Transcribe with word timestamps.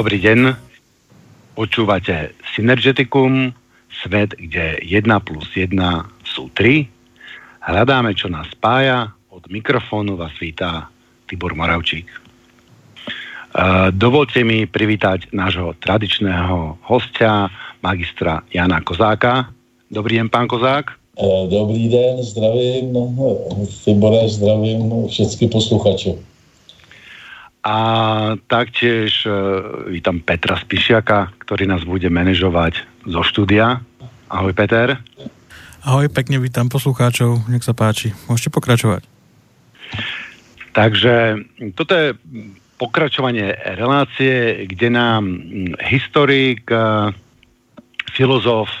Dobrý 0.00 0.16
deň. 0.16 0.56
Počúvate 1.60 2.32
Synergeticum, 2.56 3.52
svet, 4.00 4.32
kde 4.32 4.80
1 4.80 5.04
plus 5.20 5.44
1 5.52 5.76
sú 6.24 6.48
3. 6.56 6.88
Hľadáme, 7.60 8.16
čo 8.16 8.32
nás 8.32 8.48
spája. 8.48 9.12
Od 9.28 9.44
mikrofónu 9.52 10.16
vás 10.16 10.32
vítá 10.40 10.88
Tibor 11.28 11.52
Moravčík. 11.52 12.08
Uh, 12.08 13.92
dovolte 13.92 14.40
mi 14.40 14.64
privítať 14.64 15.36
nášho 15.36 15.76
tradičného 15.76 16.80
hostia, 16.88 17.52
magistra 17.84 18.40
Jana 18.56 18.80
Kozáka. 18.80 19.52
Dobrý 19.92 20.16
deň, 20.16 20.32
pán 20.32 20.48
Kozák. 20.48 20.96
Eh, 20.96 21.42
dobrý 21.52 21.92
den, 21.92 22.24
zdravím, 22.24 22.96
Tibore, 23.84 24.24
zdravím 24.32 25.12
všetky 25.12 25.52
posluchače. 25.52 26.39
A 27.60 27.76
taktiež 28.48 29.28
uh, 29.28 29.84
vítam 29.84 30.24
Petra 30.24 30.56
Spišiaka, 30.56 31.36
ktorý 31.44 31.68
nás 31.68 31.84
bude 31.84 32.08
manažovať 32.08 32.80
zo 33.04 33.20
štúdia. 33.20 33.84
Ahoj 34.32 34.56
Peter. 34.56 34.96
Ahoj, 35.84 36.08
pekne 36.08 36.40
vítam 36.40 36.72
poslucháčov, 36.72 37.48
nech 37.52 37.64
sa 37.64 37.76
páči. 37.76 38.16
Môžete 38.28 38.52
pokračovať. 38.52 39.04
Takže 40.76 41.40
toto 41.76 41.92
je 41.92 42.16
pokračovanie 42.80 43.52
relácie, 43.76 44.64
kde 44.64 44.88
nám 44.88 45.22
historik, 45.84 46.64
eh, 46.72 47.12
filozof 48.16 48.72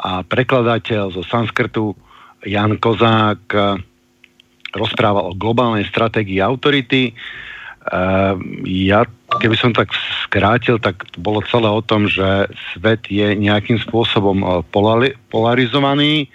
a 0.00 0.24
prekladateľ 0.24 1.12
zo 1.12 1.22
Sanskrtu 1.28 1.92
Jan 2.48 2.80
Kozák 2.80 3.42
eh, 3.52 3.62
rozprával 4.72 5.32
o 5.32 5.36
globálnej 5.36 5.84
stratégii 5.84 6.40
autority. 6.40 7.12
Uh, 7.88 8.36
ja, 8.68 9.08
keby 9.40 9.56
som 9.56 9.72
tak 9.72 9.92
skrátil, 10.24 10.76
tak 10.76 11.08
to 11.12 11.18
bolo 11.24 11.40
celé 11.48 11.68
o 11.68 11.80
tom, 11.80 12.04
že 12.04 12.48
svet 12.76 13.08
je 13.08 13.32
nejakým 13.32 13.80
spôsobom 13.80 14.64
polari- 14.68 15.16
polarizovaný 15.32 16.28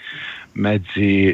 medzi 0.57 1.33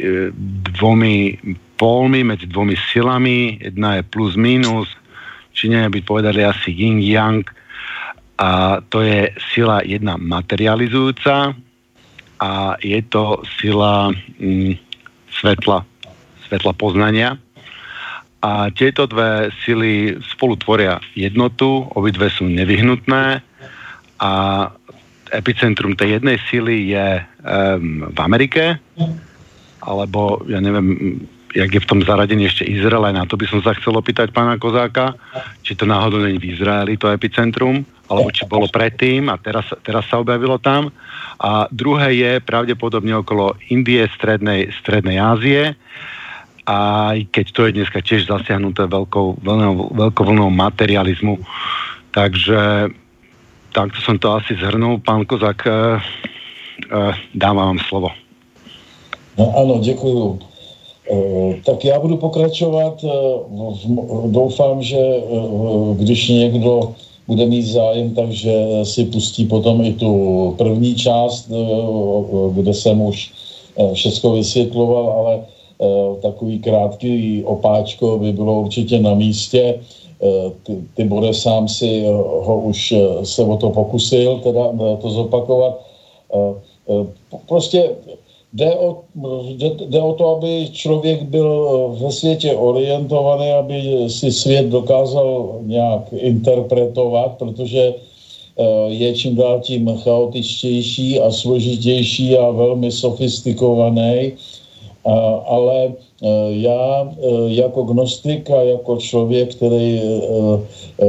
dvomi 0.76 1.40
pólmi, 1.80 2.24
medzi 2.24 2.48
dvomi 2.48 2.76
silami. 2.92 3.60
Jedna 3.60 4.00
je 4.00 4.04
plus 4.08 4.36
minus, 4.36 4.88
Číňania 5.60 5.92
by 5.92 6.02
povedali 6.08 6.40
asi 6.44 6.72
yin 6.72 7.04
yang 7.04 7.44
a 8.40 8.80
to 8.88 9.04
je 9.04 9.28
sila 9.52 9.84
jedna 9.84 10.16
materializujúca 10.16 11.52
a 12.40 12.52
je 12.80 13.00
to 13.12 13.44
sila 13.60 14.16
mm, 14.40 14.80
svetla, 15.28 15.84
svetla 16.48 16.72
poznania 16.80 17.36
a 18.40 18.72
tieto 18.72 19.04
dve 19.04 19.52
sily 19.68 20.16
spolu 20.32 20.56
tvoria 20.56 21.00
jednotu, 21.12 21.84
obidve 21.92 22.32
sú 22.32 22.48
nevyhnutné 22.48 23.44
a 24.20 24.32
epicentrum 25.30 25.94
tej 25.94 26.20
jednej 26.20 26.38
sily 26.48 26.96
je 26.96 27.08
um, 27.20 28.08
v 28.10 28.20
Amerike, 28.24 28.80
alebo 29.84 30.42
ja 30.48 30.64
neviem, 30.64 31.20
jak 31.54 31.70
je 31.70 31.84
v 31.84 31.90
tom 31.90 32.00
zaradení 32.02 32.48
ešte 32.48 32.66
Izrael, 32.66 33.12
na 33.14 33.26
to 33.26 33.38
by 33.38 33.46
som 33.50 33.60
sa 33.62 33.74
chcel 33.78 33.98
opýtať 33.98 34.32
pána 34.32 34.56
Kozáka, 34.56 35.18
či 35.66 35.74
to 35.74 35.86
náhodou 35.86 36.22
není 36.22 36.38
v 36.38 36.56
Izraeli, 36.56 36.98
to 36.98 37.10
epicentrum, 37.10 37.84
alebo 38.10 38.30
či 38.34 38.46
bolo 38.50 38.66
predtým 38.70 39.30
a 39.30 39.38
teraz, 39.38 39.70
teraz 39.86 40.06
sa 40.10 40.18
objavilo 40.18 40.58
tam. 40.58 40.90
A 41.40 41.70
druhé 41.70 42.18
je 42.18 42.32
pravdepodobne 42.44 43.22
okolo 43.22 43.56
Indie, 43.70 44.06
Strednej, 44.18 44.74
Strednej 44.82 45.18
Ázie, 45.22 45.78
aj 46.70 47.26
keď 47.34 47.46
to 47.50 47.62
je 47.66 47.76
dneska 47.82 48.00
tiež 48.06 48.30
zasiahnuté 48.30 48.86
veľkou 48.86 49.42
vlnou, 49.42 49.90
veľkou 49.90 50.24
vlnou 50.30 50.54
materializmu. 50.54 51.42
Takže 52.14 52.94
takto 53.74 53.98
som 54.06 54.22
to 54.22 54.38
asi 54.38 54.54
zhrnul. 54.54 55.02
Pán 55.02 55.26
Kozak, 55.26 55.66
eh, 55.66 55.98
eh, 56.94 57.14
dávam 57.34 57.74
vám 57.74 57.82
slovo. 57.90 58.10
No 59.38 59.54
ano, 59.58 59.80
děkuju. 59.82 60.40
Eh, 61.10 61.58
tak 61.66 61.86
já 61.86 62.00
budu 62.00 62.18
pokračovat. 62.18 63.02
Eh, 63.02 63.10
doufám, 64.30 64.84
že 64.84 65.00
když 65.98 66.28
někdo 66.28 66.94
bude 67.28 67.46
mít 67.46 67.66
zájem, 67.66 68.14
takže 68.14 68.54
si 68.84 69.06
pustí 69.06 69.46
potom 69.46 69.86
i 69.86 69.94
tu 69.94 70.10
první 70.58 70.96
část, 70.96 71.50
kde 72.54 72.74
jsem 72.74 73.02
už 73.02 73.32
všechno 73.94 74.34
vysvětloval, 74.34 75.06
ale 75.14 75.34
takový 76.22 76.60
krátký 76.60 77.44
opáčko 77.44 78.18
by 78.18 78.32
bylo 78.32 78.62
určitě 78.62 79.00
na 79.00 79.14
místě. 79.14 79.80
Ty, 80.64 80.78
ty 80.96 81.04
bude 81.04 81.34
sám 81.34 81.68
si 81.68 82.04
ho 82.44 82.60
už 82.60 82.94
se 83.24 83.44
o 83.44 83.58
to 83.58 83.70
pokusil, 83.70 84.40
teda 84.44 84.72
to 85.02 85.10
zopakovat. 85.10 85.86
Prostě 87.48 87.90
Jde 88.54 88.76
o, 88.76 88.98
jde, 89.48 89.70
jde 89.86 90.02
o 90.02 90.14
to, 90.14 90.30
aby 90.38 90.70
člověk 90.72 91.24
byl 91.24 91.70
ve 92.02 92.12
světě 92.12 92.56
orientovaný, 92.56 93.52
aby 93.52 94.06
si 94.08 94.32
svět 94.32 94.66
dokázal 94.66 95.58
nějak 95.62 96.02
interpretovat, 96.18 97.38
protože 97.38 97.94
je 98.88 99.14
čím 99.14 99.36
dál 99.36 99.60
tím 99.60 99.96
chaotičtější 99.96 101.20
a 101.20 101.32
složitější 101.32 102.38
a 102.38 102.50
velmi 102.50 102.92
sofistikovaný. 102.92 104.34
Ale 105.46 105.94
eh, 106.24 106.28
já 106.50 107.12
eh, 107.12 107.28
jako 107.48 107.84
gnostik 107.84 108.50
a 108.50 108.62
jako 108.62 108.98
člověk, 108.98 109.56
který 109.56 110.02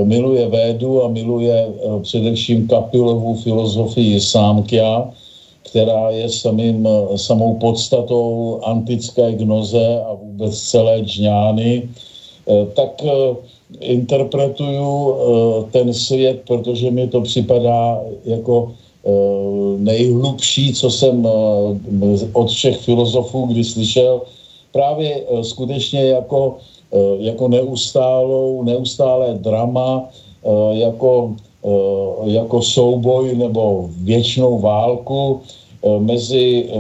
miluje 0.05 0.49
védu 0.49 1.03
a 1.03 1.09
miluje 1.09 1.67
především 2.03 2.69
kapilovou 2.69 3.35
filozofii 3.35 4.21
sámkia, 4.21 5.11
která 5.63 6.11
je 6.11 6.29
samým, 6.29 6.89
samou 7.17 7.55
podstatou 7.55 8.59
antické 8.63 9.35
gnoze 9.35 10.03
a 10.07 10.15
vůbec 10.15 10.61
celé 10.61 11.01
džňány, 11.01 11.89
tak 12.75 13.03
interpretuju 13.81 15.17
ten 15.71 15.95
svět, 15.95 16.41
protože 16.47 16.91
mi 16.91 17.09
to 17.09 17.21
připadá 17.21 18.01
jako 18.25 18.73
nejhlubší, 19.79 20.75
co 20.75 20.91
jsem 20.91 21.29
od 22.33 22.51
všech 22.51 22.77
filozofů 22.77 23.47
kdy 23.47 23.65
slyšel, 23.65 24.23
právě 24.73 25.25
skutečně 25.43 26.05
jako, 26.05 26.57
jako 27.19 27.49
neustálou, 27.49 28.63
neustálé 28.63 29.35
drama, 29.35 30.09
jako, 30.71 31.35
jako 32.25 32.63
souboj 32.63 33.37
nebo 33.37 33.89
věčnou 34.05 34.59
válku, 34.59 35.41
Eh, 35.81 35.99
mezi 36.01 36.69
eh, 36.69 36.77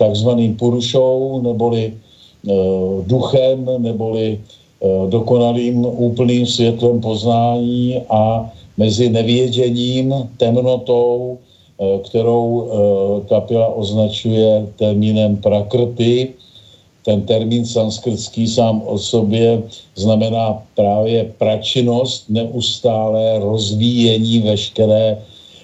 takzvaným 0.00 0.56
purušou, 0.56 1.44
neboli 1.44 1.92
eh, 1.92 2.52
duchem, 3.06 3.68
neboli 3.78 4.40
dokonalým 5.12 5.84
úplným 5.84 6.48
světlem 6.48 7.04
poznání 7.04 8.00
a 8.08 8.48
mezi 8.80 9.12
nevěděním, 9.12 10.14
temnotou, 10.40 11.36
kterou 11.80 12.68
kapila 13.28 13.66
označuje 13.68 14.66
termínem 14.76 15.36
prakrty. 15.36 16.28
Ten 17.04 17.22
termín 17.22 17.64
sanskrtský 17.64 18.48
sám 18.48 18.82
o 18.84 18.98
sobě 18.98 19.62
znamená 19.96 20.62
právě 20.76 21.32
pračinnost, 21.38 22.24
neustálé 22.28 23.38
rozvíjení 23.38 24.40
veškeré 24.40 25.16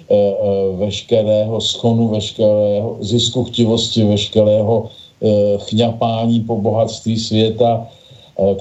Eh, 0.07 0.15
eh, 0.15 0.77
veškerého 0.79 1.61
schonu, 1.61 2.09
veškerého 2.09 2.97
zisku 3.03 3.45
chtivosti, 3.45 4.05
veškerého 4.07 4.87
eh, 4.87 5.59
chňapání 5.59 6.41
po 6.47 6.57
bohatství 6.57 7.19
světa, 7.19 7.89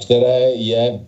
které 0.02 0.50
je 0.54 1.00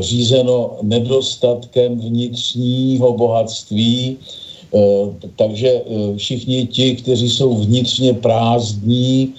řízeno 0.00 0.78
nedostatkem 0.82 1.98
vnitřního 1.98 3.12
bohatství, 3.12 4.16
takže 5.36 5.82
všichni 6.16 6.66
ti, 6.66 6.94
kteří 6.94 7.30
jsou 7.30 7.54
vnitřně 7.54 8.12
prázdní, 8.12 9.32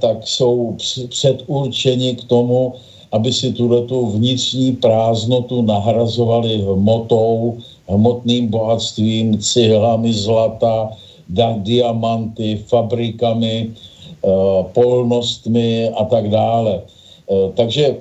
tak 0.00 0.28
jsou 0.28 0.76
předurčeni 1.08 2.16
k 2.16 2.24
tomu, 2.24 2.72
aby 3.12 3.32
si 3.32 3.52
tuto 3.52 4.06
vnitřní 4.06 4.72
prázdnotu 4.72 5.62
nahrazovali 5.62 6.58
hmotou, 6.58 7.56
hmotným 7.88 8.48
bohatstvím, 8.48 9.38
cihlami 9.38 10.12
zlata, 10.12 10.90
diamanty, 11.56 12.64
fabrikami, 12.66 13.70
polnostmi 14.72 15.88
a 15.88 16.04
tak 16.04 16.30
dále. 16.30 16.82
Takže 17.54 17.96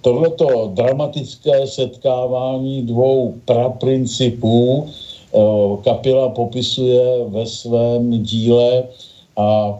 tohleto 0.00 0.70
dramatické 0.74 1.66
setkávání 1.66 2.82
dvou 2.82 3.34
praprincipů 3.44 4.86
kapila 5.82 6.28
popisuje 6.28 7.24
ve 7.24 7.46
svém 7.46 8.22
díle 8.22 8.84
a 9.36 9.78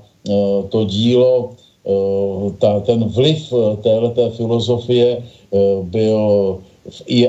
to 0.68 0.84
dílo, 0.84 1.50
ta, 2.58 2.80
ten 2.80 3.04
vliv 3.04 3.52
téhleté 3.82 4.30
filozofie 4.30 5.22
byl 5.82 6.58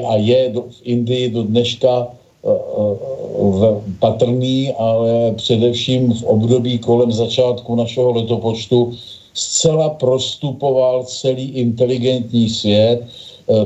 a 0.07 0.15
je 0.15 0.53
v 0.69 0.79
Indii 0.83 1.29
do 1.29 1.43
dneška 1.43 2.07
patrný, 3.99 4.73
ale 4.73 5.31
především 5.35 6.13
v 6.13 6.23
období 6.23 6.77
kolem 6.79 7.11
začátku 7.11 7.75
našeho 7.75 8.11
letopočtu 8.11 8.93
zcela 9.33 9.89
prostupoval 9.89 11.03
celý 11.03 11.43
inteligentní 11.43 12.49
svět, 12.49 13.03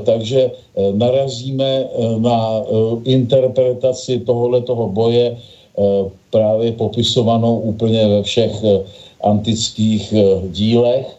takže 0.06 0.52
narazíme 0.94 1.88
na 2.18 2.64
interpretaci 3.04 4.20
tohoto 4.20 4.76
boje 4.94 5.38
právě 6.32 6.72
popisovanou 6.72 7.60
úplně 7.60 8.08
ve 8.08 8.24
všech 8.24 8.52
antických 9.24 10.14
dílech. 10.50 11.18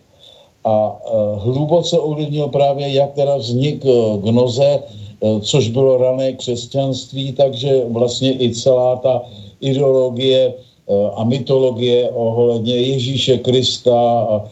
A 0.64 0.96
hluboce 1.36 1.98
ovlivnil 1.98 2.48
právě 2.48 2.92
jak 2.92 3.12
teda 3.12 3.36
vznik 3.36 3.84
gnoze, 4.22 4.82
Eh, 5.22 5.40
což 5.40 5.68
bylo 5.68 5.98
rané 5.98 6.32
křesťanství, 6.32 7.32
takže 7.32 7.84
vlastně 7.88 8.32
i 8.32 8.54
celá 8.54 8.96
ta 8.96 9.22
ideologie 9.60 10.54
eh, 10.54 11.10
a 11.14 11.24
mytologie 11.24 12.10
ohledně 12.10 12.76
Ježíše 12.76 13.38
Krista 13.38 14.20
a 14.30 14.44
eh, 14.46 14.48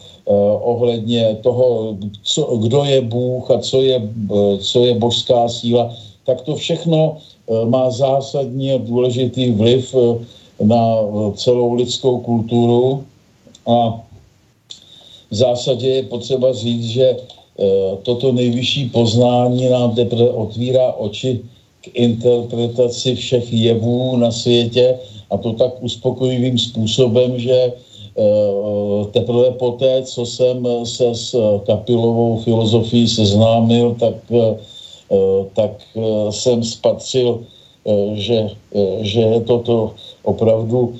ohledně 0.61 1.39
toho, 1.43 1.97
co, 2.23 2.57
kdo 2.57 2.85
je 2.85 3.01
Bůh 3.01 3.51
a 3.51 3.59
co 3.59 3.83
je, 3.83 4.11
co 4.59 4.85
je 4.85 4.95
božská 4.95 5.49
síla, 5.49 5.95
tak 6.27 6.41
to 6.41 6.57
všechno 6.57 7.17
má 7.65 7.91
zásadní 7.91 8.73
a 8.73 8.79
důležitý 8.79 9.51
vliv 9.51 9.95
na 10.63 10.99
celou 11.35 11.75
lidskou 11.75 12.19
kulturu. 12.19 13.05
A 13.67 14.03
v 15.31 15.35
zásadě 15.35 15.89
je 15.89 16.03
potřeba 16.03 16.53
říct, 16.53 16.87
že 16.87 17.17
Eh, 17.57 17.97
toto 18.03 18.33
nejvyšší 18.33 18.93
poznání 18.93 19.69
nám 19.69 19.95
teprve 19.95 20.29
otvírá 20.31 20.93
oči 20.93 21.41
k 21.81 21.89
interpretaci 21.97 23.15
všech 23.15 23.53
jevů 23.53 24.17
na 24.17 24.31
světě 24.31 24.95
a 25.31 25.37
to 25.37 25.53
tak 25.53 25.73
uspokojivým 25.81 26.59
způsobem, 26.59 27.41
že 27.41 27.73
eh, 27.73 27.73
teprve 29.13 29.51
poté, 29.51 30.03
co 30.03 30.27
jsem 30.27 30.69
se 30.85 31.15
s 31.15 31.37
kapilovou 31.67 32.37
filozofií 32.37 33.09
seznámil, 33.09 33.97
tak, 34.01 34.15
eh, 34.31 34.57
tak 35.55 35.71
jsem 36.31 36.65
spatřil, 36.65 37.45
že, 38.15 38.51
že 39.01 39.21
je 39.21 39.41
toto 39.41 39.95
opravdu 40.23 40.95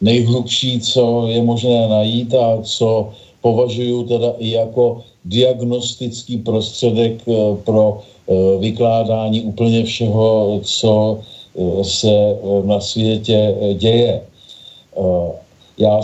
nejhlubší, 0.00 0.80
co 0.80 1.26
je 1.26 1.42
možné 1.42 1.88
najít 1.88 2.34
a 2.34 2.58
co 2.62 3.12
považuji 3.40 4.04
teda 4.04 4.32
i 4.38 4.50
jako 4.50 5.02
diagnostický 5.24 6.38
prostředek 6.38 7.22
eh, 7.28 7.32
pro 7.64 8.00
eh, 8.00 8.34
vykládání 8.58 9.42
úplně 9.42 9.84
všeho, 9.84 10.60
co 10.62 11.18
eh, 11.18 11.84
se 11.84 12.38
na 12.64 12.80
světě 12.80 13.54
děje. 13.74 14.22
Já 15.82 16.00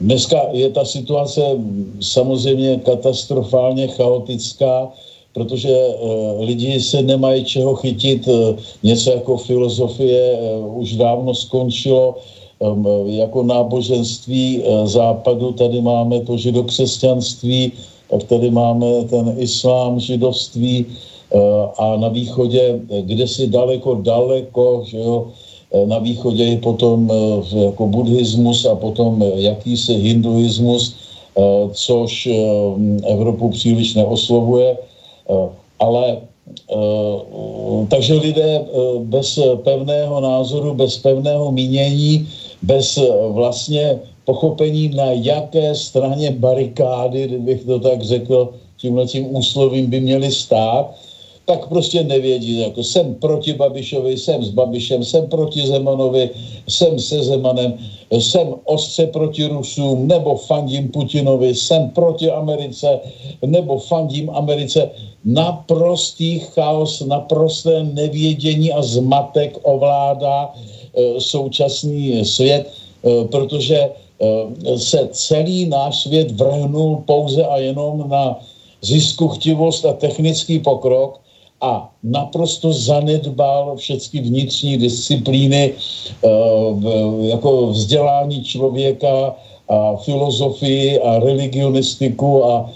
Dneska 0.00 0.40
je 0.52 0.70
ta 0.70 0.84
situace 0.84 1.40
samozřejmě 2.00 2.80
katastrofálně 2.84 3.86
chaotická, 3.88 4.88
protože 5.32 5.70
lidi 6.38 6.80
se 6.80 7.02
nemají 7.02 7.44
čeho 7.44 7.74
chytit. 7.74 8.28
Něco 8.82 9.10
jako 9.10 9.36
filozofie 9.36 10.38
už 10.66 10.96
dávno 10.96 11.34
skončilo 11.34 12.18
jako 13.06 13.42
náboženství 13.42 14.62
eh, 14.62 14.86
západu, 14.86 15.52
tady 15.52 15.80
máme 15.80 16.20
to 16.20 16.36
židokřesťanství, 16.36 17.72
pak 18.10 18.22
tady 18.22 18.50
máme 18.50 19.04
ten 19.10 19.34
islám, 19.38 20.00
židovství 20.00 20.86
eh, 20.86 21.38
a 21.78 21.96
na 21.96 22.08
východě, 22.08 22.80
kde 23.00 23.28
si 23.28 23.46
daleko, 23.46 23.94
daleko, 23.94 24.82
že 24.86 24.98
jo, 24.98 25.26
eh, 25.28 25.53
na 25.86 25.98
východě 25.98 26.44
je 26.44 26.56
potom 26.56 27.12
jako 27.56 27.86
buddhismus 27.86 28.64
a 28.64 28.74
potom 28.74 29.24
jakýsi 29.34 29.94
hinduismus, 29.94 30.94
což 31.72 32.28
Evropu 33.02 33.50
příliš 33.50 33.94
neoslovuje, 33.94 34.78
ale 35.78 36.18
takže 37.88 38.14
lidé 38.14 38.64
bez 38.98 39.38
pevného 39.64 40.20
názoru, 40.20 40.74
bez 40.74 40.98
pevného 40.98 41.52
mínění 41.52 42.26
bez 42.64 42.96
eh, 42.96 43.04
vlastně 43.28 43.98
pochopení, 44.24 44.88
na 44.88 45.12
jaké 45.12 45.74
straně 45.74 46.30
barikády, 46.30 47.26
kdybych 47.26 47.64
to 47.64 47.80
tak 47.80 48.02
řekl, 48.02 48.54
tímhle 48.76 49.06
tím 49.06 49.36
úslovím 49.36 49.86
by 49.90 50.00
měli 50.00 50.32
stát, 50.32 50.96
tak 51.44 51.68
prostě 51.68 52.04
nevědí, 52.04 52.60
jako 52.60 52.84
jsem 52.84 53.14
proti 53.14 53.52
Babišovi, 53.52 54.16
jsem 54.18 54.44
s 54.44 54.48
Babišem, 54.48 55.04
jsem 55.04 55.26
proti 55.26 55.66
Zemanovi, 55.66 56.30
jsem 56.68 56.98
se 56.98 57.22
Zemanem, 57.22 57.74
jsem 58.10 58.54
ostře 58.64 59.06
proti 59.06 59.46
Rusům, 59.46 60.08
nebo 60.08 60.36
fandím 60.36 60.88
Putinovi, 60.88 61.54
jsem 61.54 61.90
proti 61.90 62.30
Americe, 62.30 63.00
nebo 63.46 63.78
fandím 63.78 64.30
Americe. 64.30 64.90
Naprostý 65.24 66.38
chaos, 66.38 67.00
naprosté 67.00 67.84
nevědění 67.84 68.72
a 68.72 68.82
zmatek 68.82 69.58
ovládá 69.62 70.52
Eh, 70.94 71.20
současný 71.20 72.24
svět, 72.24 72.70
eh, 72.70 73.24
protože 73.24 73.78
eh, 73.80 74.78
se 74.78 75.08
celý 75.10 75.66
náš 75.66 76.06
svět 76.06 76.30
vrhnul 76.30 77.02
pouze 77.06 77.42
a 77.42 77.58
jenom 77.58 78.08
na 78.08 78.38
ziskuchtivost 78.82 79.84
a 79.84 79.92
technický 79.92 80.58
pokrok 80.58 81.18
a 81.64 81.88
naprosto 82.02 82.72
zanedbal 82.72 83.76
všechny 83.76 84.20
vnitřní 84.20 84.76
disciplíny 84.76 85.72
jako 87.20 87.66
vzdělání 87.66 88.44
člověka 88.44 89.34
a 89.68 89.96
filozofii 89.96 91.00
a 91.00 91.18
religionistiku 91.18 92.44
a 92.44 92.70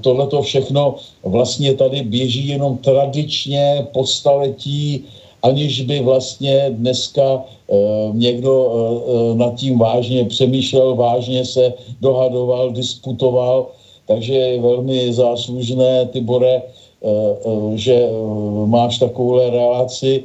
tohleto 0.00 0.42
všechno 0.42 0.94
vlastně 1.24 1.74
tady 1.74 2.02
běží 2.02 2.48
jenom 2.48 2.76
tradičně 2.76 3.86
po 3.92 4.04
staletí 4.04 5.04
aniž 5.42 5.80
by 5.80 6.00
vlastně 6.00 6.70
dneska 6.70 7.42
e, 7.42 7.74
někdo 8.12 8.54
nad 9.34 9.54
tím 9.54 9.78
vážně 9.78 10.24
přemýšlel, 10.24 10.94
vážně 10.94 11.44
se 11.44 11.72
dohadoval, 12.00 12.70
diskutoval, 12.70 13.66
takže 14.06 14.34
je 14.34 14.60
velmi 14.60 15.12
záslužné, 15.12 16.06
Tibore, 16.06 16.62
že 17.74 17.96
máš 18.66 18.98
takovouhle 18.98 19.50
relaci, 19.50 20.22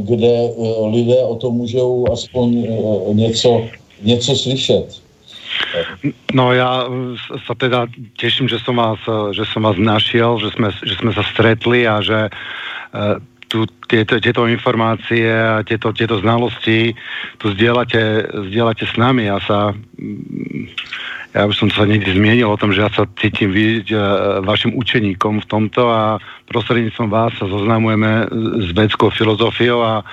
kde 0.00 0.50
lidé 0.90 1.24
o 1.24 1.34
tom 1.34 1.54
můžou 1.54 2.12
aspoň 2.12 2.66
něco, 3.12 3.62
něco 4.02 4.36
slyšet. 4.36 5.04
No 6.34 6.50
ja 6.50 6.90
sa 7.46 7.54
teda 7.54 7.86
teším, 8.18 8.50
že 8.50 8.58
som 8.66 8.74
vás, 8.74 8.98
že 9.30 9.46
som 9.54 9.62
vás 9.62 9.78
našiel, 9.78 10.34
že 10.42 10.50
sme, 10.50 10.74
že 10.82 10.94
sme 10.98 11.14
sa 11.14 11.22
stretli 11.30 11.86
a 11.86 12.02
že 12.02 12.26
tu 13.54 13.70
tieto, 13.86 14.18
tieto 14.18 14.50
informácie 14.50 15.30
a 15.30 15.62
tieto, 15.62 15.94
tieto 15.94 16.18
znalosti 16.18 16.90
tu 17.38 17.54
zdieľate, 17.54 18.34
zdieľate 18.50 18.82
s 18.82 18.94
nami. 18.98 19.30
Ja 19.30 19.38
sa 19.38 19.70
ja 21.34 21.50
už 21.50 21.54
som 21.58 21.70
sa 21.70 21.82
niekde 21.82 22.14
zmienil 22.14 22.46
o 22.46 22.58
tom, 22.58 22.70
že 22.70 22.86
ja 22.86 22.90
sa 22.94 23.10
cítim 23.18 23.50
byť 23.50 23.86
uh, 23.90 24.02
vašim 24.46 24.74
učeníkom 24.78 25.42
v 25.42 25.46
tomto 25.50 25.90
a 25.90 26.22
prostredníctvom 26.46 27.10
vás 27.10 27.34
sa 27.34 27.50
zoznamujeme 27.50 28.30
s 28.62 28.70
vedskou 28.70 29.10
filozofiou 29.10 29.82
a 29.82 30.06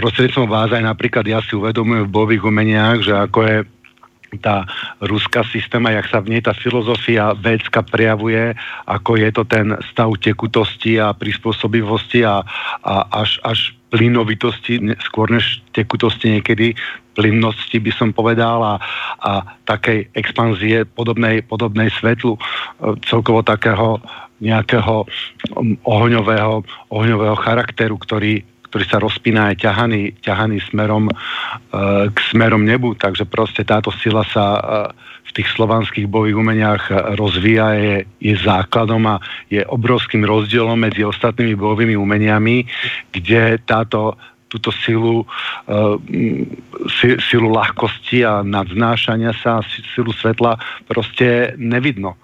prostredníctvom 0.00 0.48
vás 0.48 0.72
aj 0.72 0.80
napríklad 0.80 1.28
ja 1.28 1.44
si 1.44 1.52
uvedomujem 1.56 2.08
v 2.08 2.14
bojových 2.16 2.44
umeniach, 2.48 3.04
že 3.04 3.12
ako 3.12 3.38
je 3.44 3.56
tá 4.40 4.64
ruská 5.04 5.44
systéma, 5.52 5.92
jak 5.92 6.08
sa 6.08 6.24
v 6.24 6.36
nej 6.36 6.42
tá 6.44 6.56
filozofia 6.56 7.36
védska 7.36 7.84
prejavuje, 7.84 8.56
ako 8.88 9.20
je 9.20 9.28
to 9.34 9.42
ten 9.44 9.76
stav 9.92 10.08
tekutosti 10.16 10.96
a 10.96 11.12
prispôsobivosti 11.12 12.24
a, 12.24 12.40
a 12.80 12.94
až, 13.12 13.36
až 13.44 13.76
plynovitosti, 13.92 14.80
skôr 15.04 15.28
než 15.28 15.60
tekutosti 15.76 16.40
niekedy, 16.40 16.72
plynnosti 17.12 17.76
by 17.76 17.92
som 17.92 18.08
povedal 18.16 18.64
a, 18.64 18.74
a 19.20 19.44
takej 19.68 20.08
expanzie 20.16 20.88
podobnej, 20.88 21.44
podobnej 21.44 21.92
svetlu, 21.92 22.36
e, 22.36 22.40
celkovo 23.04 23.44
takého 23.44 24.00
nejakého 24.42 25.06
um, 25.54 25.78
ohňového, 25.86 26.66
ohňového 26.90 27.36
charakteru, 27.38 27.94
ktorý, 27.94 28.42
ktorý 28.72 28.84
sa 28.88 29.04
rozpína 29.04 29.52
aj 29.52 29.68
ťahaný, 29.68 30.16
ťahaný 30.24 30.64
smerom, 30.72 31.12
uh, 31.12 32.08
k 32.08 32.18
smerom 32.32 32.64
nebu, 32.64 32.96
takže 32.96 33.28
proste 33.28 33.68
táto 33.68 33.92
sila 34.00 34.24
sa 34.24 34.44
uh, 34.56 34.60
v 35.28 35.30
tých 35.36 35.52
slovanských 35.52 36.08
bojových 36.08 36.40
umeniach 36.40 36.82
rozvíja, 37.20 37.76
je, 37.76 37.96
je 38.16 38.34
základom 38.40 39.04
a 39.12 39.20
je 39.52 39.60
obrovským 39.60 40.24
rozdielom 40.24 40.80
medzi 40.80 41.04
ostatnými 41.04 41.52
bojovými 41.52 42.00
umeniami, 42.00 42.64
kde 43.12 43.60
táto 43.60 44.16
túto 44.48 44.72
silu, 44.72 45.28
uh, 45.68 45.96
silu 47.28 47.48
ľahkosti 47.52 48.24
a 48.24 48.40
nadznášania 48.40 49.36
sa, 49.36 49.60
silu 49.92 50.16
svetla 50.16 50.56
proste 50.88 51.52
nevidno. 51.60 52.16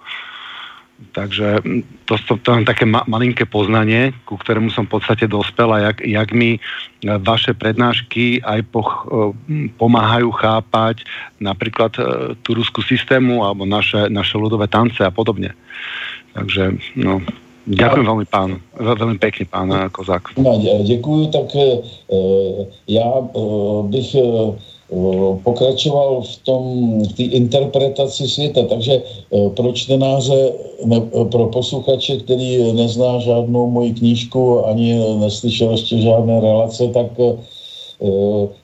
Takže 1.09 1.63
to, 2.05 2.13
to, 2.27 2.33
to 2.43 2.49
je 2.59 2.67
také 2.67 2.83
ma, 2.83 3.07
malinké 3.07 3.47
poznanie, 3.47 4.11
ku 4.27 4.35
ktorému 4.35 4.69
som 4.69 4.83
v 4.85 4.99
podstate 4.99 5.31
dospel 5.31 5.71
a 5.71 5.91
jak, 5.91 5.97
jak 6.03 6.29
mi 6.35 6.59
vaše 7.23 7.55
prednášky 7.55 8.43
aj 8.43 8.59
poch, 8.69 9.07
pomáhajú 9.79 10.29
chápať 10.35 11.07
napríklad 11.39 11.95
tú 12.43 12.49
ruskú 12.51 12.83
systému 12.83 13.47
alebo 13.47 13.63
naše, 13.63 14.11
naše 14.11 14.35
ľudové 14.35 14.67
tance 14.67 14.99
a 14.99 15.11
podobne. 15.11 15.55
Takže 16.35 16.77
no, 16.99 17.23
Ďakujem 17.69 18.05
veľmi 18.05 18.25
pán, 18.25 18.57
veľmi 18.81 19.21
pekne 19.21 19.45
pán 19.45 19.69
Kozák. 19.93 20.33
No, 20.41 20.57
děkuji, 20.83 21.27
tak 21.27 21.47
já 22.87 23.09
bych 23.83 24.15
pokračoval 25.43 26.21
v 26.21 26.37
tom, 26.37 26.63
v 27.03 27.13
té 27.13 27.23
interpretaci 27.23 28.27
světa, 28.27 28.65
takže 28.65 29.01
pro 29.55 29.71
čtenáře, 29.71 30.53
ne, 30.85 31.01
pro 31.31 31.45
posluchače, 31.45 32.17
který 32.17 32.73
nezná 32.73 33.19
žádnou 33.19 33.69
moji 33.69 33.93
knížku, 33.93 34.65
ani 34.65 34.99
neslyšel 35.19 35.71
ještě 35.71 36.01
žádné 36.01 36.41
relace, 36.41 36.87
tak 36.87 37.07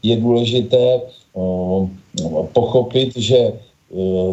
je 0.03 0.15
důležité 0.17 1.01
pochopit, 2.53 3.17
že 3.17 3.53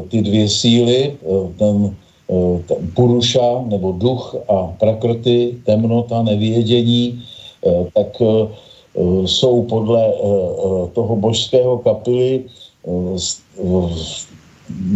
ty 0.08 0.22
dvě 0.22 0.49
síly, 0.49 1.16
ten 1.58 1.96
Eh, 2.32 2.58
Puruša 2.94 3.68
nebo 3.68 3.92
duch 3.92 4.37
a 4.49 4.72
prakrty, 4.80 5.58
temnota, 5.66 6.22
nevědění, 6.22 7.22
eh, 7.66 7.87
tak 7.94 8.16
eh, 8.22 8.49
jsou 9.25 9.62
podle 9.62 10.12
toho 10.92 11.16
božského 11.16 11.78
kapily 11.78 12.44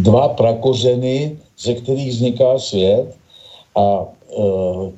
dva 0.04 0.28
prakořeny, 0.28 1.36
ze 1.58 1.74
kterých 1.74 2.10
vzniká 2.10 2.58
svět 2.58 3.16
a 3.76 4.04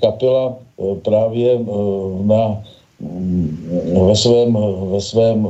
kapila 0.00 0.56
právě 1.02 1.58
na, 2.22 2.62
mm, 3.00 4.06
ve 4.06 4.16
svém, 4.16 4.58
ve 4.90 5.00
svém 5.00 5.48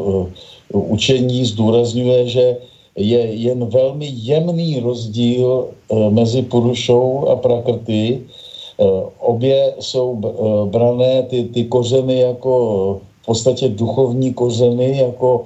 učení 0.72 1.44
zdůrazňuje, 1.44 2.28
že 2.28 2.56
je 2.98 3.22
jen 3.34 3.64
velmi 3.66 4.10
jemný 4.10 4.80
rozdíl 4.80 5.68
eh, 5.70 6.10
mezi 6.10 6.42
Purušou 6.42 7.28
a 7.28 7.36
Prakrty. 7.36 8.20
Eh, 8.20 8.84
obě 9.18 9.74
jsou 9.78 10.18
eh, 10.18 10.30
brané 10.70 11.22
ty, 11.22 11.44
ty 11.44 11.64
kořeny 11.64 12.18
jako 12.18 13.00
podstatě 13.28 13.68
duchovní 13.68 14.32
kořeny, 14.32 14.98
jako 14.98 15.44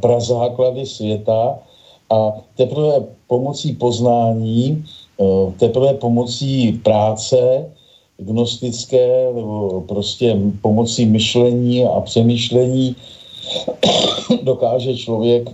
prazáklady 0.00 0.86
světa 0.86 1.58
a 2.10 2.32
teprve 2.56 3.04
pomocí 3.26 3.72
poznání, 3.72 4.84
teprve 5.56 5.94
pomocí 5.94 6.72
práce 6.84 7.64
gnostické 8.16 9.32
nebo 9.34 9.80
prostě 9.88 10.36
pomocí 10.60 11.06
myšlení 11.06 11.84
a 11.84 12.00
přemýšlení 12.00 12.96
dokáže 14.42 14.96
člověk 14.96 15.50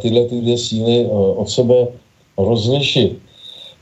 tyhle 0.00 0.24
ty 0.24 0.40
dvě 0.40 0.58
síly 0.58 0.96
eh, 1.04 1.08
od 1.10 1.50
sebe 1.50 1.88
rozlišit. 2.38 3.18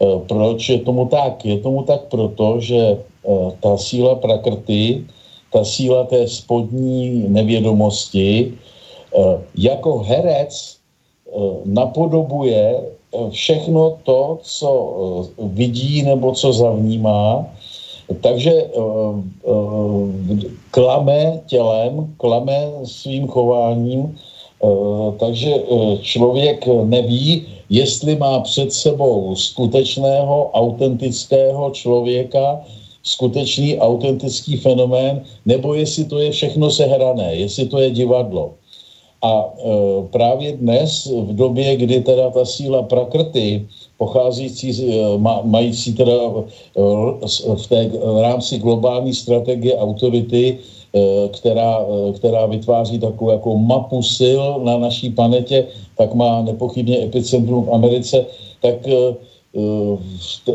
Eh, 0.02 0.18
proč 0.28 0.68
je 0.68 0.78
tomu 0.78 1.06
tak? 1.06 1.44
Je 1.44 1.58
tomu 1.58 1.82
tak 1.82 2.00
proto, 2.08 2.60
že 2.60 2.78
eh, 2.78 3.50
ta 3.60 3.76
síla 3.76 4.14
prakrty, 4.14 5.04
ta 5.54 5.64
síla 5.64 6.04
té 6.04 6.28
spodní 6.28 7.24
nevědomosti, 7.28 8.52
jako 9.54 9.98
herec 9.98 10.76
napodobuje 11.64 12.80
všechno 13.30 13.98
to, 14.02 14.38
co 14.42 14.70
vidí 15.38 16.02
nebo 16.02 16.32
co 16.32 16.52
zavnímá, 16.52 17.46
takže 18.20 18.66
klame 20.70 21.40
tělem, 21.46 22.14
klame 22.18 22.66
svým 22.84 23.28
chováním 23.28 24.18
Eh, 24.64 25.12
takže 25.18 25.50
eh, 25.54 25.96
člověk 26.02 26.66
neví, 26.84 27.46
jestli 27.70 28.16
má 28.16 28.40
před 28.40 28.72
sebou 28.72 29.36
skutečného, 29.36 30.50
autentického 30.54 31.70
člověka, 31.70 32.60
skutečný, 33.04 33.78
autentický 33.78 34.56
fenomén, 34.56 35.22
nebo 35.46 35.74
jestli 35.74 36.04
to 36.04 36.18
je 36.18 36.30
všechno 36.30 36.70
sehrané, 36.70 37.34
jestli 37.34 37.66
to 37.66 37.78
je 37.78 37.90
divadlo. 37.90 38.54
A 39.22 39.32
e, 39.44 39.52
právě 40.12 40.52
dnes, 40.52 41.06
v 41.06 41.34
době, 41.34 41.76
kdy 41.76 42.00
teda 42.00 42.30
ta 42.30 42.44
síla 42.44 42.82
prakrty, 42.82 43.66
pocházející, 43.96 44.72
e, 44.84 45.18
mající 45.44 45.92
teda 45.94 46.12
e, 46.12 47.56
v 47.56 47.66
té 47.68 47.88
v 47.88 48.20
rámci 48.20 48.58
globální 48.58 49.14
strategie 49.14 49.76
autority, 49.76 50.58
Eh, 50.94 51.28
která, 51.28 51.82
eh, 51.82 52.12
která 52.12 52.46
vytváří 52.46 52.98
takovou 52.98 53.30
jako 53.30 53.58
mapu 53.58 53.98
sil 54.18 54.42
na 54.62 54.78
naší 54.78 55.10
planetě, 55.10 55.66
tak 55.98 56.14
má 56.14 56.42
nepochybně 56.42 57.02
epicentrum 57.02 57.66
v 57.66 57.74
Americe, 57.74 58.26
tak 58.62 58.86
eh, 58.86 59.14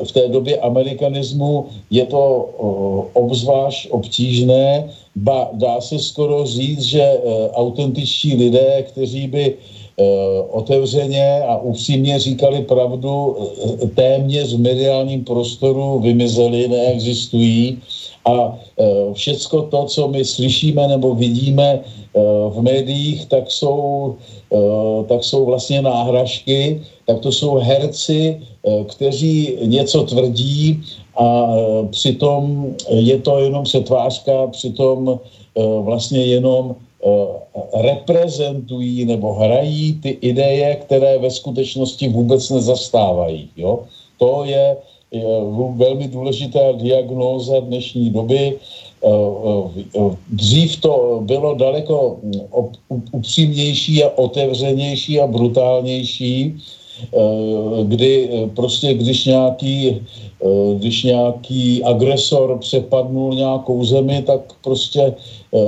v 0.04 0.12
té 0.12 0.28
době 0.28 0.60
amerikanismu 0.60 1.66
je 1.92 2.06
to 2.06 2.50
obzvlášť 3.14 3.90
obtížné, 3.92 4.90
ba 5.16 5.50
dá 5.54 5.82
se 5.82 6.00
skoro 6.00 6.46
říct, 6.46 6.84
že 6.84 7.18
autentičtí 7.54 8.36
lidé, 8.36 8.84
kteří 8.88 9.28
by 9.28 9.54
otevřeně 10.52 11.44
a 11.48 11.58
upřímně 11.58 12.20
říkali 12.20 12.62
pravdu, 12.62 13.38
téměř 13.96 14.54
v 14.54 14.60
mediálním 14.60 15.24
prostoru 15.24 16.00
vymizeli, 16.00 16.68
neexistují. 16.68 17.78
A 18.26 18.60
všecko 19.14 19.62
to, 19.62 19.86
co 19.86 20.08
my 20.08 20.26
slyšíme 20.26 20.88
nebo 20.88 21.16
vidíme 21.16 21.80
v 22.50 22.62
médiích, 22.62 23.26
tak 23.26 23.52
jsou, 23.52 24.16
tak 25.08 25.24
jsou 25.24 25.46
vlastně 25.46 25.82
náhražky, 25.82 26.82
tak 27.10 27.20
to 27.20 27.32
jsou 27.32 27.58
herci, 27.58 28.38
kteří 28.86 29.58
něco 29.66 30.04
tvrdí 30.04 30.82
a 31.18 31.48
přitom 31.90 32.70
je 32.90 33.18
to 33.18 33.40
jenom 33.40 33.64
přetvářka, 33.64 34.48
přitom 34.48 35.20
vlastně 35.82 36.26
jenom 36.26 36.76
reprezentují 37.74 39.06
nebo 39.06 39.34
hrají 39.34 39.94
ty 39.94 40.10
ideje, 40.22 40.76
které 40.76 41.18
ve 41.18 41.32
skutečnosti 41.32 42.10
vůbec 42.10 42.50
nezastávají. 42.50 43.50
Jo? 43.58 43.80
To 44.18 44.44
je 44.46 44.78
velmi 45.76 46.08
důležitá 46.08 46.72
diagnóza 46.72 47.60
dnešní 47.60 48.10
doby. 48.10 48.54
Eh, 49.04 49.10
eh, 49.96 50.16
dřív 50.30 50.82
to 50.82 51.20
bylo 51.24 51.56
daleko 51.56 52.18
hm, 52.24 52.32
upřímnější 53.12 54.04
a 54.04 54.10
otevřenější 54.16 55.20
a 55.20 55.28
brutálnější, 55.28 56.56
eh, 56.56 56.79
kdy 57.84 58.30
prostě 58.56 58.94
když 58.94 59.26
nějaký 59.26 60.02
Eh, 60.40 60.76
když 60.76 61.04
nějaký 61.04 61.84
agresor 61.84 62.58
přepadnul 62.60 63.34
nějakou 63.34 63.84
zemi, 63.84 64.22
tak 64.22 64.40
prostě 64.64 65.02
eh, 65.02 65.60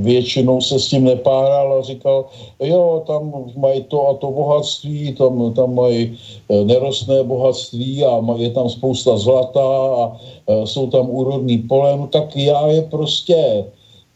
většinou 0.00 0.60
se 0.60 0.78
s 0.78 0.88
tím 0.88 1.04
nepáral 1.04 1.78
a 1.78 1.82
říkal, 1.82 2.26
jo, 2.62 3.02
tam 3.06 3.32
mají 3.56 3.84
to 3.84 4.08
a 4.08 4.14
to 4.14 4.30
bohatství, 4.30 5.14
tam, 5.18 5.54
tam 5.54 5.74
mají 5.74 6.18
eh, 6.48 6.64
nerostné 6.64 7.22
bohatství 7.22 8.04
a 8.04 8.22
je 8.36 8.50
tam 8.50 8.68
spousta 8.68 9.16
zlata 9.16 9.66
a 9.98 10.18
jsou 10.64 10.86
tam 10.86 11.10
úrodný 11.10 11.58
pole, 11.58 11.96
no 11.96 12.06
tak 12.06 12.36
já 12.36 12.66
je 12.66 12.82
prostě 12.82 13.64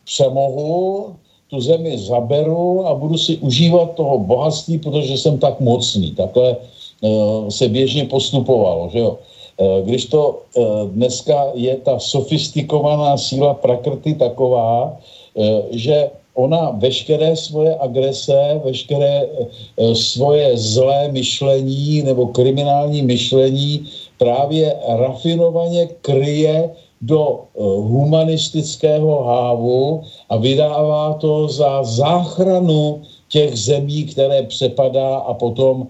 přemohu, 0.05 1.07
tu 1.53 1.61
zemi 1.61 1.99
zaberu 1.99 2.87
a 2.89 2.97
budu 2.97 3.21
si 3.21 3.37
užívat 3.45 3.95
toho 3.95 4.19
bohatství, 4.19 4.79
protože 4.79 5.19
jsem 5.19 5.39
tak 5.39 5.61
mocný. 5.61 6.17
Takhle 6.17 6.57
se 7.49 7.69
běžně 7.69 8.05
postupovalo, 8.09 8.89
že 8.93 8.99
jo. 8.99 9.19
Eh, 9.61 9.83
když 9.85 10.07
to 10.07 10.41
eh, 10.57 10.61
dneska 10.97 11.53
je 11.55 11.77
ta 11.77 11.99
sofistikovaná 11.99 13.17
síla 13.21 13.55
prakrty 13.55 14.15
taková, 14.15 14.97
eh, 15.37 15.63
že 15.71 16.11
ona 16.35 16.73
veškeré 16.81 17.37
svoje 17.37 17.77
agrese, 17.77 18.61
veškeré 18.65 19.29
svoje 19.93 20.57
zlé 20.57 21.13
myšlení 21.13 22.03
nebo 22.09 22.33
kriminální 22.33 23.05
myšlení 23.05 23.85
právě 24.17 24.73
rafinovaně 24.89 25.93
kryje 26.01 26.73
do 27.03 27.51
humanistického 27.91 29.23
hávu 29.23 30.03
a 30.29 30.37
vydává 30.37 31.15
to 31.15 31.49
za 31.49 31.83
záchranu 31.83 33.03
těch 33.29 33.57
zemí, 33.57 34.05
které 34.05 34.43
přepadá 34.43 35.17
a 35.17 35.35
potom 35.35 35.89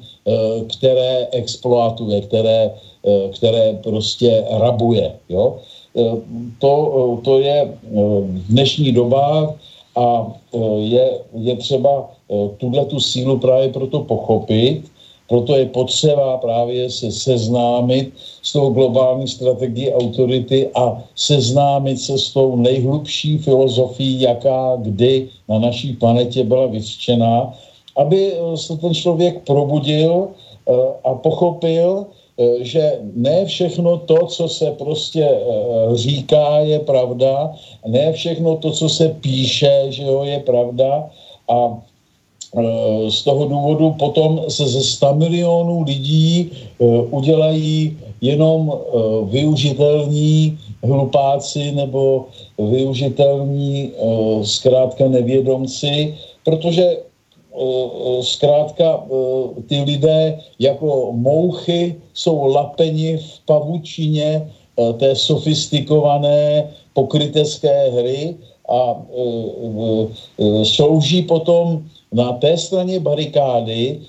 které 0.69 1.29
exploatuje, 1.33 2.21
které 2.21 2.71
Eh, 3.03 3.29
které 3.35 3.79
prostě 3.83 4.45
rabuje. 4.51 5.13
Jo? 5.29 5.59
Eh, 5.99 6.17
to, 6.59 6.73
eh, 6.95 7.25
to 7.25 7.41
je 7.41 7.75
dnešní 8.47 8.93
doba 8.93 9.55
a 9.97 10.27
je, 10.79 11.11
je 11.35 11.57
třeba 11.57 12.11
tuhle 12.57 12.85
tu 12.85 13.01
sílu 13.01 13.39
právě 13.39 13.69
proto 13.69 14.01
pochopit 14.01 14.87
proto 15.29 15.57
je 15.57 15.67
potřeba 15.67 16.37
právě 16.39 16.91
se 16.91 17.13
seznámit 17.13 18.13
s 18.43 18.53
tou 18.53 18.71
globální 18.71 19.29
strategií 19.29 19.93
autority 19.93 20.69
a 20.75 21.05
seznámit 21.17 22.01
se 22.01 22.19
s 22.19 22.33
tou 22.33 22.57
nejhlubší 22.57 23.39
filozofií, 23.39 24.21
jaká 24.21 24.77
kdy 24.77 25.29
na 25.49 25.59
naší 25.59 25.93
planetě 25.93 26.45
byla 26.45 26.67
vyřčená, 26.67 27.55
aby 27.97 28.33
se 28.55 28.77
ten 28.77 28.95
člověk 28.95 29.43
probudil 29.47 30.29
eh, 30.29 30.73
a 31.05 31.15
pochopil, 31.15 32.07
eh, 32.39 32.65
že 32.65 32.99
ne 33.15 33.45
všechno 33.45 33.99
to, 33.99 34.27
co 34.27 34.49
se 34.49 34.71
prostě 34.71 35.25
eh, 35.25 35.97
říká, 35.97 36.59
je 36.59 36.79
pravda, 36.81 37.53
ne 37.87 38.13
všechno 38.13 38.57
to, 38.57 38.71
co 38.71 38.89
se 38.89 39.09
píše, 39.09 39.87
že 39.89 40.03
jo, 40.03 40.25
je 40.25 40.41
pravda. 40.41 41.11
A 41.49 41.83
z 43.09 43.23
toho 43.23 43.45
důvodu 43.45 43.91
potom 43.91 44.41
se 44.49 44.69
ze 44.69 44.83
100 44.85 45.15
milionů 45.15 45.83
lidí 45.83 46.51
udělají 47.11 47.99
jenom 48.21 48.79
využitelní 49.25 50.59
hlupáci 50.85 51.73
nebo 51.73 52.25
využitelní 52.59 53.93
zkrátka 54.43 55.09
nevědomci, 55.09 56.15
protože 56.45 56.97
zkrátka 58.21 59.05
ty 59.67 59.81
lidé 59.83 60.39
jako 60.59 61.13
mouchy 61.13 61.97
jsou 62.15 62.47
lapeni 62.47 63.17
v 63.17 63.41
pavučině 63.47 64.51
té 64.99 65.17
sofistikované 65.17 66.69
pokrytecké 66.93 67.91
hry 67.91 68.37
a 68.69 68.97
slouží 70.63 71.23
potom 71.23 71.85
na 72.13 72.33
té 72.33 72.57
straně 72.59 73.01
barikády, 73.01 74.01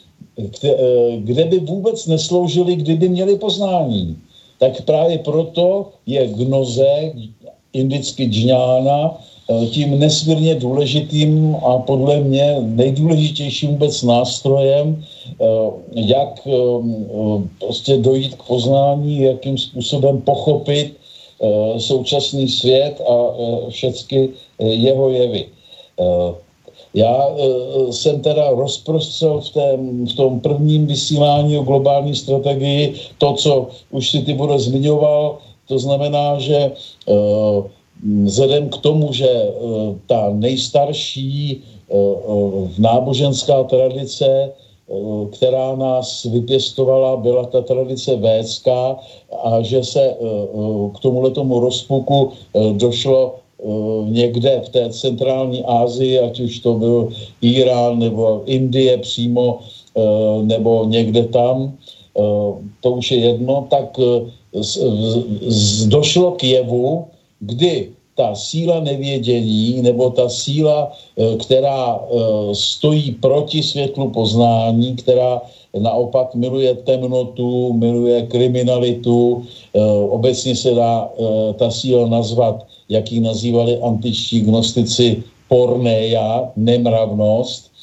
kde 1.18 1.46
by 1.46 1.60
vůbec 1.60 2.08
nesloužili, 2.08 2.76
kdyby 2.76 3.10
měli 3.10 3.38
poznání. 3.38 4.18
Tak 4.60 4.82
právě 4.82 5.18
proto 5.18 5.90
je 6.06 6.28
gnoze, 6.28 7.12
indicky 7.74 8.26
džňána, 8.26 9.18
Eh, 9.50 9.66
tím 9.68 10.00
nesmírně 10.00 10.56
důležitým 10.56 11.56
a 11.56 11.78
podle 11.78 12.20
mě 12.20 12.56
nejdůležitějším 12.60 13.70
vůbec 13.70 14.04
nástrojem, 14.04 15.04
eh, 15.04 15.46
jak 15.96 16.48
eh, 16.48 16.52
prostě 17.60 17.98
dojít 17.98 18.36
k 18.36 18.44
poznání, 18.44 19.22
jakým 19.22 19.58
způsobem 19.58 20.22
pochopit 20.22 20.96
současný 21.78 22.48
svět 22.50 23.02
a 23.04 23.16
všechny 23.70 24.30
jeho 24.60 25.10
jevy. 25.10 25.46
Já 26.94 27.30
jsem 27.92 28.22
teda 28.22 28.50
rozprostřel 28.50 29.42
v, 29.42 29.50
tém, 29.50 30.08
v 30.08 30.14
tom 30.14 30.40
prvním 30.40 30.88
vysílání 30.88 31.58
o 31.58 31.64
globální 31.64 32.16
strategii 32.16 32.94
to, 33.18 33.34
co 33.34 33.68
už 33.92 34.10
si 34.10 34.22
ty 34.22 34.34
bude 34.34 34.60
zmiňoval, 34.60 35.38
to 35.68 35.80
znamená, 35.80 36.40
že 36.40 36.72
vzhledem 38.24 38.70
k 38.70 38.78
tomu, 38.78 39.14
že 39.14 39.30
eh, 39.30 39.52
ta 40.08 40.30
nejstarší 40.34 41.64
náboženská 42.78 43.64
tradice, 43.64 44.52
která 45.32 45.76
nás 45.76 46.24
vypěstovala, 46.24 47.18
byla 47.18 47.46
ta 47.46 47.62
tradice 47.62 48.16
védská 48.16 48.98
a 49.44 49.62
že 49.62 49.84
se 49.84 50.16
k 50.96 51.00
tomuhle 51.00 51.32
tomu 51.32 51.60
rozpuku 51.60 52.32
došlo 52.72 53.36
někde 54.06 54.62
v 54.66 54.70
té 54.70 54.90
centrální 54.90 55.64
Asii, 55.64 56.20
ať 56.20 56.40
už 56.40 56.60
to 56.60 56.74
byl 56.74 57.10
Irán 57.42 58.00
nebo 58.00 58.44
Indie 58.46 58.98
přímo, 58.98 59.60
nebo 60.42 60.86
někde 60.86 61.24
tam, 61.24 61.78
to 62.82 62.92
už 62.92 63.12
je 63.12 63.18
jedno, 63.18 63.68
tak 63.70 64.00
došlo 65.88 66.32
k 66.32 66.44
jevu, 66.44 67.06
kdy 67.40 67.90
ta 68.16 68.36
síla 68.36 68.80
nevědění 68.80 69.82
nebo 69.82 70.10
ta 70.10 70.30
síla, 70.30 70.92
eh, 71.18 71.38
která 71.38 72.00
eh, 72.00 72.18
stojí 72.54 73.12
proti 73.12 73.64
světlu 73.64 74.10
poznání, 74.10 74.96
která 74.96 75.42
naopak 75.74 76.36
miluje 76.36 76.76
temnotu, 76.86 77.74
miluje 77.74 78.30
kriminalitu, 78.30 79.44
eh, 79.74 79.82
obecně 80.10 80.56
se 80.56 80.72
dá 80.74 81.10
ta 81.58 81.72
síla 81.72 82.08
nazvat, 82.08 82.66
jak 82.90 83.12
ji 83.12 83.20
nazývali 83.20 83.82
antičtí 83.82 84.42
gnostici, 84.42 85.24
pornéja, 85.48 86.52
nemravnost, 86.56 87.74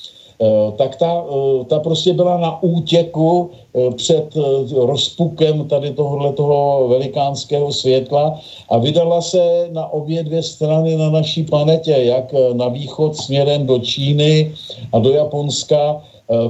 Eh, 0.40 0.72
tak 0.76 0.96
ta, 0.96 1.24
eh, 1.28 1.64
ta 1.64 1.78
prostě 1.78 2.12
byla 2.12 2.40
na 2.40 2.62
útěku 2.62 3.50
eh, 3.76 3.90
před 3.94 4.32
rozpukem 4.72 5.68
tady 5.68 5.92
tohohle 5.92 6.32
toho 6.32 6.88
velikánského 6.88 7.72
světla 7.72 8.40
a 8.68 8.78
vydala 8.78 9.20
se 9.20 9.68
na 9.72 9.92
obě 9.92 10.24
dvě 10.24 10.42
strany 10.42 10.96
na 10.96 11.10
naší 11.10 11.42
planetě, 11.44 11.92
jak 11.92 12.34
na 12.52 12.68
východ 12.68 13.16
směrem 13.16 13.66
do 13.66 13.78
Číny 13.78 14.52
a 14.92 14.98
do 14.98 15.10
Japonska, 15.10 16.02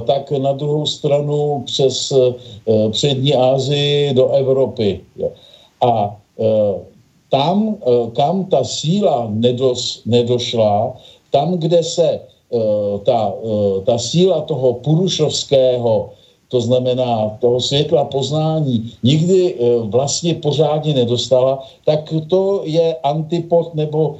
tak 0.05 0.31
na 0.31 0.53
druhou 0.53 0.85
stranu 0.85 1.63
přes 1.65 2.13
přední 2.91 3.33
Asii 3.33 4.13
do 4.13 4.29
Evropy. 4.29 4.99
A 5.81 6.15
tam, 7.31 7.79
kam 8.15 8.45
ta 8.51 8.63
síla 8.63 9.31
nedos, 9.31 10.03
nedošla, 10.05 10.99
tam, 11.31 11.57
kde 11.57 11.83
se 11.83 12.19
Eh, 12.51 12.99
ta, 13.07 13.31
eh, 13.31 13.81
ta 13.87 13.95
síla 13.97 14.43
toho 14.43 14.83
purušovského, 14.83 16.11
to 16.51 16.59
znamená 16.61 17.39
toho 17.39 17.63
světla 17.63 18.11
poznání, 18.11 18.91
nikdy 19.03 19.55
eh, 19.55 19.87
vlastně 19.87 20.35
pořádně 20.35 20.93
nedostala, 20.93 21.63
tak 21.87 22.11
to 22.27 22.67
je 22.67 22.95
antipod 23.03 23.75
nebo 23.75 24.19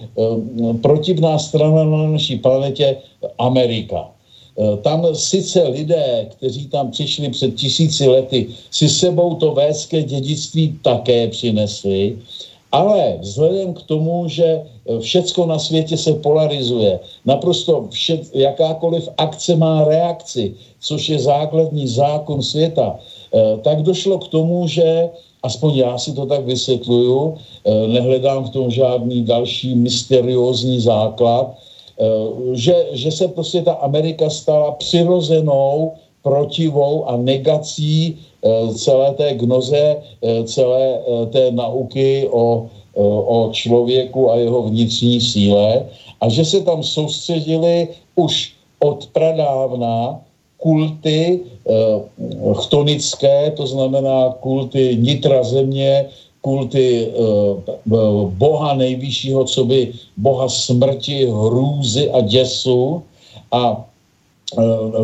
protivná 0.82 1.40
strana 1.40 1.84
na 1.84 2.08
naší 2.16 2.40
planetě 2.40 2.98
Amerika. 3.40 4.08
Tam 4.82 5.16
sice 5.16 5.64
lidé, 5.68 6.28
kteří 6.32 6.68
tam 6.68 6.92
přišli 6.92 7.30
před 7.30 7.56
tisíci 7.56 8.08
lety, 8.08 8.48
si 8.72 8.90
sebou 8.90 9.36
to 9.36 9.56
védské 9.56 10.04
dědictví 10.04 10.80
také 10.84 11.28
přinesli, 11.28 12.20
ale 12.72 13.18
vzhledem 13.20 13.74
k 13.74 13.82
tomu, 13.82 14.28
že 14.28 14.64
všecko 15.00 15.46
na 15.46 15.60
světě 15.60 15.98
se 15.98 16.14
polarizuje, 16.14 17.00
naprosto 17.26 17.88
vše, 17.92 18.20
jakákoliv 18.34 19.10
akce 19.18 19.56
má 19.56 19.84
reakci, 19.84 20.56
což 20.80 21.10
je 21.10 21.20
základní 21.20 21.88
zákon 21.88 22.42
světa, 22.42 22.96
e, 23.34 23.58
tak 23.58 23.82
došlo 23.82 24.20
k 24.20 24.28
tomu, 24.28 24.68
že 24.68 25.10
aspoň 25.44 25.76
já 25.76 25.98
si 25.98 26.14
to 26.14 26.26
tak 26.26 26.46
vysvětluju, 26.46 27.36
e, 27.66 27.88
nehledám 27.88 28.46
v 28.46 28.50
tom 28.50 28.72
žádný 28.72 29.24
další 29.24 29.76
mysteriózní 29.76 30.80
základ, 30.80 31.56
že, 32.54 32.88
že 32.92 33.12
se 33.12 33.28
prostě 33.28 33.62
ta 33.62 33.74
Amerika 33.74 34.30
stala 34.30 34.72
přirozenou 34.72 35.92
protivou 36.24 37.06
a 37.06 37.18
negací 37.18 38.18
Eh, 38.18 38.31
celé 38.74 39.14
té 39.14 39.34
gnoze, 39.34 39.96
eh, 40.22 40.44
celé 40.44 41.00
eh, 41.00 41.26
té 41.26 41.52
nauky 41.52 42.28
o, 42.32 42.70
o 43.26 43.50
člověku 43.54 44.32
a 44.32 44.36
jeho 44.36 44.62
vnitřní 44.68 45.22
síle 45.22 45.86
a 46.22 46.30
že 46.30 46.46
se 46.46 46.62
tam 46.62 46.84
soustředili 46.84 47.88
už 48.16 48.54
od 48.80 49.08
pradávna 49.14 50.20
kulty 50.58 51.40
chtonické, 52.54 53.52
to 53.52 53.68
znamená 53.68 54.36
kulty 54.40 54.98
nitra 55.00 55.44
země, 55.44 56.06
kulty 56.42 57.08
boha 58.38 58.74
nejvyššího, 58.74 59.46
co 59.46 59.66
by 59.66 59.94
boha 60.18 60.50
smrti, 60.50 61.26
hrůzy 61.26 62.12
a 62.12 62.22
děsu. 62.22 63.02
A 63.52 63.86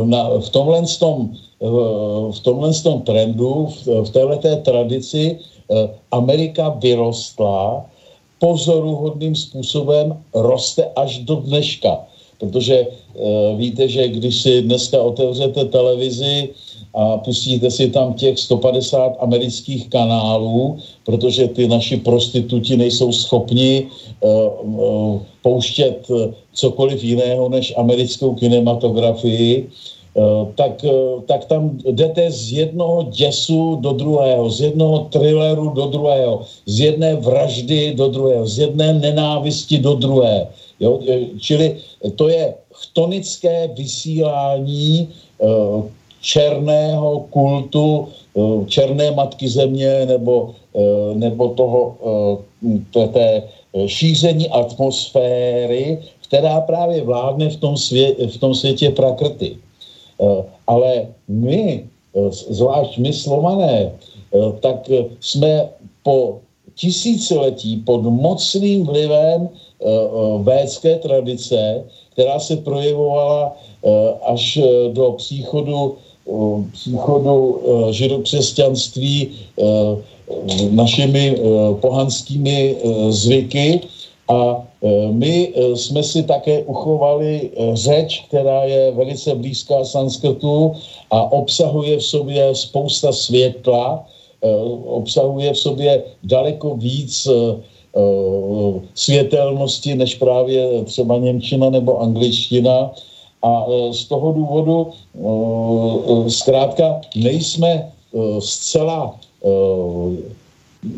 na, 0.03 0.29
v 0.39 0.49
tomhle 0.49 0.83
tom 0.99 1.31
v 2.31 2.39
tomhle 2.41 2.73
tom 2.73 3.01
trendu, 3.01 3.67
v 4.03 4.09
této 4.09 4.55
tradici 4.55 5.37
eh, 5.39 5.89
Amerika 6.11 6.69
vyrostla 6.69 7.85
pozoruhodným 8.39 9.35
způsobem, 9.35 10.17
roste 10.33 10.85
až 10.95 11.19
do 11.19 11.35
dneška. 11.35 12.05
Protože 12.39 12.85
uh, 12.85 13.57
víte, 13.57 13.89
že 13.89 14.07
když 14.07 14.41
si 14.41 14.61
dneska 14.61 15.01
otevřete 15.01 15.65
televizi 15.65 16.49
a 16.93 17.17
pustíte 17.17 17.71
si 17.71 17.89
tam 17.89 18.13
těch 18.13 18.39
150 18.39 19.17
amerických 19.19 19.89
kanálů, 19.89 20.77
protože 21.05 21.47
ty 21.47 21.67
naši 21.67 21.97
prostituti 21.97 22.77
nejsou 22.77 23.11
schopni 23.11 23.87
pouštět 25.41 26.07
cokoliv 26.53 27.03
jiného 27.03 27.49
než 27.49 27.73
americkou 27.77 28.35
kinematografii, 28.35 29.65
Eh, 29.65 29.96
tak, 30.55 30.81
eh, 30.81 31.21
tak 31.25 31.45
tam 31.45 31.77
jdete 31.85 32.31
z 32.31 32.51
jednoho 32.51 33.03
děsu 33.13 33.77
do 33.81 33.93
druhého, 33.93 34.49
z 34.49 34.61
jednoho 34.61 34.99
thrilleru 35.13 35.69
do 35.69 35.85
druhého, 35.85 36.41
z 36.65 36.79
jedné 36.79 37.15
vraždy 37.15 37.93
do 37.93 38.07
druhého, 38.07 38.47
z 38.47 38.59
jedné 38.59 38.93
nenávisti 38.93 39.77
do 39.77 39.93
druhé. 39.93 40.47
Jo? 40.79 40.99
Eh, 41.05 41.37
čili 41.37 41.77
to 42.15 42.29
je 42.29 42.53
chtonické 42.73 43.69
vysílání 43.73 45.09
černého 46.21 47.29
kultu, 47.29 48.07
černé 48.67 49.11
matky 49.11 49.49
země 49.49 50.05
nebo, 50.05 50.53
nebo 51.13 51.49
toho, 51.57 51.97
té 53.13 53.43
šíření 53.85 54.49
atmosféry, 54.49 55.97
která 56.25 56.61
právě 56.61 57.01
vládne 57.01 57.49
v 57.49 57.57
tom, 57.57 57.77
svě, 57.77 58.13
v 58.29 58.37
tom 58.37 58.53
světě 58.53 58.89
prakrty. 58.89 59.57
Ale 60.67 61.07
my, 61.27 61.85
zvlášť 62.49 62.97
my 62.97 63.13
slované, 63.13 63.91
tak 64.59 64.89
jsme 65.19 65.69
po 66.03 66.39
tisíciletí 66.75 67.77
pod 67.77 68.01
mocným 68.01 68.85
vlivem 68.85 69.49
védské 70.41 70.95
tradice, 70.95 71.83
která 72.13 72.39
se 72.39 72.57
projevovala 72.57 73.57
až 74.25 74.59
do 74.93 75.11
příchodu, 75.11 75.95
příchodu 76.73 77.61
židokřesťanství 77.91 79.29
našimi 80.71 81.37
pohanskými 81.81 82.75
zvyky 83.09 83.81
a 84.29 84.63
my 85.11 85.53
jsme 85.75 86.03
si 86.03 86.23
také 86.23 86.63
uchovali 86.63 87.49
řeč, 87.73 88.25
která 88.27 88.63
je 88.63 88.91
velice 88.91 89.35
blízká 89.35 89.83
sanskrtu 89.85 90.73
a 91.11 91.31
obsahuje 91.31 91.97
v 91.97 92.03
sobě 92.05 92.55
spousta 92.55 93.11
světla, 93.11 94.05
obsahuje 94.85 95.53
v 95.53 95.59
sobě 95.59 96.03
daleko 96.23 96.75
víc 96.75 97.27
světelnosti 98.95 99.95
než 99.95 100.15
právě 100.15 100.83
třeba 100.83 101.17
Němčina 101.17 101.69
nebo 101.69 101.99
angličtina. 102.01 102.91
A 103.41 103.65
z 103.91 104.05
toho 104.05 104.31
důvodu 104.31 104.87
zkrátka 106.27 107.01
nejsme 107.15 107.91
zcela 108.39 109.15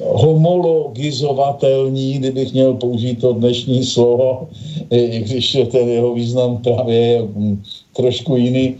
homologizovatelní, 0.03 2.13
kdybych 2.13 2.53
měl 2.53 2.73
použít 2.73 3.21
to 3.21 3.33
dnešní 3.33 3.85
slovo, 3.85 4.47
i 4.89 5.19
když 5.19 5.57
ten 5.71 5.89
jeho 5.89 6.13
význam 6.13 6.57
právě 6.57 6.97
je 6.97 7.21
hm, 7.21 7.63
trošku 7.95 8.35
jiný, 8.35 8.75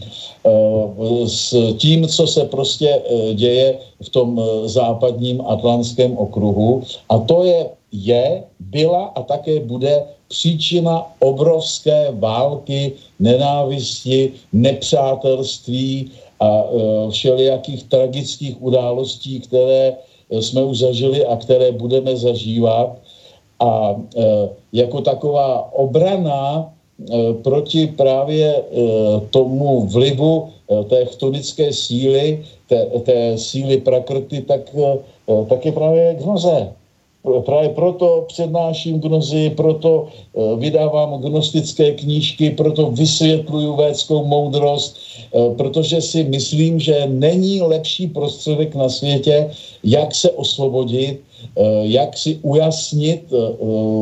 s 1.26 1.74
tím, 1.76 2.08
co 2.08 2.26
se 2.26 2.44
prostě 2.44 3.02
děje 3.34 3.78
v 4.02 4.08
tom 4.08 4.42
západním 4.64 5.40
atlantském 5.46 6.16
okruhu. 6.16 6.82
A 7.08 7.18
to 7.18 7.44
je 7.44 7.66
je, 7.92 8.42
byla 8.60 9.04
a 9.04 9.22
také 9.22 9.60
bude 9.60 10.02
příčina 10.28 11.06
obrovské 11.18 12.06
války, 12.10 12.92
nenávisti, 13.18 14.32
nepřátelství 14.52 16.10
a 16.40 16.64
všelijakých 17.10 17.84
tragických 17.84 18.62
událostí, 18.62 19.40
které 19.40 19.96
jsme 20.30 20.64
už 20.64 20.78
zažili 20.78 21.26
a 21.26 21.36
které 21.36 21.72
budeme 21.72 22.16
zažívat. 22.16 22.96
A 23.60 23.96
e, 24.16 24.48
jako 24.72 25.00
taková 25.00 25.72
obrana 25.72 26.64
e, 26.64 27.34
proti 27.34 27.86
právě 27.86 28.46
e, 28.46 28.62
tomu 29.30 29.86
vlivu 29.86 30.48
té 30.88 31.04
chtonické 31.04 31.72
síly, 31.72 32.44
té, 32.68 32.86
té 33.02 33.38
síly 33.38 33.76
prakrty, 33.76 34.42
tak, 34.42 34.60
tak 35.48 35.66
je 35.66 35.72
právě 35.72 36.14
gnoze 36.14 36.70
Právě 37.44 37.68
proto 37.68 38.24
přednáším 38.28 39.00
gnozy, 39.00 39.50
proto 39.50 40.08
vydávám 40.56 41.20
gnostické 41.20 41.92
knížky, 41.92 42.50
proto 42.50 42.90
vysvětluju 42.90 43.76
védskou 43.76 44.24
moudrost, 44.24 44.96
protože 45.56 46.00
si 46.00 46.24
myslím, 46.24 46.80
že 46.80 47.06
není 47.06 47.62
lepší 47.62 48.08
prostředek 48.08 48.74
na 48.74 48.88
světě, 48.88 49.50
jak 49.84 50.14
se 50.14 50.30
osvobodit, 50.30 51.20
eh, 51.20 51.62
jak 51.82 52.16
si 52.18 52.38
ujasnit 52.42 53.32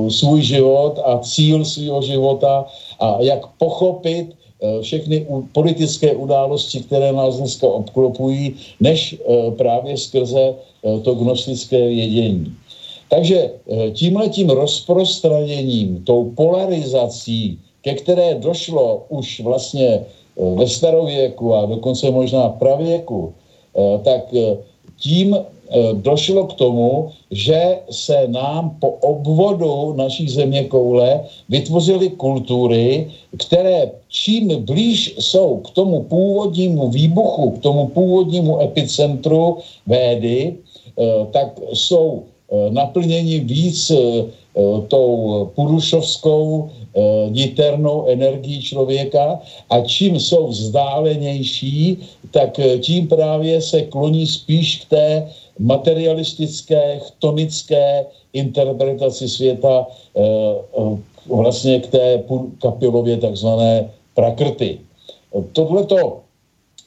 svůj 0.09 0.43
život 0.43 0.99
a 1.05 1.19
cíl 1.19 1.64
svého 1.64 2.03
života 2.03 2.67
a 3.01 3.17
jak 3.21 3.47
pochopit 3.59 4.35
všechny 4.83 5.27
politické 5.53 6.19
události, 6.19 6.81
které 6.81 7.12
nás 7.12 7.38
dneska 7.38 7.67
obklopují, 7.69 8.55
než 8.81 9.14
právě 9.55 9.95
skrze 9.97 10.55
to 10.83 11.14
gnostické 11.14 11.79
vědění. 11.79 12.59
Takže 13.09 13.51
eh, 13.51 13.91
tímhletím 13.91 14.51
rozprostraněním, 14.51 16.05
tou 16.05 16.31
polarizací, 16.31 17.59
ke 17.83 17.95
které 17.95 18.35
došlo 18.35 19.07
už 19.09 19.41
vlastně 19.41 19.88
eh, 19.88 20.05
ve 20.55 20.66
starověku 20.66 21.55
a 21.55 21.66
dokonce 21.66 22.11
možná 22.11 22.48
v 22.48 22.59
pravěku, 22.59 23.33
eh, 23.77 23.98
tak 24.05 24.35
tím 24.96 25.37
došlo 25.92 26.46
k 26.46 26.53
tomu, 26.53 27.12
že 27.31 27.79
se 27.90 28.24
nám 28.29 28.81
po 28.81 28.88
obvodu 28.88 29.92
naší 29.92 30.29
země 30.29 30.64
koule 30.64 31.29
vytvořily 31.48 32.09
kultury, 32.16 33.12
které 33.37 33.90
čím 34.09 34.64
blíž 34.64 35.14
jsou 35.20 35.57
k 35.57 35.70
tomu 35.70 36.03
původnímu 36.09 36.88
výbuchu, 36.88 37.51
k 37.51 37.59
tomu 37.59 37.87
původnímu 37.87 38.61
epicentru 38.61 39.59
védy, 39.87 40.57
tak 41.33 41.61
jsou 41.72 42.22
Eh, 42.48 42.70
naplnění 42.70 43.40
víc 43.40 43.90
eh, 43.90 43.96
eh, 43.96 44.24
tou 44.88 45.51
purušovskou 45.55 46.71
niternou 47.29 48.07
energií 48.07 48.62
člověka 48.62 49.38
a 49.71 49.81
čím 49.81 50.21
jsou 50.21 50.47
vzdálenější, 50.47 51.99
tak 52.31 52.61
tím 52.81 53.09
právě 53.09 53.61
se 53.61 53.83
kloní 53.83 54.27
spíš 54.27 54.85
k 54.85 54.88
té 54.88 55.29
materialistické, 55.59 57.01
chtonické 57.07 58.07
interpretaci 58.33 59.29
světa, 59.29 59.87
vlastně 61.29 61.81
k 61.81 61.87
té 61.87 62.23
kapilově 62.59 63.16
takzvané 63.16 63.90
prakrty. 64.14 64.79
Tohleto 65.53 66.21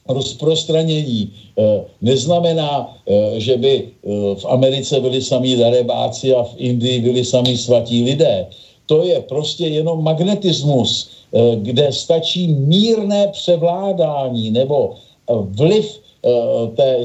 rozprostranění 0.08 1.30
eh, 1.30 1.84
neznamená, 2.02 2.96
eh, 3.06 3.40
že 3.40 3.56
by 3.56 3.74
eh, 3.82 4.08
v 4.34 4.44
Americe 4.44 5.00
byli 5.00 5.22
samí 5.22 5.56
darebáci 5.56 6.34
a 6.34 6.42
v 6.42 6.54
Indii 6.56 7.00
byli 7.00 7.24
samí 7.24 7.56
svatí 7.56 8.04
lidé. 8.04 8.46
To 8.86 9.04
je 9.04 9.20
prostě 9.20 9.66
jenom 9.66 10.04
magnetismus, 10.04 11.10
kde 11.54 11.92
stačí 11.92 12.48
mírné 12.48 13.28
převládání 13.28 14.50
nebo 14.50 14.94
vliv 15.30 16.00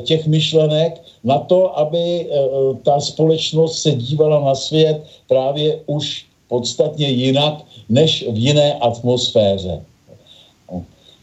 těch 0.03 0.27
myšlenek 0.27 1.01
na 1.23 1.37
to, 1.39 1.79
aby 1.79 2.27
ta 2.83 2.99
společnost 2.99 3.81
se 3.81 3.91
dívala 3.91 4.39
na 4.45 4.55
svět 4.55 5.03
právě 5.27 5.79
už 5.85 6.25
podstatně 6.49 7.07
jinak 7.07 7.63
než 7.89 8.25
v 8.29 8.37
jiné 8.37 8.73
atmosféře. 8.73 9.81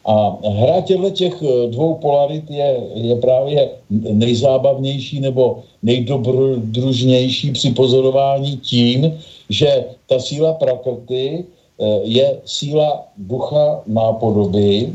A 0.04 0.36
hra 0.44 0.80
těchto 0.80 1.10
těch 1.10 1.42
eh, 1.42 1.66
dvou 1.66 1.94
polarit 1.94 2.50
je, 2.50 2.80
je 2.94 3.16
právě 3.16 3.70
nejzábavnější 3.90 5.20
nebo 5.20 5.62
nejdobrodružnější 5.82 7.50
při 7.52 7.70
pozorování 7.70 8.56
tím, 8.56 9.18
že 9.50 9.84
ta 10.08 10.18
síla 10.18 10.52
prakrty 10.52 11.44
eh, 11.44 12.00
je 12.04 12.36
síla 12.44 13.08
ducha 13.16 13.80
nápodoby. 13.86 14.92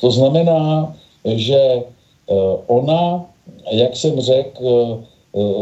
To 0.00 0.10
znamená, 0.10 0.96
že 1.24 1.58
eh, 1.58 2.34
ona, 2.66 3.24
jak 3.70 3.96
jsem 3.96 4.20
řekl, 4.20 5.00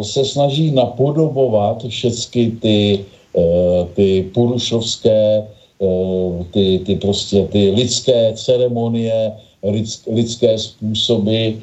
se 0.03 0.25
snaží 0.25 0.71
napodobovat 0.71 1.87
všechny 1.87 2.51
ty, 2.51 3.05
ty 3.95 4.31
purušovské 4.35 5.47
ty, 6.51 6.79
ty 6.87 6.97
prostě 6.97 7.47
ty 7.47 7.71
lidské 7.71 8.33
ceremonie, 8.37 9.33
lidské 10.07 10.59
způsoby 10.59 11.49
eh, 11.49 11.59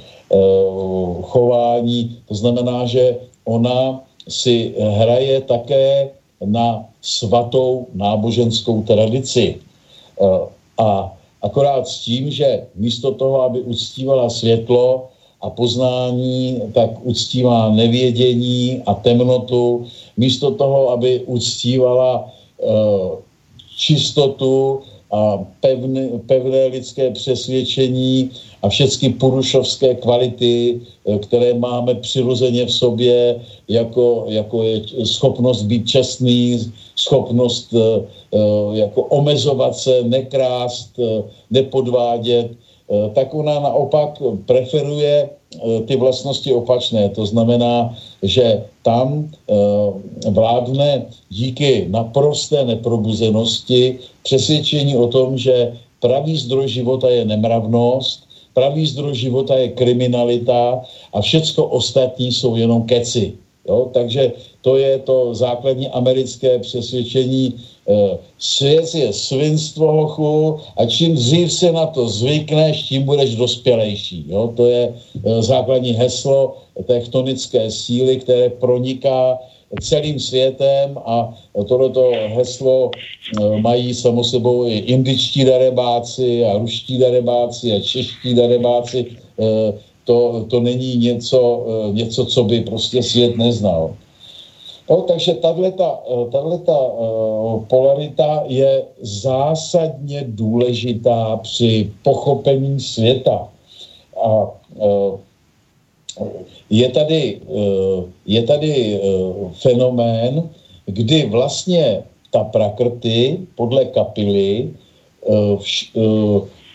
chování. 1.21 2.17
To 2.27 2.35
znamená, 2.35 2.85
že 2.85 3.17
ona 3.45 4.01
si 4.27 4.73
hraje 4.77 5.41
také 5.41 6.09
na 6.45 6.85
svatou 7.01 7.87
náboženskou 7.93 8.81
tradici. 8.81 9.55
Eh, 10.21 10.25
a 10.77 11.13
akorát 11.41 11.87
s 11.87 11.99
tím, 11.99 12.31
že 12.31 12.65
místo 12.75 13.11
toho, 13.11 13.41
aby 13.41 13.61
uctívala 13.61 14.29
světlo 14.29 15.07
a 15.41 15.49
poznání, 15.49 16.61
tak 16.73 16.89
uctívá 17.05 17.69
nevědění 17.69 18.81
a 18.85 18.93
temnotu. 18.93 19.85
Místo 20.17 20.51
toho, 20.51 20.89
aby 20.89 21.21
uctívala 21.25 22.33
čistotu 23.77 24.81
a 25.11 25.39
pevné, 25.61 26.09
pevné 26.25 26.65
lidské 26.65 27.11
přesvědčení 27.11 28.29
a 28.61 28.69
všechny 28.69 29.09
purušovské 29.09 29.95
kvality, 29.95 30.81
eh, 31.07 31.17
které 31.17 31.53
máme 31.53 31.95
přirozeně 31.95 32.65
v 32.65 32.73
sobě, 32.73 33.39
jako, 33.67 34.25
jako 34.27 34.63
je 34.63 34.81
schopnost 35.05 35.63
být 35.63 35.87
čestný, 35.87 36.73
schopnost 36.95 37.73
uh, 37.73 38.75
jako 38.75 39.01
omezovat 39.01 39.75
se, 39.75 40.03
nekrást, 40.03 40.99
nepodvádět, 41.51 42.51
tak 43.13 43.33
ona 43.33 43.59
naopak 43.59 44.17
preferuje 44.45 45.29
ty 45.85 45.95
vlastnosti 45.95 46.53
opačné. 46.53 47.09
To 47.09 47.25
znamená, 47.25 47.95
že 48.23 48.63
tam 48.83 49.29
vládne 50.29 51.05
díky 51.29 51.85
naprosté 51.89 52.65
neprobuzenosti 52.65 53.99
přesvědčení 54.23 54.97
o 54.97 55.07
tom, 55.07 55.37
že 55.37 55.73
pravý 55.99 56.37
zdroj 56.37 56.67
života 56.67 57.09
je 57.09 57.25
nemravnost, 57.25 58.23
pravý 58.53 58.87
zdroj 58.87 59.15
života 59.15 59.55
je 59.57 59.77
kriminalita 59.77 60.81
a 61.13 61.17
všecko 61.21 61.65
ostatní 61.65 62.31
jsou 62.31 62.55
jenom 62.55 62.83
keci. 62.83 63.33
Jo? 63.67 63.89
Takže 63.93 64.31
to 64.67 64.75
je 64.77 64.99
to 64.99 65.31
základní 65.31 65.87
americké 65.87 66.59
přesvědčení. 66.59 67.53
Eh, 67.87 68.17
svět 68.39 68.95
je 68.95 69.13
svinstvo 69.13 69.91
hochu 69.91 70.59
a 70.77 70.85
čím 70.85 71.15
dřív 71.15 71.53
se 71.53 71.71
na 71.71 71.85
to 71.85 72.09
zvykneš, 72.09 72.83
tím 72.83 73.03
budeš 73.03 73.35
dospělejší. 73.35 74.25
Jo? 74.27 74.51
To 74.59 74.65
je 74.67 74.91
eh, 74.91 75.41
základní 75.41 75.91
heslo 75.91 76.57
tektonické 76.83 77.71
síly, 77.71 78.19
které 78.19 78.49
proniká 78.49 79.39
celým 79.79 80.19
světem 80.19 80.99
a 81.05 81.31
tohleto 81.67 82.11
heslo 82.35 82.91
eh, 82.91 83.61
mají 83.63 83.95
samo 83.95 84.23
sebou 84.23 84.67
i 84.67 84.91
indičtí 84.91 85.47
darebáci 85.47 86.43
a 86.43 86.59
ruští 86.59 86.99
darebáci 86.99 87.71
a 87.71 87.79
čeští 87.79 88.35
darebáci. 88.35 89.15
To, 90.03 90.45
to 90.49 90.59
není 90.59 90.97
něco, 90.97 91.65
něco, 91.91 92.25
co 92.25 92.43
by 92.43 92.61
prostě 92.61 93.03
svět 93.03 93.37
neznal. 93.37 93.95
No, 94.89 95.01
takže 95.01 95.33
tato 95.33 96.01
polarita 97.67 98.43
je 98.47 98.83
zásadně 99.01 100.23
důležitá 100.27 101.37
při 101.37 101.91
pochopení 102.03 102.79
světa. 102.79 103.49
A 104.23 104.51
je 106.69 106.89
tady, 106.89 107.41
eh, 107.47 108.03
je 108.25 108.43
tady 108.43 108.73
eh, 108.95 108.99
fenomén, 109.53 110.49
kdy 110.85 111.25
vlastně 111.29 112.03
ta 112.31 112.43
prakrty 112.43 113.39
podle 113.55 113.85
kapily 113.85 114.69
eh, 115.29 115.57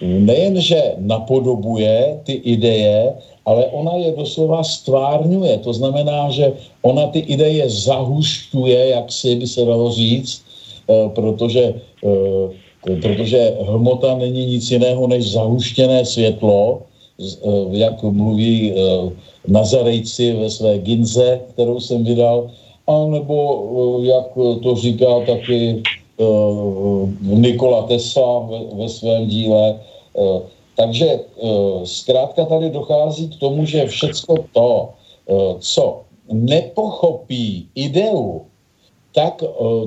nejenže 0.02 0.98
napodobuje 0.98 2.18
ty 2.26 2.32
ideje, 2.32 3.14
ale 3.46 3.66
ona 3.70 3.96
je 4.02 4.10
doslova 4.12 4.62
stvárňuje. 4.64 5.58
To 5.62 5.72
znamená, 5.72 6.30
že 6.30 6.52
ona 6.82 7.06
ty 7.14 7.18
ideje 7.18 7.70
zahušťuje, 7.70 8.88
jak 8.88 9.12
si 9.12 9.34
by 9.36 9.46
se 9.46 9.64
dalo 9.64 9.90
říct, 9.90 10.42
protože, 11.14 11.74
protože 13.02 13.54
hmota 13.62 14.14
není 14.18 14.46
nic 14.46 14.70
jiného 14.70 15.06
než 15.06 15.32
zahuštěné 15.32 16.04
světlo, 16.04 16.82
jak 17.70 18.02
mluví 18.02 18.74
Nazarejci 19.48 20.32
ve 20.32 20.50
své 20.50 20.78
ginze, 20.78 21.40
kterou 21.54 21.80
jsem 21.80 22.04
vydal, 22.04 22.50
a 22.86 23.06
nebo 23.06 23.36
eh, 24.02 24.06
jak 24.06 24.26
to 24.62 24.76
říká 24.76 25.20
taky 25.26 25.82
Nikola 27.22 27.82
Tesla 27.82 28.38
ve, 28.38 28.82
ve 28.82 28.88
svém 28.88 29.26
díle. 29.26 29.80
Uh, 30.12 30.42
takže 30.76 31.20
uh, 31.36 31.84
zkrátka 31.84 32.44
tady 32.44 32.70
dochází 32.70 33.28
k 33.28 33.40
tomu, 33.40 33.66
že 33.66 33.86
všecko 33.86 34.34
to, 34.52 34.90
uh, 35.26 35.58
co 35.58 36.00
nepochopí 36.32 37.68
ideu, 37.74 38.42
tak 39.14 39.44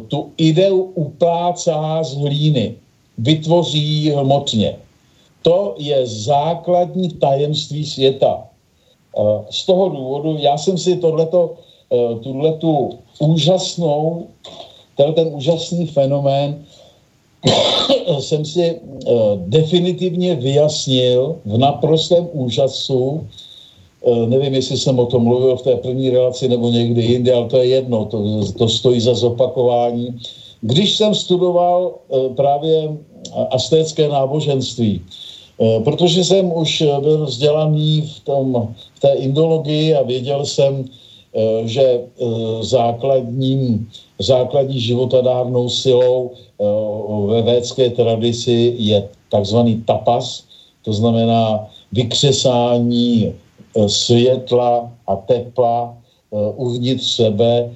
tu 0.08 0.32
ideu 0.38 0.92
uplácá 0.96 2.04
z 2.04 2.16
hlíny, 2.16 2.76
vytvoří 3.18 4.10
hmotně. 4.10 4.78
To 5.42 5.76
je 5.78 6.08
základní 6.08 7.10
tajemství 7.10 7.86
světa. 7.86 8.46
Z 9.50 9.66
toho 9.66 9.90
důvodu 9.90 10.38
já 10.40 10.58
jsem 10.58 10.78
si 10.78 10.98
tohleto, 10.98 11.54
eh, 11.92 12.20
tuhletu 12.20 13.00
úžasnou, 13.20 14.28
ten 14.96 15.28
úžasný 15.32 15.88
fenomén 15.88 16.66
jsem 18.20 18.46
si 18.46 18.64
eh, 18.64 19.12
definitivně 19.36 20.36
vyjasnil 20.36 21.36
v 21.46 21.58
naprostém 21.58 22.28
úžasu. 22.32 23.28
Eh, 24.08 24.28
nevím, 24.28 24.54
jestli 24.54 24.78
jsem 24.78 25.00
o 25.00 25.06
tom 25.06 25.24
mluvil 25.24 25.58
v 25.58 25.62
té 25.62 25.76
první 25.76 26.10
relaci 26.10 26.48
nebo 26.48 26.70
někdy 26.70 27.02
jinde, 27.02 27.34
ale 27.34 27.48
to 27.50 27.58
je 27.58 27.66
jedno, 27.66 28.06
to, 28.06 28.46
to 28.58 28.70
stojí 28.70 29.02
za 29.02 29.14
zopakování. 29.14 30.20
Když 30.62 30.98
jsem 30.98 31.16
studoval 31.16 31.94
právě 32.36 32.98
astécké 33.52 34.08
náboženství, 34.08 35.02
protože 35.84 36.24
jsem 36.24 36.52
už 36.58 36.84
byl 37.00 37.26
vzdělaný 37.26 38.02
v 38.02 38.20
tom 38.20 38.74
v 38.96 39.00
té 39.00 39.14
indologii 39.14 39.96
a 39.96 40.02
věděl 40.02 40.46
jsem, 40.46 40.86
eh, 40.86 41.05
že 41.66 41.84
eh, 41.84 42.26
základním, 42.62 43.90
základní 44.20 44.80
životadárnou 44.80 45.70
silou 45.70 46.32
eh, 46.32 46.64
ve 47.28 47.42
védské 47.42 47.90
tradici 47.90 48.76
je 48.78 49.10
takzvaný 49.32 49.84
tapas, 49.86 50.44
to 50.82 50.94
znamená 50.94 51.68
vykřesání 51.92 53.34
světla 53.88 54.92
a 55.08 55.16
tepla 55.16 55.98
uvnitř 56.56 57.04
sebe 57.04 57.72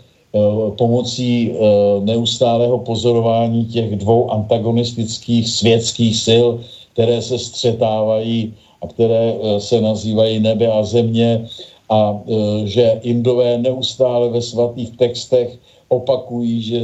pomocí 0.77 1.51
neustálého 1.99 2.79
pozorování 2.79 3.65
těch 3.65 3.95
dvou 3.95 4.31
antagonistických 4.31 5.49
světských 5.49 6.15
sil, 6.25 6.47
které 6.93 7.21
se 7.21 7.39
střetávají 7.39 8.53
a 8.81 8.87
které 8.87 9.33
eh, 9.35 9.59
se 9.59 9.81
nazývají 9.81 10.39
nebe 10.39 10.67
a 10.67 10.83
země 10.83 11.47
a 11.89 12.21
eh, 12.21 12.67
že 12.67 12.99
Indové 13.01 13.57
neustále 13.57 14.29
ve 14.29 14.41
svatých 14.41 14.97
textech 14.97 15.57
opakují, 15.89 16.61
že 16.61 16.79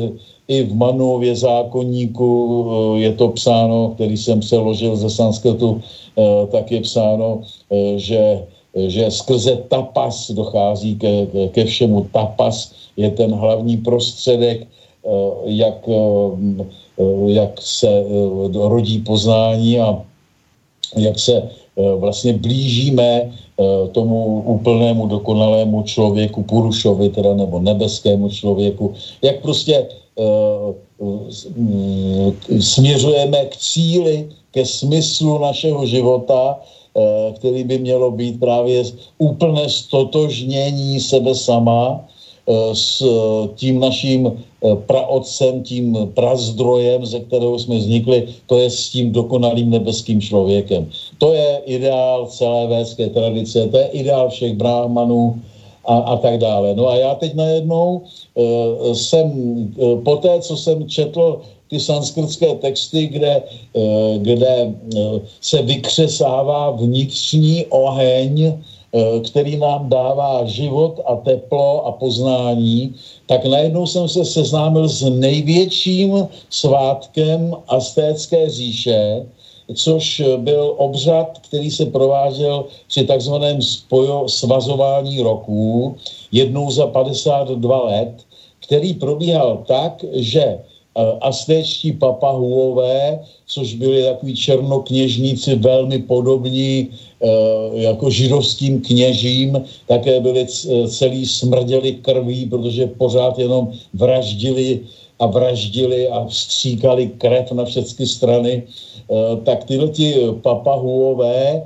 i 0.47 0.63
v 0.63 0.75
Manově 0.75 1.35
zákonníku 1.35 2.29
eh, 2.65 2.99
je 2.99 3.11
to 3.13 3.27
psáno, 3.37 3.93
který 3.95 4.17
jsem 4.17 4.39
přeložil 4.39 4.95
ze 4.95 5.09
sanskritu, 5.09 5.81
tak 6.51 6.71
je 6.71 6.81
psáno, 6.81 7.43
že, 7.95 8.47
že 8.87 9.11
skrze 9.11 9.67
tapas 9.67 10.31
dochází 10.31 10.95
ke, 10.95 11.27
ke 11.51 11.65
všemu. 11.65 12.07
Tapas 12.15 12.71
je 12.95 13.11
ten 13.11 13.35
hlavní 13.35 13.77
prostředek, 13.83 14.67
jak, 15.45 15.89
jak 17.27 17.61
se 17.61 18.03
rodí 18.55 18.99
poznání 19.03 19.79
a 19.79 19.99
jak 20.95 21.19
se 21.19 21.49
vlastně 21.75 22.33
blížíme 22.33 23.31
tomu 23.91 24.43
úplnému 24.45 25.07
dokonalému 25.07 25.83
člověku, 25.83 26.43
Purušovi 26.43 27.09
teda, 27.09 27.33
nebo 27.33 27.59
nebeskému 27.59 28.29
člověku, 28.29 28.93
jak 29.21 29.41
prostě 29.41 29.87
eh, 30.19 30.73
směřujeme 32.59 33.45
k 33.45 33.55
cíli, 33.55 34.29
ke 34.51 34.65
smyslu 34.65 35.39
našeho 35.39 35.85
života, 35.85 36.59
který 37.35 37.63
by 37.63 37.77
mělo 37.77 38.11
být 38.11 38.39
právě 38.39 38.83
úplné 39.19 39.69
stotožnění 39.69 40.99
sebe 40.99 41.35
sama, 41.35 41.99
Eh, 41.99 42.14
s 42.73 43.01
eh, 43.01 43.47
tím 43.55 43.79
naším 43.79 44.27
eh, 44.27 44.75
praotcem, 44.75 45.63
tím 45.63 45.97
prazdrojem, 46.13 47.05
ze 47.05 47.19
kterého 47.19 47.59
jsme 47.59 47.77
vznikli, 47.77 48.27
to 48.45 48.59
je 48.59 48.69
s 48.69 48.89
tím 48.89 49.11
dokonalým 49.11 49.69
nebeským 49.69 50.21
člověkem. 50.21 50.89
To 51.17 51.33
je 51.33 51.61
ideál 51.65 52.25
celé 52.25 52.67
védské 52.67 53.09
tradice, 53.09 53.67
to 53.67 53.77
je 53.77 53.87
ideál 53.87 54.29
všech 54.29 54.53
bráhmanů 54.53 55.41
a, 55.85 55.97
a 55.97 56.17
tak 56.17 56.37
dále. 56.37 56.75
No 56.75 56.87
a 56.87 56.95
já 56.95 57.15
teď 57.15 57.33
najednou 57.33 58.01
uh, 58.33 58.93
jsem, 58.93 59.25
uh, 59.77 60.01
po 60.01 60.15
té, 60.15 60.41
co 60.41 60.57
jsem 60.57 60.89
četl 60.89 61.41
ty 61.69 61.79
sanskritské 61.79 62.55
texty, 62.55 63.07
kde, 63.07 63.43
kde 64.17 64.73
se 65.41 65.61
vykřesává 65.61 66.71
vnitřní 66.71 67.65
oheň 67.69 68.53
Eh, 68.53 68.74
který 69.29 69.57
nám 69.57 69.89
dává 69.89 70.45
život 70.45 70.99
a 71.05 71.15
teplo 71.15 71.85
a 71.85 71.91
poznání, 71.91 72.95
tak 73.25 73.45
najednou 73.45 73.87
jsem 73.87 74.09
se 74.09 74.25
seznámil 74.25 74.87
s 74.87 75.09
největším 75.09 76.27
svátkem 76.49 77.55
Astécké 77.67 78.49
říše, 78.49 79.25
což 79.73 80.21
byl 80.37 80.73
obřad, 80.77 81.39
který 81.41 81.71
se 81.71 81.85
prováděl 81.85 82.65
při 82.87 83.03
takzvaném 83.05 83.61
spojo, 83.61 84.29
svazování 84.29 85.21
roků 85.21 85.95
jednou 86.31 86.71
za 86.71 86.87
52 86.87 87.83
let, 87.83 88.25
který 88.59 88.93
probíhal 88.93 89.63
tak, 89.67 90.05
že 90.13 90.59
Aztéčtí 91.21 91.91
papahuové, 91.91 93.19
což 93.47 93.73
byli 93.73 94.03
takový 94.03 94.35
černokněžníci 94.35 95.55
velmi 95.55 95.99
podobní 95.99 96.87
eh, 96.87 97.27
jako 97.73 98.09
židovským 98.09 98.81
kněžím, 98.81 99.61
také 99.87 100.19
byli 100.19 100.45
celý 100.87 101.25
smrděli 101.25 101.91
krví, 101.91 102.45
protože 102.45 102.87
pořád 102.87 103.39
jenom 103.39 103.71
vraždili 103.93 104.79
a 105.19 105.25
vraždili 105.27 106.07
a 106.07 106.25
vstříkali 106.25 107.07
krev 107.07 107.51
na 107.51 107.65
všechny 107.65 108.05
strany, 108.05 108.63
tak 109.43 109.63
tyhle 109.63 109.87
ti 109.87 110.15
papahuové 110.41 111.63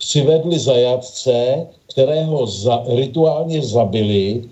přivedli 0.00 0.58
zajatce, 0.58 1.66
kterého 1.92 2.46
za, 2.46 2.82
rituálně 2.88 3.62
zabili, 3.62 4.42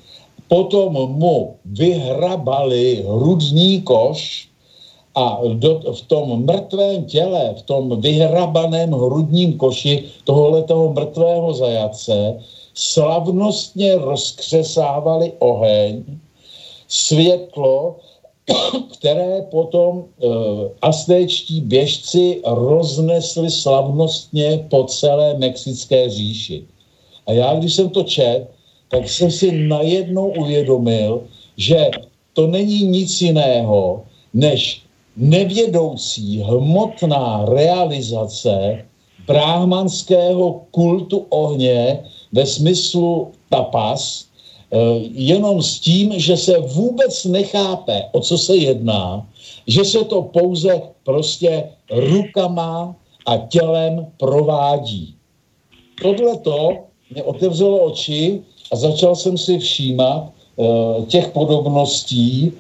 potom 0.49 0.93
mu 0.93 1.57
vyhrabali 1.65 3.05
hrudní 3.07 3.83
koš 3.83 4.49
a 5.15 5.41
do, 5.55 5.81
v 5.93 6.03
tom 6.03 6.45
mrtvém 6.47 7.05
těle, 7.05 7.55
v 7.59 7.63
tom 7.63 8.01
vyhrabaném 8.01 8.93
hrudním 8.93 9.59
koši 9.59 10.05
tohoto 10.25 10.93
mrtvého 10.93 11.55
zajatce 11.55 12.39
slavnostně 12.75 13.99
rozkřesávali 13.99 15.33
oheň, 15.39 16.05
světlo, 16.89 17.97
které 18.99 19.43
potom 19.51 20.05
e, 20.05 20.27
aztéčtí 20.83 21.61
běžci 21.61 22.41
roznesli 22.47 23.51
slavnostně 23.51 24.67
po 24.71 24.85
celé 24.85 25.35
Mexické 25.39 26.11
říši. 26.11 26.65
A 27.27 27.33
já, 27.33 27.55
když 27.55 27.75
jsem 27.75 27.89
to 27.91 28.03
čet, 28.03 28.49
tak 28.89 29.09
jsem 29.09 29.31
si 29.31 29.53
najednou 29.53 30.29
uvědomil, 30.29 31.23
že 31.57 31.91
to 32.33 32.47
není 32.47 32.83
nic 32.83 33.21
jiného, 33.21 34.03
než 34.35 34.83
nevědoucí 35.17 36.41
hmotná 36.41 37.45
realizace 37.45 38.85
bráhmanského 39.27 40.63
kultu 40.71 41.27
ohně 41.29 42.01
ve 42.33 42.47
smyslu 42.47 43.33
tapas, 43.51 44.25
eh, 44.73 44.77
jenom 45.13 45.63
s 45.63 45.81
tím, 45.81 46.13
že 46.17 46.37
se 46.37 46.59
vůbec 46.59 47.25
nechápe, 47.25 48.05
o 48.13 48.21
co 48.21 48.39
se 48.39 48.57
jedná, 48.57 49.27
že 49.67 49.85
se 49.85 50.05
to 50.05 50.23
pouze 50.23 50.83
prostě 51.05 51.65
rukama 51.91 52.97
a 53.27 53.37
tělem 53.37 54.07
provádí. 54.17 55.15
Tohle 56.03 56.39
to 56.39 56.89
mě 57.11 57.23
otevřelo 57.23 57.79
oči 57.79 58.41
a 58.73 58.77
začal 58.77 59.17
jsem 59.17 59.39
si 59.39 59.59
všímat 59.59 60.31
uh, 60.57 61.05
těch 61.05 61.29
podobností 61.29 62.53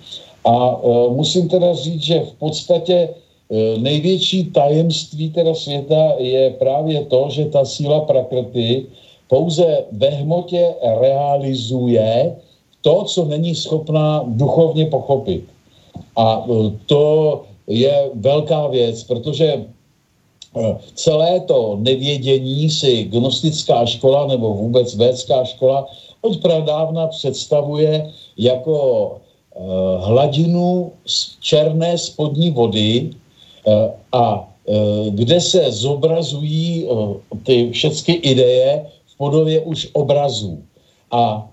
a 0.44 0.76
uh, 0.76 1.16
musím 1.16 1.48
teda 1.48 1.74
říct, 1.74 2.02
že 2.02 2.20
v 2.20 2.32
podstatě 2.32 3.08
uh, 3.08 3.82
největší 3.82 4.44
tajemství 4.44 5.30
teda 5.30 5.54
světa 5.54 6.12
je 6.18 6.50
právě 6.50 7.04
to, 7.04 7.28
že 7.30 7.44
ta 7.44 7.64
síla 7.64 8.00
prakrty 8.00 8.86
pouze 9.28 9.84
ve 9.92 10.08
hmotě 10.08 10.74
realizuje 11.00 12.36
to, 12.82 13.04
co 13.04 13.24
není 13.24 13.54
schopná 13.54 14.24
duchovně 14.26 14.86
pochopit. 14.86 15.44
A 16.16 16.44
to 16.86 17.42
je 17.66 18.10
velká 18.14 18.66
věc, 18.66 19.04
protože 19.04 19.64
celé 20.94 21.40
to 21.40 21.76
nevědění 21.80 22.70
si 22.70 23.04
gnostická 23.04 23.86
škola 23.86 24.26
nebo 24.26 24.54
vůbec 24.54 24.94
védská 24.94 25.44
škola 25.44 25.86
od 26.20 26.36
pradávna 26.42 27.06
představuje 27.06 28.10
jako 28.36 29.10
uh, 29.54 30.04
hladinu 30.04 30.92
černé 31.40 31.98
spodní 31.98 32.50
vody 32.50 33.10
uh, 33.64 33.74
a 34.12 34.48
uh, 34.64 35.14
kde 35.14 35.40
se 35.40 35.72
zobrazují 35.72 36.88
ty 37.42 37.70
všechny 37.70 38.14
ideje 38.14 38.86
v 39.06 39.16
podobě 39.16 39.60
už 39.60 39.88
obrazů. 39.92 40.62
A 41.10 41.48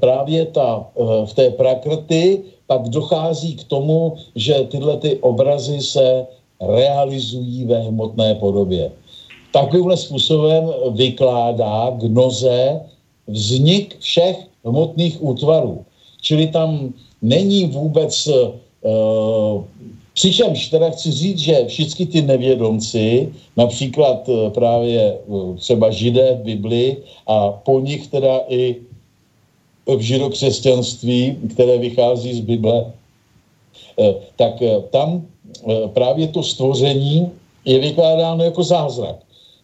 právě 0.00 0.46
ta, 0.46 0.86
v 1.24 1.32
té 1.34 1.50
prakrty 1.50 2.40
pak 2.66 2.88
dochází 2.88 3.56
k 3.56 3.64
tomu, 3.64 4.16
že 4.34 4.64
tyhle 4.72 4.96
ty 4.96 5.16
obrazy 5.20 5.80
se 5.80 6.26
realizují 6.60 7.64
ve 7.64 7.80
hmotné 7.80 8.34
podobě. 8.34 8.90
Takovýmhle 9.52 9.96
způsobem 9.96 10.70
vykládá 10.90 11.90
gnoze 11.90 12.80
vznik 13.26 13.96
všech 13.98 14.36
hmotných 14.64 15.22
útvarů. 15.22 15.84
Čili 16.20 16.46
tam 16.46 16.92
není 17.22 17.66
vůbec, 17.66 18.28
uh, 18.28 19.64
přičemž 20.14 20.68
teda 20.68 20.90
chci 20.90 21.10
říct, 21.10 21.38
že 21.38 21.64
všichni 21.66 22.06
ty 22.06 22.22
nevědomci, 22.22 23.28
například 23.56 24.28
uh, 24.28 24.50
právě 24.50 25.18
uh, 25.26 25.56
třeba 25.56 25.90
židé 25.90 26.34
v 26.34 26.44
Bibli 26.44 26.96
a 27.26 27.50
po 27.50 27.80
nich 27.80 28.06
teda 28.06 28.40
i 28.48 28.76
v 29.86 30.00
židokřesťanství, 30.00 31.36
které 31.54 31.78
vychází 31.78 32.34
z 32.34 32.40
Bible, 32.40 32.92
tak 34.36 34.62
tam 34.90 35.24
Eh, 35.37 35.37
právě 35.94 36.28
to 36.28 36.42
stvoření 36.42 37.30
je 37.64 37.78
vykládáno 37.78 38.44
jako 38.44 38.62
zázrak. 38.62 39.16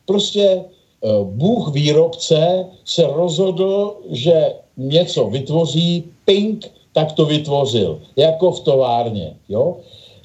Prostě 0.07 0.45
eh, 0.45 1.09
Bůh 1.25 1.73
výrobce 1.73 2.67
se 2.85 3.07
rozhodl, 3.07 3.97
že 4.11 4.53
něco 4.77 5.25
vytvoří, 5.25 6.05
pink, 6.25 6.71
tak 6.93 7.13
to 7.13 7.27
vytvořil, 7.27 8.01
jako 8.17 8.53
v 8.53 8.61
továrně. 8.61 9.37
Jo? 9.49 9.77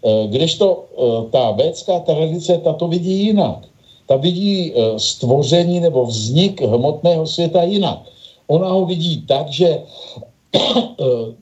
Eh, 0.06 0.28
Kdežto 0.28 0.86
ta 1.32 1.52
védská 1.52 2.00
tradice, 2.00 2.58
ta 2.58 2.74
to 2.74 2.88
vidí 2.88 3.26
jinak. 3.26 3.66
Ta 4.08 4.16
vidí 4.16 4.74
stvoření 4.98 5.80
nebo 5.80 6.06
vznik 6.06 6.62
hmotného 6.62 7.28
světa 7.28 7.64
jinak. 7.64 8.00
Ona 8.48 8.70
ho 8.70 8.86
vidí 8.86 9.22
tak, 9.22 9.54
že 9.54 9.86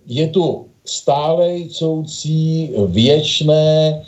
je 0.08 0.28
tu 0.28 0.66
stále 0.86 1.54
jdoucí 1.54 2.72
věčné 2.88 4.04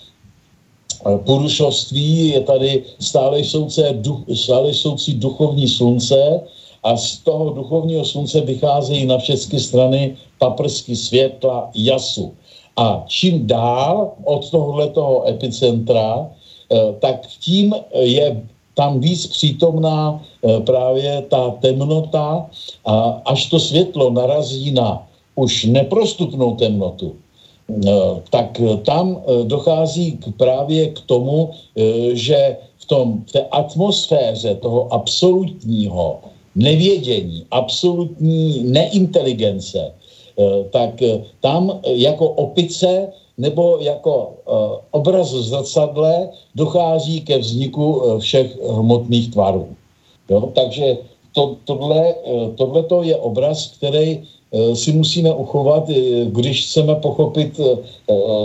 porušovství, 1.04 2.28
je 2.28 2.41
tady 2.41 2.84
stále 3.00 3.39
jsoucí, 3.39 3.82
duch, 3.93 4.20
stále 4.34 4.74
jsoucí 4.74 5.14
duchovní 5.14 5.68
slunce 5.68 6.41
a 6.84 6.97
z 6.97 7.18
toho 7.18 7.50
duchovního 7.50 8.06
slunce 8.06 8.41
vycházejí 8.41 9.06
na 9.06 9.18
všechny 9.18 9.60
strany 9.60 10.16
paprsky 10.39 10.95
světla 10.95 11.70
jasu. 11.76 12.34
A 12.78 13.04
čím 13.08 13.47
dál 13.47 14.12
od 14.24 14.50
tohoto 14.50 15.24
epicentra, 15.28 16.28
eh, 16.72 16.93
tak 17.00 17.28
tím 17.28 17.76
je 18.00 18.43
tam 18.74 19.00
víc 19.00 19.28
přítomná 19.28 20.22
eh, 20.43 20.60
právě 20.60 21.22
ta 21.30 21.52
temnota 21.60 22.45
a 22.86 23.22
až 23.26 23.45
to 23.45 23.60
světlo 23.60 24.10
narazí 24.10 24.72
na 24.72 25.08
už 25.36 25.66
neprostupnou 25.66 26.56
temnotu, 26.56 27.16
No, 27.16 27.28
tak 28.30 28.59
eh, 28.59 28.78
tam 28.84 29.22
eh, 29.22 29.43
dochází 29.43 30.17
k, 30.17 30.26
právě 30.38 30.89
k 30.89 30.99
tomu, 31.05 31.49
eh, 31.78 32.15
že 32.15 32.57
v, 32.78 32.86
tom, 32.86 33.24
v 33.28 33.32
té 33.32 33.41
atmosféře 33.51 34.55
toho 34.55 34.93
absolutního 34.93 36.20
nevědění, 36.55 37.45
absolutní 37.51 38.63
neinteligence, 38.63 39.93
tak 40.72 41.03
tam 41.41 41.80
jako 41.84 42.30
opice 42.30 43.07
nebo 43.38 43.78
jako 43.82 44.34
obraz 44.91 45.34
v 45.34 45.41
zrcadle 45.41 46.30
dochází 46.55 47.22
ke 47.22 47.38
vzniku 47.38 48.01
všech 48.20 48.57
hmotných 48.63 49.32
tvarů. 49.32 49.67
Jo? 50.30 50.49
Takže 50.55 50.97
to, 51.36 51.55
tohle, 51.65 52.15
tohle 52.55 52.84
je 53.01 53.15
obraz, 53.15 53.67
který 53.78 54.24
si 54.74 54.91
musíme 54.91 55.34
uchovat, 55.34 55.89
eh, 55.89 56.26
když 56.26 56.66
chceme 56.66 56.95
pochopit 56.95 57.60
eh, 57.60 57.78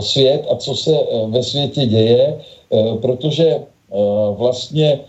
svět 0.01 0.47
a 0.51 0.57
co 0.57 0.75
se 0.75 0.93
ve 1.29 1.43
světě 1.43 1.87
děje, 1.87 2.39
protože 3.01 3.63
vlastně 4.37 5.01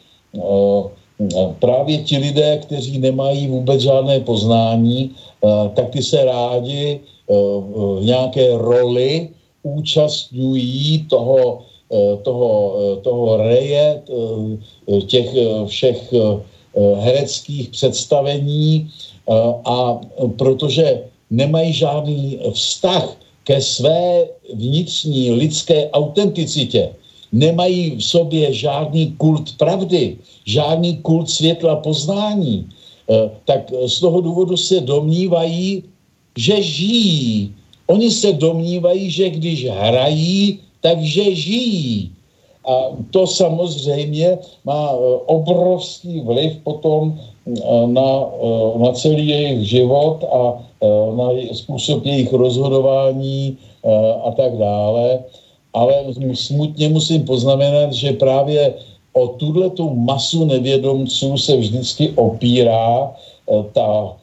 právě 1.60 1.98
ti 1.98 2.18
lidé, 2.18 2.58
kteří 2.58 3.00
nemají 3.00 3.48
vůbec 3.48 3.82
žádné 3.82 4.20
poznání, 4.20 5.16
tak 5.74 5.90
ty 5.90 6.04
se 6.04 6.26
rádi 6.26 7.00
v 7.28 8.06
nějaké 8.06 8.58
roli 8.58 9.30
účastňují 9.64 11.08
toho, 11.10 11.66
toho, 12.22 12.54
toho 13.02 13.38
reje, 13.38 14.02
těch 15.08 15.30
všech 15.66 16.14
hereckých 17.00 17.70
představení, 17.70 18.92
a 19.66 20.00
protože 20.38 21.04
nemají 21.30 21.74
žádný 21.74 22.40
vztah 22.54 23.18
ke 23.44 23.62
své 23.62 24.26
vnitřní 24.54 25.32
lidské 25.32 25.90
autenticitě, 25.90 26.90
nemají 27.32 27.98
v 27.98 28.04
sobě 28.04 28.54
žádný 28.54 29.12
kult 29.18 29.58
pravdy, 29.58 30.18
žádný 30.46 30.98
kult 30.98 31.30
světla 31.30 31.76
poznání, 31.76 32.70
eh, 33.10 33.30
tak 33.46 33.72
z 33.86 34.00
toho 34.00 34.22
důvodu 34.22 34.58
se 34.58 34.82
domnívají, 34.82 35.84
že 36.38 36.62
žijí. 36.62 37.54
Oni 37.88 38.12
se 38.12 38.34
domnívají, 38.34 39.12
že 39.12 39.30
když 39.30 39.70
hrají, 39.70 40.60
takže 40.82 41.36
žijí. 41.36 42.15
A 42.66 42.90
to 43.12 43.28
samozřejmě 43.28 44.38
má 44.66 44.92
eh, 44.94 44.98
obrovský 45.26 46.22
vliv 46.22 46.58
potom 46.64 47.20
na, 47.86 48.26
na 48.78 48.92
celý 48.94 49.28
jejich 49.28 49.70
život 49.70 50.24
a 50.34 50.58
na 51.16 51.30
způsob 51.54 52.06
jejich 52.06 52.34
rozhodování 52.34 53.58
a 54.24 54.32
tak 54.32 54.58
dále. 54.58 55.20
Ale 55.74 55.94
smutně 56.34 56.90
musím 56.90 57.26
poznamenat, 57.26 57.94
že 57.94 58.14
právě 58.14 58.74
o 59.14 59.28
tuhle 59.28 59.70
tu 59.70 59.90
masu 59.90 60.46
nevědomců 60.46 61.38
se 61.38 61.58
vždycky 61.58 62.10
opírá 62.16 63.14
ta, 63.74 64.18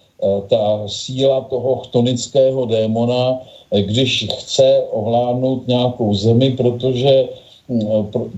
ta 0.48 0.82
síla 0.86 1.40
toho 1.40 1.76
chtonického 1.76 2.66
démona, 2.66 3.38
když 3.80 4.26
chce 4.34 4.82
ovládnout 4.90 5.68
nějakou 5.68 6.14
zemi, 6.14 6.50
protože, 6.50 7.28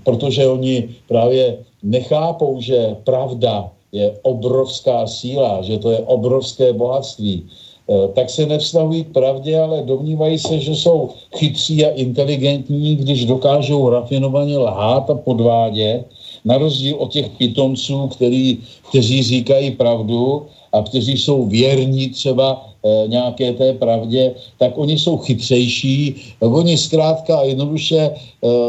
protože 0.05 0.49
oni 0.49 0.89
právě 1.09 1.57
nechápou, 1.83 2.61
že 2.61 2.97
pravda 3.05 3.71
je 3.93 4.15
obrovská 4.23 5.07
síla, 5.07 5.63
že 5.63 5.79
to 5.79 5.91
je 5.91 5.99
obrovské 5.99 6.73
bohatství, 6.73 7.43
eh, 7.43 8.09
tak 8.15 8.31
se 8.31 8.47
nevztahují 8.47 9.05
k 9.05 9.13
pravdě, 9.13 9.59
ale 9.61 9.83
domnívají 9.83 10.39
se, 10.39 10.59
že 10.59 10.75
jsou 10.75 11.11
chytří 11.37 11.85
a 11.85 11.95
inteligentní, 11.95 12.97
když 12.97 13.25
dokážou 13.25 13.89
rafinovaně 13.89 14.59
lhát 14.59 15.11
a 15.11 15.15
podvádět, 15.15 16.05
na 16.45 16.59
rozdíl 16.59 16.97
od 16.99 17.13
těch 17.13 17.29
pitomců, 17.39 18.09
který, 18.09 18.59
kteří 18.89 19.23
říkají 19.23 19.71
pravdu 19.71 20.47
a 20.73 20.83
kteří 20.83 21.17
jsou 21.17 21.47
věrní 21.47 22.09
třeba 22.11 22.74
nějaké 23.07 23.53
té 23.53 23.73
pravdě, 23.73 24.35
tak 24.59 24.79
oni 24.79 24.99
jsou 24.99 25.17
chytřejší. 25.17 26.15
Oni 26.41 26.79
zkrátka 26.79 27.39
a 27.39 27.43
jednoduše 27.43 27.99
e, 27.99 28.13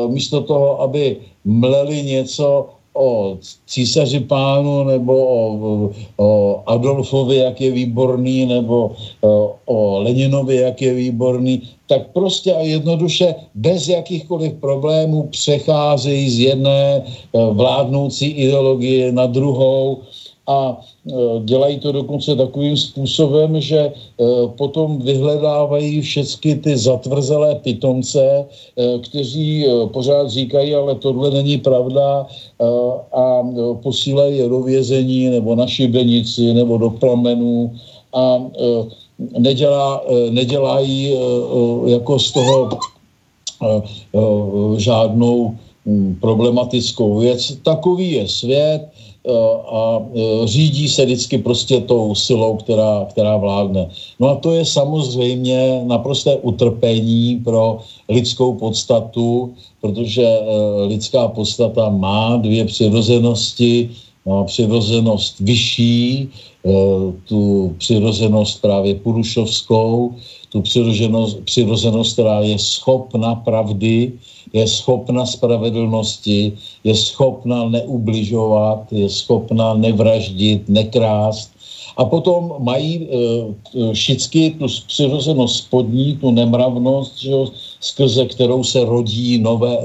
místo 0.08 0.42
toho, 0.42 0.82
aby 0.82 1.18
mleli 1.46 2.04
něco 2.04 2.70
o 2.96 3.38
císaři 3.68 4.20
pánu 4.20 4.84
nebo 4.84 5.14
o, 5.28 5.38
o 6.18 6.64
Adolfovi, 6.66 7.36
jak 7.36 7.62
je 7.62 7.72
výborný, 7.72 8.46
nebo 8.46 8.92
o, 9.22 9.56
o 9.66 10.00
Leninovi, 10.00 10.56
jak 10.56 10.82
je 10.82 10.94
výborný, 10.94 11.62
tak 11.88 12.08
prostě 12.14 12.54
a 12.54 12.60
jednoduše 12.60 13.36
bez 13.56 13.88
jakýchkoliv 13.88 14.54
problémů 14.54 15.28
přecházejí 15.28 16.30
z 16.30 16.40
jedné 16.40 17.04
vládnoucí 17.52 18.26
ideologie 18.26 19.12
na 19.12 19.26
druhou 19.26 20.02
a 20.48 20.78
e, 20.78 21.14
dělají 21.44 21.80
to 21.80 21.92
dokonce 21.92 22.36
takovým 22.36 22.78
způsobem, 22.78 23.62
že 23.62 23.80
e, 23.80 23.92
potom 24.58 25.02
vyhledávají 25.02 26.02
všechny 26.02 26.56
ty 26.56 26.78
zatvrzelé 26.78 27.56
pitomce, 27.56 28.22
e, 28.26 29.00
kteří 29.00 29.66
pořád 29.94 30.30
říkají, 30.30 30.76
ale 30.76 30.96
tohle 30.96 31.32
není 31.32 31.58
pravda 31.58 32.28
a 33.14 33.44
posílají 33.84 34.50
do 34.50 34.60
vězení 34.62 35.30
nebo 35.30 35.56
na 35.56 35.68
šibenici 35.68 36.54
nebo 36.54 36.78
do 36.78 36.90
plamenů 36.90 37.76
a 38.14 38.42
nedělá, 39.40 40.02
nedělají 40.30 41.14
jako 41.86 42.20
z 42.20 42.32
toho 42.32 42.70
žádnou 44.78 45.56
problematickou 46.20 47.18
věc. 47.20 47.58
Takový 47.64 48.12
je 48.12 48.28
svět, 48.28 48.82
a 49.72 50.00
eh, 50.16 50.48
řídí 50.48 50.90
se 50.90 51.06
vždycky 51.06 51.38
prostě 51.38 51.82
tou 51.82 52.16
silou, 52.16 52.58
která, 52.58 53.06
která 53.10 53.38
vládne. 53.38 53.90
No 54.20 54.30
a 54.30 54.36
to 54.36 54.54
je 54.54 54.66
samozřejmě 54.66 55.82
naprosté 55.86 56.36
utrpení 56.36 57.42
pro 57.44 57.80
lidskou 58.10 58.54
podstatu, 58.54 59.54
protože 59.82 60.24
eh, 60.24 60.86
lidská 60.86 61.28
podstata 61.28 61.90
má 61.90 62.38
dvě 62.38 62.66
přirozenosti, 62.66 63.90
má 64.26 64.44
přirozenost 64.44 65.40
vyšší, 65.40 66.30
tu 67.30 67.76
přirozenost 67.78 68.62
právě 68.62 68.96
purušovskou, 68.96 70.16
tu 70.56 70.62
přirozenost, 70.62 71.44
přirozenost, 71.44 72.14
která 72.14 72.40
je 72.40 72.60
schopna 72.60 73.36
pravdy, 73.36 74.12
je 74.54 74.68
schopna 74.68 75.26
spravedlnosti, 75.26 76.54
je 76.84 76.96
schopna 76.96 77.70
neubližovat, 77.70 78.88
je 78.92 79.10
schopna 79.10 79.74
nevraždit, 79.74 80.70
nekrást. 80.70 81.52
A 81.98 82.06
potom 82.06 82.56
mají 82.60 83.04
e, 83.04 83.08
všichni 83.94 84.52
tu 84.52 84.68
přirozenost 84.88 85.68
spodní, 85.68 86.16
tu 86.24 86.32
nemravnost, 86.32 87.20
že 87.20 87.32
skrze 87.80 88.26
kterou 88.26 88.64
se 88.64 88.86
rodí 88.86 89.38
nové, 89.38 89.78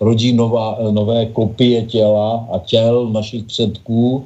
rodí 0.00 0.32
nová, 0.32 0.78
nové 0.90 1.26
kopie 1.26 1.82
těla 1.82 2.48
a 2.52 2.58
těl 2.58 3.08
našich 3.08 3.44
předků. 3.44 4.24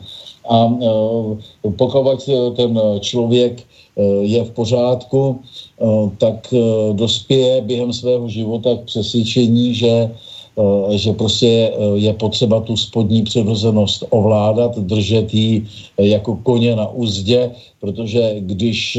A 0.49 0.67
e, 0.67 1.71
pokud 1.71 2.25
ten 2.57 2.81
člověk 3.01 3.61
e, 3.61 4.03
je 4.25 4.45
v 4.45 4.51
pořádku, 4.51 5.41
Eh, 5.79 6.11
tak 6.19 6.51
eh, 6.53 6.59
dospěje 6.93 7.61
během 7.61 7.93
svého 7.93 8.29
života 8.29 8.71
k 8.75 8.85
přesvědčení, 8.85 9.75
že, 9.75 10.11
eh, 10.59 10.99
že 10.99 11.13
prostě 11.13 11.73
je 11.95 12.13
potřeba 12.13 12.61
tu 12.61 12.77
spodní 12.77 13.23
přirozenost 13.23 14.05
ovládat, 14.11 14.79
držet 14.79 15.35
ji 15.35 15.67
jako 15.99 16.37
koně 16.43 16.77
na 16.77 16.91
úzdě, 16.91 17.51
protože 17.81 18.35
když 18.39 18.99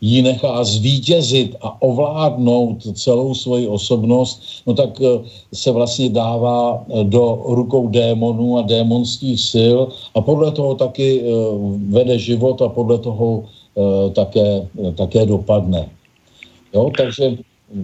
ji 0.00 0.22
nechá 0.22 0.64
zvítězit 0.64 1.56
a 1.62 1.82
ovládnout 1.82 2.82
celou 2.96 3.34
svoji 3.34 3.68
osobnost, 3.68 4.62
no 4.66 4.74
tak 4.74 4.90
se 5.54 5.70
vlastně 5.70 6.08
dává 6.08 6.84
do 7.02 7.42
rukou 7.44 7.88
démonů 7.88 8.58
a 8.58 8.62
démonských 8.62 9.40
sil 9.52 9.78
a 10.14 10.20
podle 10.20 10.50
toho 10.50 10.74
taky 10.74 11.22
vede 11.88 12.18
život 12.18 12.62
a 12.62 12.68
podle 12.68 12.98
toho 12.98 13.44
také, 14.12 14.66
také 14.96 15.26
dopadne. 15.26 15.88
Jo, 16.74 16.90
takže 16.96 17.36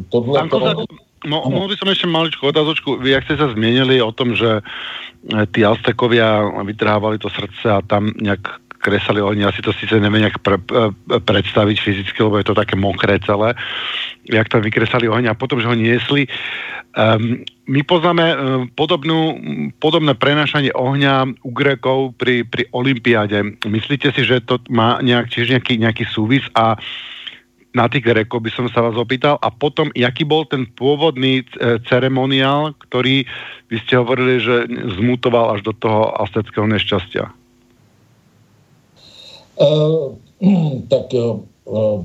tohle... 0.08 0.38
Pán 0.38 0.48
to... 0.48 0.84
Mo, 1.26 1.42
mohol 1.50 1.72
by 1.72 1.76
som 1.80 1.90
ešte 1.90 2.06
maličku 2.06 2.42
otázočku. 2.46 3.02
Vy, 3.02 3.18
ak 3.18 3.26
ste 3.26 3.34
sa 3.34 3.50
zmienili 3.50 3.98
o 3.98 4.14
tom, 4.14 4.38
že 4.38 4.62
eh, 4.62 5.44
tí 5.50 5.66
Aztekovia 5.66 6.44
vytrhávali 6.62 7.18
to 7.18 7.26
srdce 7.32 7.66
a 7.66 7.82
tam 7.82 8.14
nejak 8.20 8.46
kresali 8.86 9.18
oni, 9.18 9.42
asi 9.42 9.58
to 9.58 9.74
síce 9.74 9.98
neviem 9.98 10.22
nejak 10.22 10.38
pre, 10.38 10.62
eh, 10.62 10.94
predstaviť 11.18 11.76
fyzicky, 11.82 12.18
lebo 12.22 12.38
je 12.38 12.46
to 12.46 12.54
také 12.54 12.78
mokré 12.78 13.18
celé, 13.26 13.58
jak 14.30 14.46
tam 14.46 14.62
vykresali 14.62 15.10
oheň 15.10 15.34
a 15.34 15.38
potom, 15.38 15.58
že 15.58 15.66
ho 15.66 15.74
niesli. 15.74 16.30
Um, 16.96 17.44
my 17.68 17.84
poznáme 17.84 18.24
um, 18.24 18.38
podobnú, 18.72 19.36
podobné 19.82 20.16
prenášanie 20.16 20.72
ohňa 20.72 21.44
u 21.44 21.50
Grekov 21.52 22.16
pri, 22.16 22.46
pri 22.48 22.72
Olympiáde. 22.72 23.58
Myslíte 23.68 24.16
si, 24.16 24.24
že 24.24 24.40
to 24.40 24.62
má 24.72 25.02
nejak, 25.04 25.28
tiež 25.28 25.52
nejaký, 25.52 25.76
nejaký 25.76 26.08
súvis 26.08 26.40
a 26.56 26.80
na 27.76 27.92
tých 27.92 28.08
Grekov 28.08 28.40
by 28.40 28.50
som 28.56 28.66
sa 28.72 28.80
vás 28.80 28.96
opýtal 28.96 29.36
a 29.44 29.52
potom, 29.52 29.92
jaký 29.92 30.24
bol 30.24 30.48
ten 30.48 30.64
pôvodný 30.64 31.44
e, 31.44 31.76
ceremoniál, 31.84 32.72
ktorý 32.88 33.28
vy 33.68 33.76
ste 33.84 34.00
hovorili, 34.00 34.40
že 34.40 34.64
zmutoval 34.96 35.60
až 35.60 35.68
do 35.68 35.76
toho 35.76 36.08
asteckého 36.16 36.64
nešťastia? 36.64 37.28
Uh, 39.56 40.12
tak 40.92 41.14
uh, 41.14 41.40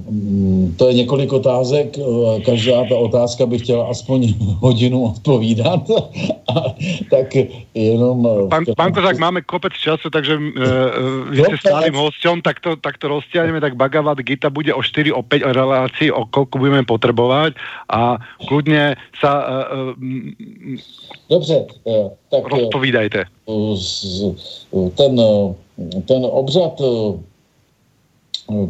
Mm, 0.09 0.73
to 0.77 0.87
je 0.87 0.93
několik 0.93 1.33
otázek. 1.33 1.97
Každá 2.45 2.83
ta 2.89 2.97
otázka 2.97 3.45
by 3.45 3.59
chtěla 3.59 3.87
aspoň 3.87 4.33
hodinu 4.59 5.03
odpovídat. 5.03 5.81
A, 6.51 6.75
tak 7.09 7.35
jenom... 7.73 8.27
Pán, 8.49 8.63
pán 8.77 8.91
Kozák, 8.91 9.17
máme 9.17 9.41
kopec 9.41 9.71
času, 9.73 10.09
takže 10.09 10.35
uh, 10.35 10.51
vy 11.31 11.47
ste 11.47 11.63
stálym 11.63 11.95
hosťom, 11.95 12.43
tak 12.43 12.59
to, 12.59 12.75
tak 12.75 12.99
to 12.99 13.07
roztiahneme, 13.07 13.63
tak 13.63 13.79
Bhagavad 13.79 14.19
Gita 14.19 14.51
bude 14.51 14.75
o 14.75 14.83
4, 14.83 15.15
o 15.15 15.23
5 15.23 15.47
relácií, 15.47 16.11
o 16.11 16.27
koľko 16.27 16.59
budeme 16.59 16.83
potrebovať 16.83 17.55
a 17.87 18.19
kľudne 18.51 18.99
sa 19.15 19.31
uh, 19.31 19.95
Dobře, 21.29 21.65
tak 22.31 22.43
rozpovídajte. 22.51 23.23
Ten, 24.95 25.13
ten 26.05 26.21
obřad 26.27 26.75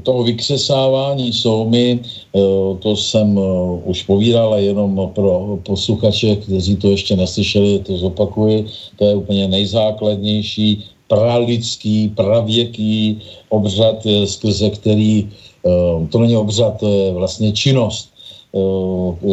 toho 0.04 0.24
vykřesávání 0.24 1.34
soumy, 1.34 2.00
eh, 2.00 2.40
to 2.80 2.96
jsem 2.96 3.38
eh, 3.38 3.42
už 3.86 4.04
povídal, 4.04 4.56
jenom 4.56 5.12
pro 5.16 5.60
posluchače, 5.64 6.36
kteří 6.36 6.76
to 6.76 6.88
ještě 6.90 7.16
neslyšeli, 7.16 7.80
to 7.80 7.98
zopakuji, 7.98 8.66
to 8.96 9.06
je 9.06 9.16
úplně 9.16 9.48
nejzákladnější 9.48 10.86
pralidský, 11.08 12.10
pravěký 12.16 13.22
obřad, 13.50 14.06
eh, 14.06 14.28
skrze 14.28 14.70
který, 14.70 15.30
to 16.10 16.18
není 16.20 16.34
obřad, 16.34 16.82
to 16.82 16.90
je 16.90 17.14
vlastně 17.14 17.54
činnost, 17.54 18.10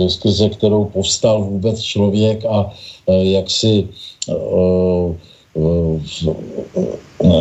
skrze 0.08 0.48
kterou 0.48 0.84
povstal 0.92 1.40
vůbec 1.40 1.80
člověk 1.80 2.44
a 2.44 2.68
jak 3.08 3.48
si 3.50 3.88
Eh, 5.56 6.08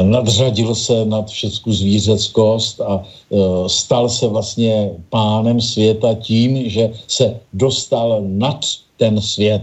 nadřadil 0.03 0.75
se 0.75 1.05
nad 1.05 1.30
všecku 1.30 1.73
zvířeckost 1.73 2.82
a 2.82 3.03
eh, 3.03 3.38
stal 3.67 4.09
se 4.09 4.28
vlastně 4.28 4.91
pánem 5.09 5.61
světa 5.61 6.13
tím, 6.13 6.69
že 6.69 6.91
se 7.07 7.39
dostal 7.53 8.21
nad 8.21 8.59
ten 8.97 9.21
svět. 9.21 9.61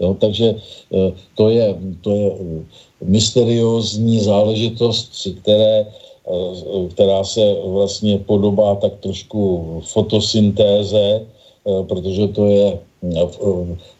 Jo, 0.00 0.16
takže 0.20 0.54
eh, 0.94 1.12
to 1.34 1.50
je, 1.50 1.74
to 2.00 2.10
je 2.10 2.30
mysteriózní 3.04 4.20
záležitost, 4.20 5.28
které, 5.40 5.86
která 6.90 7.24
se 7.24 7.56
vlastně 7.66 8.18
podobá 8.18 8.74
tak 8.74 8.92
trošku 9.00 9.62
fotosyntéze, 9.84 11.20
protože 11.88 12.28
to 12.28 12.46
je 12.46 12.78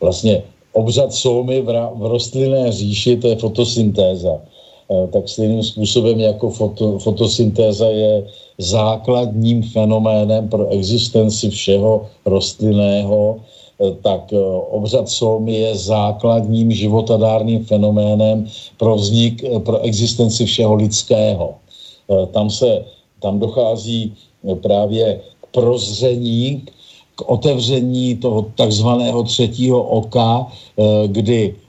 vlastně 0.00 0.42
obřad 0.72 1.12
soumy 1.12 1.60
v 1.60 1.68
rostlinné 2.00 2.72
říši, 2.72 3.16
to 3.16 3.28
je 3.28 3.36
fotosyntéza. 3.36 4.40
Tak 4.86 5.28
stejným 5.28 5.62
způsobem 5.62 6.20
jako 6.20 6.50
foto, 6.50 6.98
fotosyntéza 6.98 7.88
je 7.88 8.26
základním 8.58 9.62
fenoménem 9.62 10.48
pro 10.48 10.68
existenci 10.68 11.50
všeho 11.50 12.06
rostlinného, 12.26 13.36
tak 14.02 14.32
obřad 14.70 15.08
soumy 15.08 15.54
je 15.54 15.76
základním 15.76 16.72
životadárným 16.72 17.64
fenoménem 17.64 18.46
pro 18.76 18.96
vznik, 18.96 19.44
pro 19.64 19.80
existenci 19.80 20.46
všeho 20.46 20.74
lidského. 20.74 21.54
Tam 22.32 22.50
se, 22.50 22.84
tam 23.20 23.38
dochází 23.38 24.14
právě 24.62 25.20
k 25.42 25.46
prozření, 25.46 26.62
k 27.16 27.28
otevření 27.28 28.16
toho 28.16 28.42
takzvaného 28.54 29.22
třetího 29.22 29.82
oka, 29.82 30.46
eh, 30.78 31.08
kdy 31.08 31.54
eh, 31.56 31.65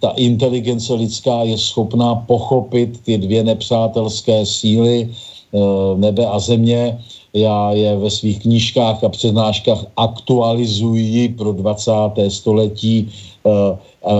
ta 0.00 0.10
inteligence 0.16 0.94
lidská 0.94 1.42
je 1.42 1.58
schopná 1.58 2.14
pochopit 2.14 3.00
ty 3.04 3.18
dvě 3.18 3.44
nepřátelské 3.44 4.46
síly 4.46 5.08
eh, 5.10 5.58
nebe 5.96 6.26
a 6.26 6.38
země. 6.38 6.98
Já 7.34 7.72
je 7.72 7.96
ve 7.96 8.10
svých 8.10 8.42
knížkách 8.42 9.04
a 9.04 9.08
přednáškách 9.08 9.84
aktualizuji 9.96 11.28
pro 11.28 11.52
20. 11.52 11.92
století 12.28 13.08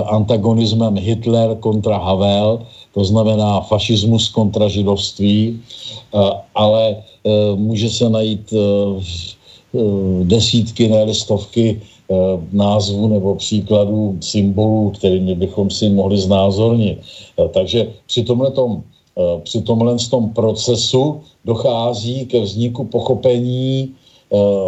antagonismem 0.07 0.99
Hitler 0.99 1.57
kontra 1.61 1.99
Havel, 1.99 2.67
to 2.95 3.05
znamená 3.05 3.61
fašismus 3.61 4.29
kontra 4.29 4.69
židovství, 4.69 5.61
ale 6.55 6.97
může 7.55 7.91
se 7.91 8.09
najít 8.11 8.55
Eh, 9.75 10.25
desítky, 10.25 10.89
ne 10.89 11.15
stovky 11.15 11.81
eh, 11.81 11.87
názvů 12.53 13.09
nebo 13.09 13.35
příkladů 13.35 14.19
symbolů, 14.21 14.91
kterými 14.91 15.35
bychom 15.35 15.71
si 15.71 15.89
mohli 15.89 16.19
znázornit. 16.19 16.99
Eh, 17.39 17.49
takže 17.49 17.89
při 18.07 18.23
tomhle 18.25 18.51
tom, 18.51 18.83
při 19.45 19.63
tomhle 19.63 19.97
tom 20.11 20.33
procesu 20.33 21.21
dochází 21.45 22.27
ke 22.27 22.41
vzniku 22.41 22.85
pochopení 22.85 23.93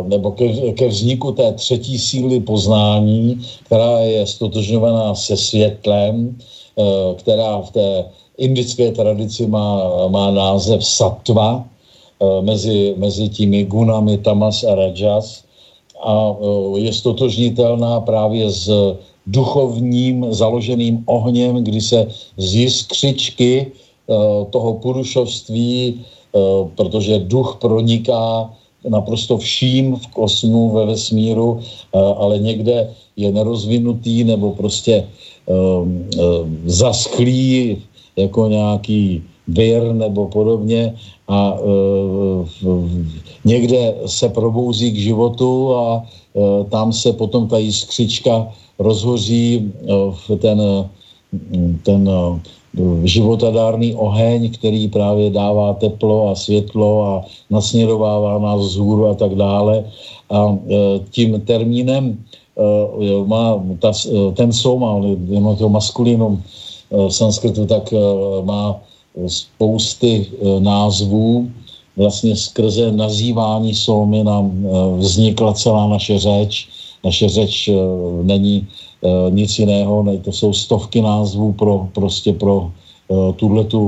nebo 0.04 0.36
ke, 0.36 0.72
ke 0.76 0.88
vzniku 0.88 1.32
té 1.32 1.52
třetí 1.52 1.98
síly 1.98 2.40
poznání, 2.40 3.40
která 3.64 4.00
je 4.04 4.26
stotožňovaná 4.26 5.14
se 5.14 5.36
světlem, 5.36 6.36
která 7.16 7.60
v 7.60 7.70
té 7.70 8.04
indické 8.36 8.92
tradici 8.92 9.46
má, 9.46 9.80
má 10.12 10.30
název 10.30 10.84
satva, 10.84 11.64
Eh, 12.24 12.42
mezi, 12.42 12.94
mezi 12.96 13.28
těmi 13.28 13.64
gunami 13.64 14.18
Tamas 14.18 14.64
a 14.64 14.74
Rajas 14.74 15.43
a 16.04 16.14
eh, 16.36 16.80
je 16.80 16.92
stotožnitelná 16.92 18.00
právě 18.00 18.50
s 18.50 18.68
duchovním 19.26 20.26
založeným 20.30 21.02
ohněm, 21.06 21.64
kdy 21.64 21.80
se 21.80 22.06
z 22.36 22.54
jiskřičky 22.54 23.66
eh, 23.66 24.14
toho 24.50 24.74
purušovství, 24.74 26.04
protože 26.74 27.30
duch 27.30 27.62
proniká 27.62 28.50
naprosto 28.82 29.38
vším 29.38 29.96
v 29.96 30.06
kosmu, 30.06 30.74
ve 30.74 30.86
vesmíru, 30.86 31.62
ale 31.94 32.42
někde 32.42 32.90
je 33.16 33.32
nerozvinutý 33.32 34.24
nebo 34.26 34.50
prostě 34.58 35.06
zaschlý 36.66 37.78
jako 38.16 38.48
nějaký 38.48 39.22
vir 39.48 39.92
nebo 39.92 40.28
podobně 40.28 40.94
a 41.28 41.56
e, 41.56 41.64
někde 43.44 43.94
se 44.06 44.28
probouzí 44.28 44.92
k 44.92 44.98
životu 44.98 45.76
a 45.76 46.02
e, 46.02 46.64
tam 46.64 46.92
se 46.92 47.12
potom 47.12 47.48
ta 47.48 47.58
jiskřička 47.58 48.48
rozhoří 48.78 49.54
e, 49.56 49.92
v 50.10 50.36
ten, 50.38 50.62
ten 51.82 52.08
e, 52.08 52.40
životadárný 53.04 53.94
oheň, 53.94 54.50
který 54.50 54.88
právě 54.88 55.30
dává 55.30 55.74
teplo 55.74 56.30
a 56.30 56.34
světlo 56.34 57.06
a 57.06 57.24
nasměrovává 57.50 58.38
nás 58.38 58.60
vzhůru 58.60 59.06
a 59.06 59.14
tak 59.14 59.34
dále. 59.34 59.84
A 60.30 60.58
tím 61.10 61.40
termínem 61.40 62.18
má 63.26 63.62
ta, 63.78 63.92
ten 64.34 64.52
soma, 64.52 64.98
to 65.58 65.68
maskulinum 65.68 66.42
sanskritu, 67.08 67.66
tak 67.66 67.94
má 68.42 68.80
spousty 69.26 70.26
názvů. 70.58 71.46
Vlastně 71.96 72.36
skrze 72.36 72.92
nazývání 72.92 73.74
Solmy 73.74 74.24
nám 74.24 74.50
e, 74.50 74.98
vznikla 74.98 75.52
celá 75.52 75.86
naše 75.88 76.18
řeč. 76.18 76.68
Naše 77.04 77.28
řeč 77.28 77.68
e, 77.68 77.72
není 78.22 78.66
nic 79.30 79.58
jiného, 79.58 80.02
ne, 80.02 80.18
to 80.18 80.32
jsou 80.32 80.52
stovky 80.52 81.02
názvů 81.02 81.52
pro, 81.52 81.88
prostě 81.92 82.32
pro 82.32 82.72
tuhle 83.36 83.64
tu 83.64 83.82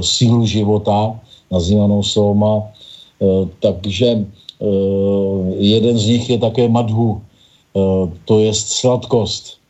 sílu 0.00 0.46
života, 0.46 1.20
nazývanou 1.50 2.02
Soma. 2.02 2.62
Takže 3.60 4.24
jeden 5.58 5.98
z 5.98 6.06
nich 6.06 6.30
je 6.30 6.38
také 6.38 6.68
madhu, 6.68 7.20
to 8.24 8.40
je 8.40 8.54
sladkost. 8.54 9.60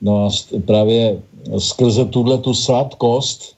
No 0.00 0.26
a 0.26 0.28
právě 0.64 1.20
skrze 1.58 2.04
tuhle 2.04 2.38
tu 2.38 2.54
sladkost 2.54 3.54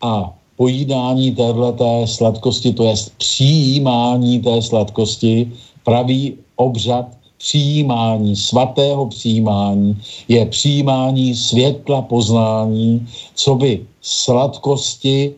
a 0.00 0.34
pojídání 0.56 1.34
téhleté 1.34 2.06
sladkosti, 2.06 2.72
to 2.72 2.84
je 2.84 2.94
přijímání 3.18 4.40
té 4.40 4.62
sladkosti, 4.62 5.52
pravý 5.84 6.34
obřad 6.56 7.06
přijímání, 7.38 8.36
svatého 8.36 9.06
přijímání, 9.06 9.96
je 10.28 10.46
přijímání 10.46 11.34
světla 11.34 12.02
poznání, 12.02 13.06
co 13.34 13.54
by 13.54 13.84
sladkosti, 14.00 15.34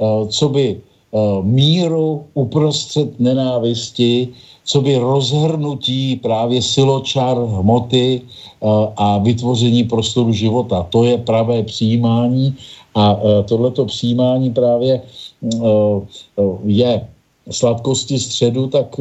eh, 0.00 0.26
co 0.28 0.48
by 0.48 0.66
eh, 0.78 1.18
míru 1.42 2.24
uprostřed 2.34 3.20
nenávisti, 3.20 4.28
co 4.64 4.80
by 4.80 4.98
rozhrnutí 4.98 6.16
právě 6.22 6.62
siločar 6.62 7.38
hmoty 7.38 8.20
eh, 8.22 8.66
a 8.96 9.18
vytvoření 9.18 9.84
prostoru 9.84 10.32
života. 10.32 10.86
To 10.90 11.04
je 11.04 11.18
pravé 11.18 11.62
přijímání 11.62 12.54
a 12.98 13.14
e, 13.14 13.42
tohleto 13.42 13.84
přijímání 13.84 14.50
právě 14.50 14.94
e, 14.94 15.02
e, 15.46 16.42
je 16.64 17.06
sladkosti 17.50 18.18
středu, 18.18 18.66
tak 18.66 19.00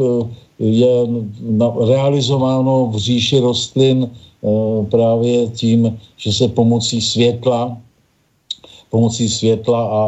je 0.60 0.94
realizováno 1.88 2.88
v 2.88 2.98
říši 2.98 3.40
rostlin 3.40 4.10
právě 4.90 5.48
tím, 5.48 6.00
že 6.18 6.34
se 6.34 6.48
pomocí 6.48 7.02
světla, 7.02 7.78
pomocí 8.90 9.30
světla 9.30 9.82
a 9.88 10.02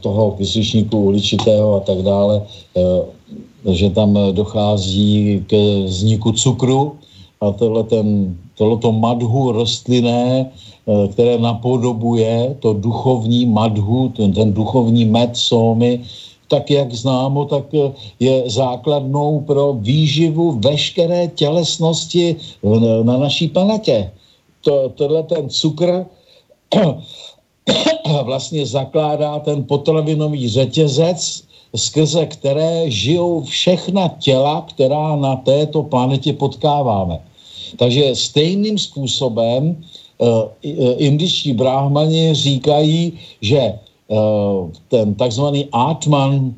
toho 0.00 0.34
vyslyšníku 0.38 0.98
uličitého 0.98 1.76
a 1.76 1.80
tak 1.80 2.02
dále, 2.02 2.42
že 3.70 3.90
tam 3.90 4.18
dochází 4.32 5.44
ke 5.46 5.82
vzniku 5.86 6.32
cukru 6.32 6.98
a 7.40 7.50
tohle 7.50 7.84
ten, 7.84 8.36
tohleto 8.54 8.92
madhu 8.92 9.52
rostlinné 9.52 10.50
Eh, 10.88 11.08
které 11.08 11.38
napodobuje 11.38 12.56
to 12.60 12.72
duchovní 12.72 13.46
madhu, 13.46 14.08
ten, 14.08 14.32
ten 14.32 14.52
duchovní 14.52 15.04
med 15.04 15.36
sómy, 15.36 16.00
tak 16.48 16.70
jak 16.70 16.88
známo, 16.92 17.44
tak 17.44 17.64
eh, 17.76 17.92
je 18.20 18.48
základnou 18.48 19.40
pro 19.40 19.76
výživu 19.84 20.56
veškeré 20.64 21.28
tělesnosti 21.28 22.36
na 23.02 23.18
naší 23.18 23.48
planetě. 23.48 24.10
To, 24.64 24.88
tohle 24.96 25.22
ten 25.22 25.48
cukr 25.48 26.06
vlastně 28.24 28.66
zakládá 28.66 29.38
ten 29.38 29.64
potravinový 29.64 30.48
řetězec, 30.48 31.44
skrze 31.76 32.26
které 32.26 32.90
žijou 32.90 33.44
všechna 33.44 34.08
těla, 34.08 34.64
která 34.72 35.16
na 35.16 35.36
této 35.36 35.82
planetě 35.82 36.32
potkáváme. 36.32 37.27
Takže 37.76 38.14
stejným 38.14 38.78
způsobem 38.78 39.76
Eh, 40.18 40.26
eh, 40.66 40.92
indičtí 40.98 41.54
bráhmani 41.54 42.34
říkají, 42.34 43.12
že 43.40 43.58
eh, 43.58 43.78
ten 44.88 45.14
takzvaný 45.14 45.68
Atman, 45.72 46.54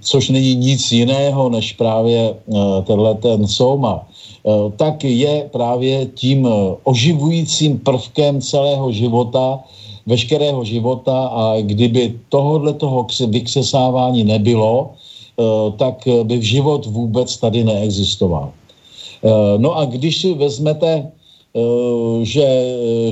což 0.00 0.32
není 0.32 0.54
nic 0.56 0.80
jiného 0.92 1.52
než 1.52 1.76
právě 1.76 2.32
tenhle 2.88 3.14
ten 3.20 3.44
soma, 3.44 4.08
tak 4.80 5.04
je 5.04 5.52
právě 5.52 6.06
tím 6.16 6.48
oživujícím 6.88 7.78
prvkem 7.84 8.40
celého 8.40 8.88
života, 8.92 9.60
veškerého 10.08 10.64
života 10.64 11.28
a 11.28 11.60
kdyby 11.60 12.16
tohohle 12.32 12.72
toho 12.72 13.06
vykřesávání 13.28 14.24
nebylo, 14.24 14.96
tak 15.76 16.08
by 16.08 16.38
v 16.40 16.48
život 16.56 16.86
vůbec 16.88 17.36
tady 17.36 17.64
neexistoval. 17.68 18.48
No 19.56 19.76
a 19.76 19.84
když 19.84 20.20
si 20.20 20.34
vezmete 20.34 21.12
Eh, 21.56 22.24
že, 22.24 22.48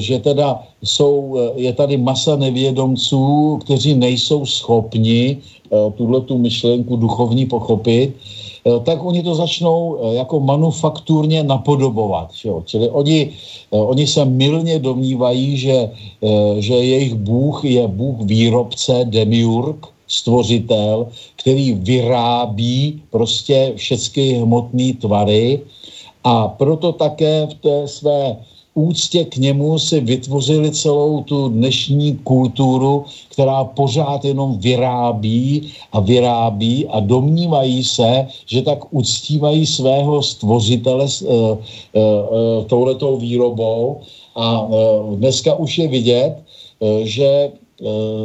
že 0.04 0.18
teda 0.20 0.60
jsou, 0.84 1.36
eh, 1.40 1.64
je 1.64 1.72
tady 1.72 1.96
masa 1.96 2.36
nevědomců, 2.36 3.56
kteří 3.64 3.94
nejsou 3.94 4.44
schopni 4.44 5.40
eh, 5.40 5.76
tuhle 5.96 6.20
tu 6.20 6.38
myšlenku 6.38 6.96
duchovní 6.96 7.46
pochopit, 7.46 8.12
tak 8.64 9.04
oni 9.04 9.20
to 9.22 9.34
začnou 9.36 10.00
jako 10.16 10.40
manufakturně 10.40 11.44
napodobovat. 11.44 12.32
Jo? 12.44 12.64
Čili 12.64 12.88
oni, 12.88 13.36
oni 13.70 14.06
se 14.06 14.24
milně 14.24 14.78
domnívají, 14.80 15.56
že, 15.56 15.90
že 16.58 16.74
jejich 16.74 17.14
bůh 17.14 17.64
je 17.64 17.84
bůh 17.84 18.24
výrobce, 18.24 19.04
demiurg, 19.04 19.76
stvořitel, 20.08 21.12
který 21.36 21.76
vyrábí 21.76 23.04
prostě 23.10 23.72
všechny 23.76 24.32
hmotné 24.40 24.96
tvary 24.96 25.60
a 26.24 26.48
proto 26.48 26.92
také 26.92 27.46
v 27.46 27.54
té 27.54 27.88
své 27.88 28.36
úctě 28.74 29.24
k 29.24 29.36
němu 29.36 29.78
si 29.78 30.00
vytvořili 30.00 30.70
celou 30.70 31.22
tu 31.22 31.48
dnešní 31.48 32.18
kulturu, 32.24 33.04
která 33.30 33.64
pořád 33.64 34.24
jenom 34.24 34.58
vyrábí 34.58 35.72
a 35.92 36.00
vyrábí 36.00 36.88
a 36.88 37.00
domnívají 37.00 37.84
se, 37.84 38.26
že 38.46 38.62
tak 38.62 38.78
uctívají 38.90 39.66
svého 39.66 40.22
stvořitele 40.22 41.04
uh, 41.04 41.30
uh, 41.30 41.52
uh, 41.52 42.64
touhletou 42.66 43.16
výrobou. 43.16 44.00
A 44.36 44.68
dneska 45.14 45.54
už 45.54 45.78
je 45.78 45.88
vidět, 45.88 46.36
že 47.02 47.50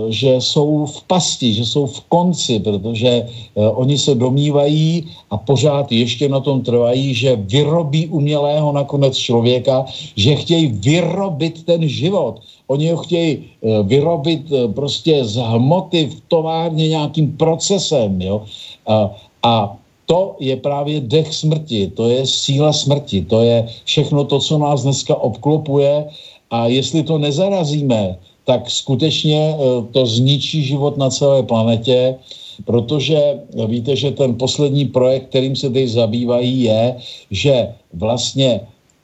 že 0.09 0.35
jsou 0.37 0.85
v 0.85 1.03
pasti, 1.03 1.53
že 1.53 1.65
jsou 1.65 1.85
v 1.85 2.01
konci, 2.01 2.59
protože 2.59 3.09
eh, 3.09 3.69
oni 3.69 3.97
se 3.97 4.15
domnívají 4.15 5.07
a 5.29 5.37
pořád 5.37 5.91
ještě 5.91 6.29
na 6.29 6.39
tom 6.39 6.61
trvají, 6.61 7.13
že 7.13 7.35
vyrobí 7.35 8.07
umělého 8.07 8.71
nakonec 8.71 9.17
člověka, 9.17 9.85
že 10.15 10.35
chtějí 10.35 10.67
vyrobit 10.67 11.65
ten 11.65 11.87
život. 11.87 12.39
Oni 12.67 12.91
ho 12.91 12.97
chtějí 12.97 13.29
eh, 13.37 13.83
vyrobit 13.83 14.45
prostě 14.75 15.25
z 15.25 15.35
hmoty 15.35 16.05
v 16.05 16.21
továrně 16.27 16.87
nějakým 16.87 17.37
procesem. 17.37 18.21
Jo? 18.21 18.45
A, 18.87 19.15
a 19.43 19.75
to 20.05 20.35
je 20.39 20.57
právě 20.57 21.01
dech 21.01 21.33
smrti, 21.33 21.87
to 21.93 22.09
je 22.09 22.25
síla 22.25 22.73
smrti, 22.73 23.25
to 23.25 23.41
je 23.41 23.69
všechno 23.85 24.25
to, 24.25 24.39
co 24.39 24.57
nás 24.57 24.81
dneska 24.81 25.15
obklopuje 25.15 26.05
a 26.49 26.67
jestli 26.67 27.03
to 27.03 27.17
nezarazíme, 27.17 28.17
tak 28.49 28.65
skutečně 28.65 29.53
eh, 29.53 29.57
to 29.93 30.05
zničí 30.09 30.65
život 30.65 30.97
na 30.97 31.13
celé 31.13 31.45
planetě, 31.45 32.17
protože 32.65 33.17
eh, 33.21 33.65
víte, 33.69 33.93
že 33.93 34.17
ten 34.17 34.33
poslední 34.41 34.89
projekt, 34.89 35.29
kterým 35.29 35.53
se 35.53 35.69
teď 35.69 35.85
zabývají, 35.89 36.65
je, 36.65 36.95
že 37.29 37.53
vlastně 37.93 38.61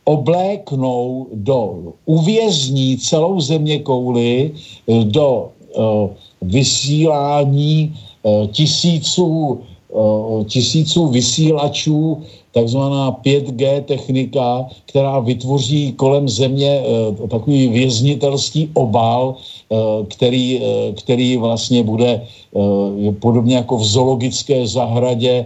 obléknou 0.10 1.30
do 1.34 1.94
uvězní 2.10 2.98
celou 2.98 3.38
země 3.38 3.86
kouly 3.86 4.50
eh, 4.50 5.04
do 5.14 5.54
vysílání 6.42 7.94
tisíců, 8.52 9.60
tisíců 10.48 11.08
vysílačů 11.08 12.24
takzvaná 12.56 13.12
5G 13.12 13.84
technika, 13.84 14.66
která 14.88 15.20
vytvoří 15.20 15.92
kolem 16.00 16.30
země 16.30 16.72
eh, 16.80 17.28
takový 17.28 17.68
věznitelský 17.68 18.72
obal, 18.74 19.36
eh, 19.36 19.76
který, 20.08 20.64
eh, 20.64 20.94
který 20.96 21.36
vlastně 21.38 21.84
bude 21.84 22.24
podobně 23.20 23.68
jako 23.68 23.78
v 23.78 23.86
zoologické 23.86 24.64
zahradě, 24.64 25.46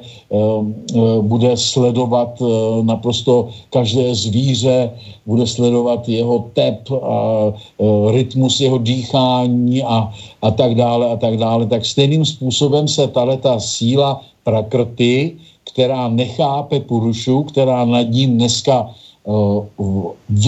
bude 1.25 1.57
sledovat 1.57 2.37
naprosto 2.85 3.49
každé 3.73 4.13
zvíře, 4.13 4.93
bude 5.25 5.47
sledovat 5.49 6.05
jeho 6.05 6.53
tep 6.53 6.85
a 6.93 7.49
rytmus 8.13 8.61
jeho 8.61 8.77
dýchání 8.77 9.81
a, 9.81 10.13
a 10.41 10.47
tak 10.53 10.77
dále 10.77 11.09
a 11.09 11.17
tak 11.17 11.41
dále. 11.41 11.65
Tak 11.65 11.81
stejným 11.81 12.21
způsobem 12.21 12.85
se 12.85 13.09
ta 13.09 13.57
síla 13.57 14.21
prakrty, 14.45 15.33
která 15.79 16.07
nechápe 16.07 16.79
Purušu, 16.79 17.43
která 17.43 17.85
nad 17.85 18.11
ním 18.11 18.35
dneska 18.35 18.91
uh, 19.23 19.63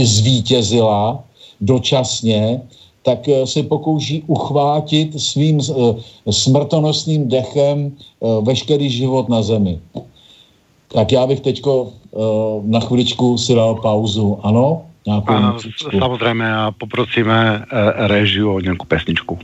zvítězila 0.03 1.23
dočasně, 1.61 2.61
tak 3.03 3.27
uh, 3.27 3.47
se 3.47 3.63
pokouší 3.63 4.23
uchvátit 4.27 5.15
svým 5.15 5.59
uh, 5.59 5.95
smrtonosným 6.27 7.31
dechem 7.31 7.95
veškerý 8.43 8.89
život 8.89 9.29
na 9.29 9.41
zemi. 9.41 9.79
Tak 10.91 11.11
já 11.11 11.27
bych 11.27 11.39
teď 11.39 11.65
uh, 11.65 11.87
na 12.67 12.79
chviličku 12.79 13.37
si 13.37 13.55
dal 13.55 13.75
pauzu. 13.75 14.39
Ano? 14.43 14.81
a, 15.07 15.55
samozřejmě 15.99 16.55
a 16.55 16.71
poprosíme 16.71 17.65
režiu 17.95 18.53
o 18.53 18.59
nějakou 18.59 18.85
pesničku. 18.85 19.39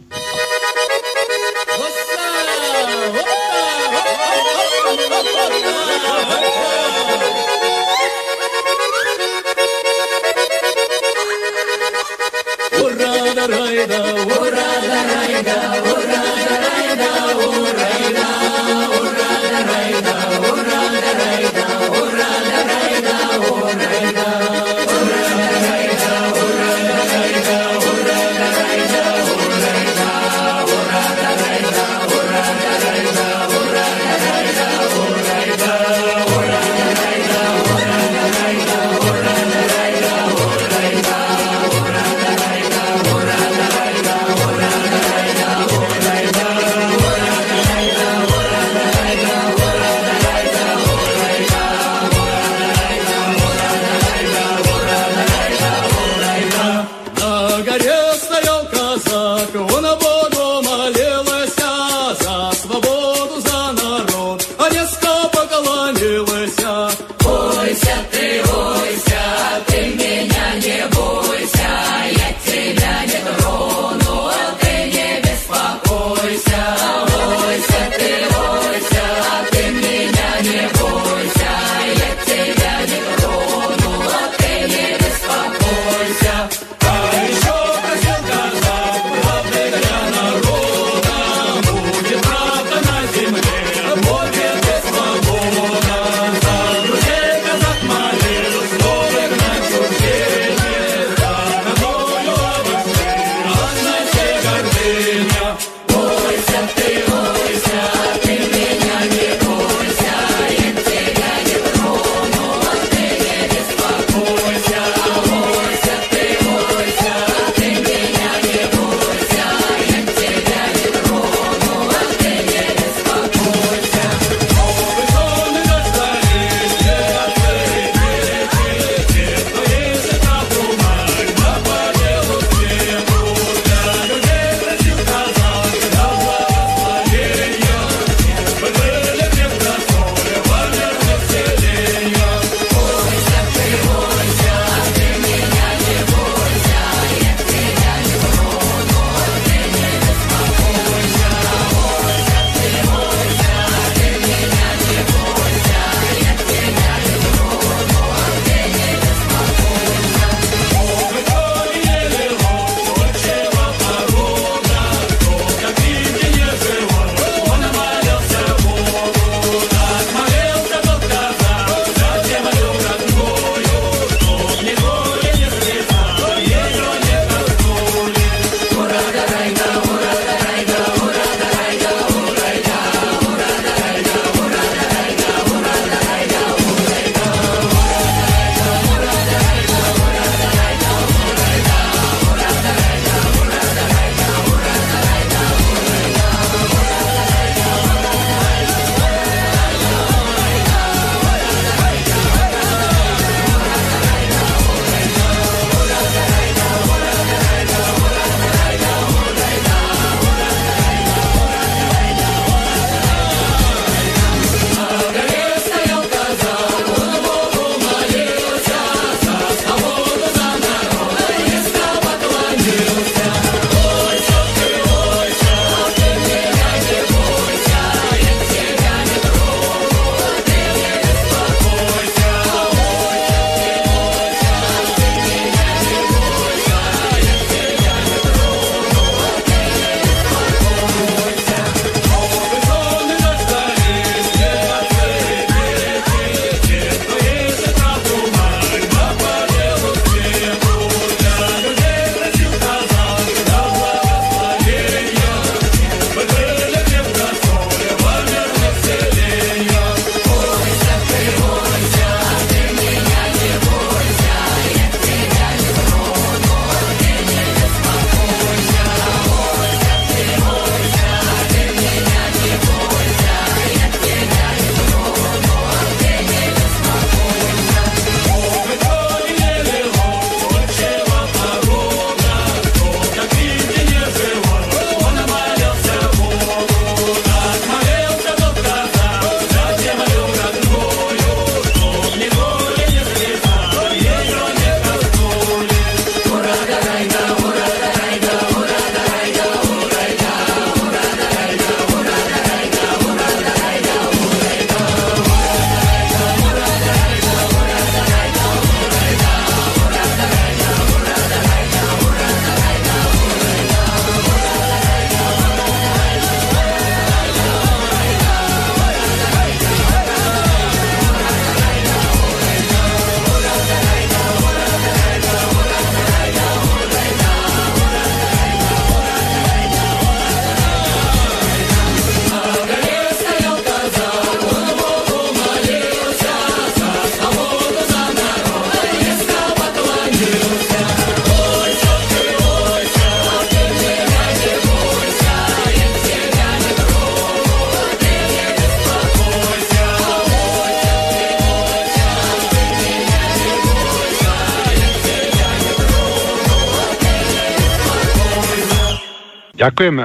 Ďakujem 359.78 360.01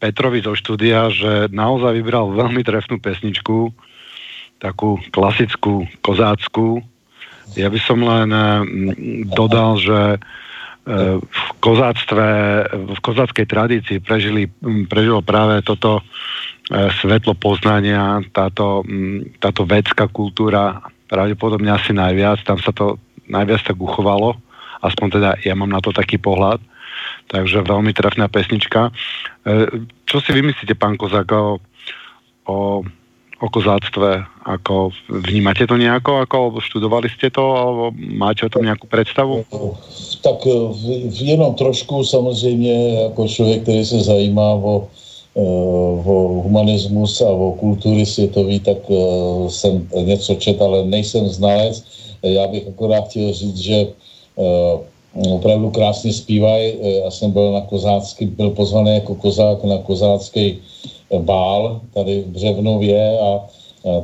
Petrovi 0.00 0.40
zo 0.40 0.56
štúdia, 0.56 1.12
že 1.12 1.52
naozaj 1.52 1.92
vybral 1.92 2.32
veľmi 2.32 2.64
trefnú 2.64 3.04
pesničku, 3.04 3.68
takú 4.56 4.96
klasickú, 5.12 5.84
kozácku. 6.00 6.80
Ja 7.52 7.68
by 7.68 7.80
som 7.84 8.00
len 8.00 8.32
dodal, 9.28 9.76
že 9.76 10.16
v 11.20 11.48
kozáctve, 11.60 12.28
v 12.96 13.00
kozáckej 13.04 13.44
tradícii 13.44 14.00
prežili, 14.00 14.48
prežilo 14.88 15.20
práve 15.20 15.60
toto 15.68 16.00
svetlo 16.72 17.36
poznania, 17.36 18.24
táto, 18.32 18.88
táto 19.36 19.68
vedská 19.68 20.08
kultúra 20.08 20.80
pravdepodobne 21.12 21.68
asi 21.68 21.92
najviac, 21.92 22.40
tam 22.48 22.56
sa 22.56 22.72
to 22.72 22.96
najviac 23.28 23.68
tak 23.68 23.76
uchovalo, 23.76 24.40
aspoň 24.80 25.06
teda 25.12 25.30
ja 25.44 25.52
mám 25.52 25.68
na 25.68 25.84
to 25.84 25.92
taký 25.92 26.16
pohľad, 26.16 26.69
takže 27.30 27.62
veľmi 27.62 27.94
trefná 27.94 28.26
pesnička. 28.26 28.90
Čo 30.04 30.16
si 30.20 30.30
vymyslíte, 30.34 30.74
pán 30.74 30.98
Kozák, 30.98 31.30
o, 31.32 31.62
o, 32.50 32.82
o 33.40 33.46
kozáctve? 33.48 34.26
Ako, 34.44 34.90
vnímate 35.08 35.64
to 35.70 35.78
nejako, 35.78 36.26
ako 36.26 36.58
študovali 36.58 37.06
ste 37.06 37.30
to, 37.30 37.44
alebo 37.54 37.94
máte 37.94 38.46
o 38.46 38.52
tom 38.52 38.66
nějakou 38.66 38.90
představu? 38.90 39.46
Tak 40.20 40.36
jenom 41.22 41.54
trošku 41.54 42.04
samozřejmě, 42.04 43.02
jako 43.02 43.28
člověk, 43.28 43.62
který 43.62 43.84
se 43.84 44.00
zajímá 44.00 44.58
o 44.58 44.88
Eh, 45.30 46.02
o 46.04 46.42
humanismus 46.42 47.20
a 47.20 47.30
o 47.30 47.52
kultury 47.52 48.06
světový, 48.06 48.60
tak 48.60 48.78
jsem 49.48 49.88
něco 49.94 50.34
čet, 50.34 50.62
ale 50.62 50.84
nejsem 50.84 51.28
znalec. 51.28 51.84
Já 52.22 52.46
bych 52.46 52.68
akorát 52.68 53.08
chtěl 53.08 53.32
říct, 53.32 53.58
že 53.58 53.86
opravdu 55.30 55.70
krásně 55.70 56.12
zpívají. 56.12 56.72
Já 57.04 57.10
jsem 57.10 57.30
byl 57.30 57.52
na 57.52 57.60
kozácký, 57.60 58.26
byl 58.26 58.50
pozvaný 58.50 58.94
jako 58.94 59.14
kozák 59.14 59.64
na 59.64 59.78
kozácký 59.78 60.58
bál 61.18 61.80
tady 61.94 62.20
v 62.22 62.26
Břevnově 62.26 63.18
a 63.20 63.40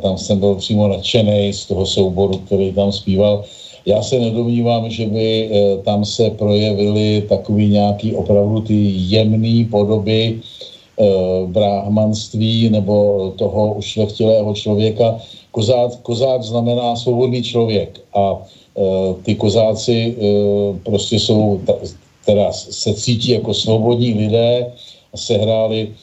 tam 0.03 0.19
jsem 0.19 0.41
byl 0.41 0.55
přímo 0.55 0.89
nadšený 0.89 1.53
z 1.53 1.67
toho 1.67 1.87
souboru, 1.87 2.39
který 2.39 2.73
tam 2.73 2.93
zpíval. 2.93 3.45
Já 3.87 4.03
se 4.03 4.19
nedomnívám, 4.19 4.91
že 4.91 5.07
by 5.07 5.51
tam 5.85 6.05
se 6.05 6.31
projevily 6.31 7.23
takový 7.29 7.69
nějaký 7.69 8.15
opravdu 8.15 8.61
ty 8.61 8.93
jemné 8.97 9.65
podoby, 9.71 10.41
Eh, 10.97 11.47
brahmanství 11.47 12.71
nebo 12.71 13.29
toho 13.37 13.75
ušlechtilého 13.75 14.55
člověka. 14.55 15.21
Kozák, 15.51 16.01
kozák 16.01 16.43
znamená 16.43 16.97
svobodný 16.97 17.43
člověk 17.43 18.01
a 18.17 18.33
eh, 18.33 18.45
ty 19.23 19.35
kozáci 19.35 20.17
eh, 20.19 20.79
prostě 20.85 21.17
jsou, 21.17 21.61
teda 22.27 22.53
se 22.53 22.95
cítí 22.95 23.31
jako 23.31 23.55
svobodní 23.55 24.15
lidé 24.15 24.73
a 25.13 25.17
sehráli 25.17 25.95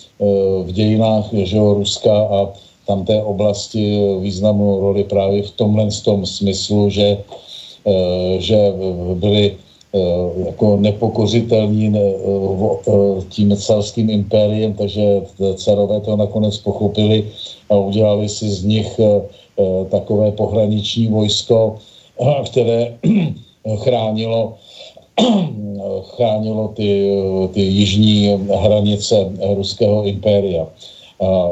v 0.64 0.72
dějinách 0.72 1.34
že, 1.34 1.60
Ruska 1.60 2.18
a 2.18 2.50
tam 2.88 3.06
té 3.06 3.24
oblasti 3.24 4.00
významnou 4.20 4.80
roli 4.80 5.04
právě 5.04 5.44
v 5.44 5.52
tomhle 5.52 5.88
tom 6.04 6.26
smyslu, 6.26 6.90
že, 6.90 7.18
že 8.40 8.58
byli 9.14 9.56
Eh, 9.94 10.46
jako 10.46 10.78
nepokořitelní 10.78 11.90
ne, 11.90 12.02
eh, 12.02 12.70
eh, 12.88 13.22
tím 13.30 13.56
carským 13.56 14.10
impériem, 14.10 14.74
takže 14.74 15.22
carové 15.56 16.02
to 16.02 16.18
nakonec 16.18 16.58
pochopili 16.58 17.30
a 17.70 17.78
udělali 17.78 18.30
si 18.30 18.50
z 18.50 18.64
nich 18.64 19.00
takové 19.90 20.32
pohraniční 20.32 21.08
vojsko, 21.08 21.78
které 22.46 22.98
chránilo 23.78 24.54
chránilo 26.16 26.68
ty, 26.68 27.10
ty 27.54 27.62
jižní 27.62 28.28
hranice 28.56 29.32
ruského 29.56 30.04
impéria. 30.04 30.68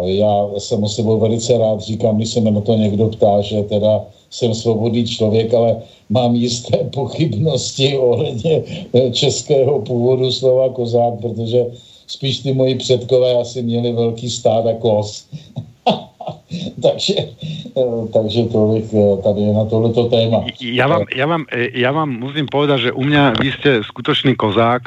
Já 0.04 0.50
jsem 0.58 0.84
o 0.84 0.90
sebou 0.90 1.20
velice 1.20 1.58
rád 1.58 1.82
říkám, 1.82 2.18
když 2.18 2.30
se 2.30 2.42
mě 2.42 2.52
na 2.52 2.62
to 2.62 2.76
někdo 2.76 3.08
ptá, 3.08 3.42
že 3.42 3.64
teda 3.64 4.06
jsem 4.30 4.54
svobodný 4.54 5.08
člověk, 5.08 5.54
ale 5.54 5.82
mám 6.10 6.36
jisté 6.36 6.78
pochybnosti 6.94 7.98
ohledně 7.98 8.64
eh, 8.94 9.12
českého 9.12 9.80
původu 9.80 10.32
slova 10.32 10.70
kozák, 10.70 11.14
protože 11.22 11.66
spíš 12.08 12.40
ty 12.40 12.54
moji 12.54 12.76
předkové 12.76 13.34
asi 13.34 13.62
měli 13.62 13.92
velký 13.92 14.30
stád 14.30 14.66
a 14.68 14.74
kos. 14.74 15.26
takže, 16.86 17.16
eh, 17.78 18.02
takže 18.14 18.42
tolik 18.52 18.86
eh, 18.94 19.22
tady 19.24 19.42
je 19.42 19.54
na 19.54 19.66
tohleto 19.66 20.10
téma. 20.10 20.46
Já 20.62 20.88
vám, 20.88 21.06
já 21.16 21.26
vám, 21.26 21.46
já 21.74 21.92
vám 21.92 22.10
musím 22.10 22.46
povedat, 22.46 22.78
že 22.78 22.92
u 22.92 23.04
mě 23.04 23.34
vy 23.42 23.52
jste 23.52 23.84
skutečný 23.84 24.36
kozák, 24.36 24.82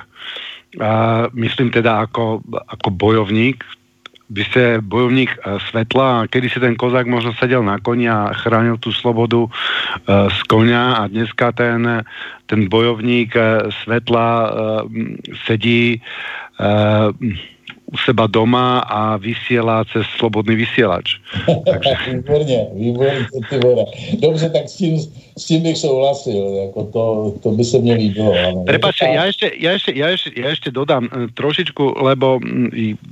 a 0.80 1.22
myslím 1.32 1.70
teda 1.70 2.01
jako, 2.01 2.41
jako 2.72 2.91
bojovník, 2.91 3.64
vy 4.30 4.43
ste 4.45 4.80
bojovník 4.80 5.30
svetla 5.70 6.20
a 6.20 6.26
kedy 6.26 6.51
si 6.51 6.59
ten 6.61 6.74
kozák 6.74 7.07
možno 7.07 7.37
sedel 7.37 7.62
na 7.62 7.78
koni 7.78 8.09
a 8.09 8.32
chránil 8.32 8.80
tú 8.80 8.89
slobodu 8.89 9.47
z 10.09 10.39
konia 10.49 10.97
a 10.97 11.07
dneska 11.07 11.53
ten, 11.53 12.03
ten 12.49 12.66
bojovník 12.66 13.37
svetla 13.85 14.26
sedí 15.45 16.01
u 17.85 17.97
seba 17.97 18.26
doma 18.26 18.80
a 18.80 19.16
vysiela 19.16 19.85
cez 19.85 20.07
slobodný 20.16 20.57
vysielač. 20.57 21.20
Takže... 21.70 21.93
výborně, 22.11 22.66
výborně, 22.74 23.26
ty 23.51 23.59
vole. 23.59 23.85
Dobře, 24.18 24.51
tak 24.51 24.68
s 24.68 24.76
tím, 24.76 24.99
s 25.39 25.45
tím 25.45 25.62
bych 25.62 25.78
souhlasil, 25.78 26.45
jako 26.66 26.85
to, 26.85 27.35
to 27.43 27.49
by 27.51 27.64
se 27.64 27.78
mě 27.78 27.95
líbilo. 27.95 28.32
Prepačte, 28.66 29.07
ja 29.07 29.28
ešte, 29.28 29.47
ja, 29.61 29.76
ešte, 29.76 29.91
ja, 29.93 30.09
ešte, 30.11 30.28
ja 30.32 30.49
ešte 30.51 30.68
dodám 30.72 31.05
e, 31.07 31.28
trošičku, 31.37 32.01
lebo 32.01 32.41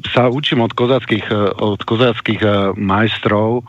sa 0.09 0.33
učím 0.33 0.65
od 0.65 0.73
kozáckých, 0.73 1.27
e, 1.29 1.41
od 1.61 1.81
kozáckých 1.85 2.41
e, 2.41 2.49
majstrov, 2.79 3.63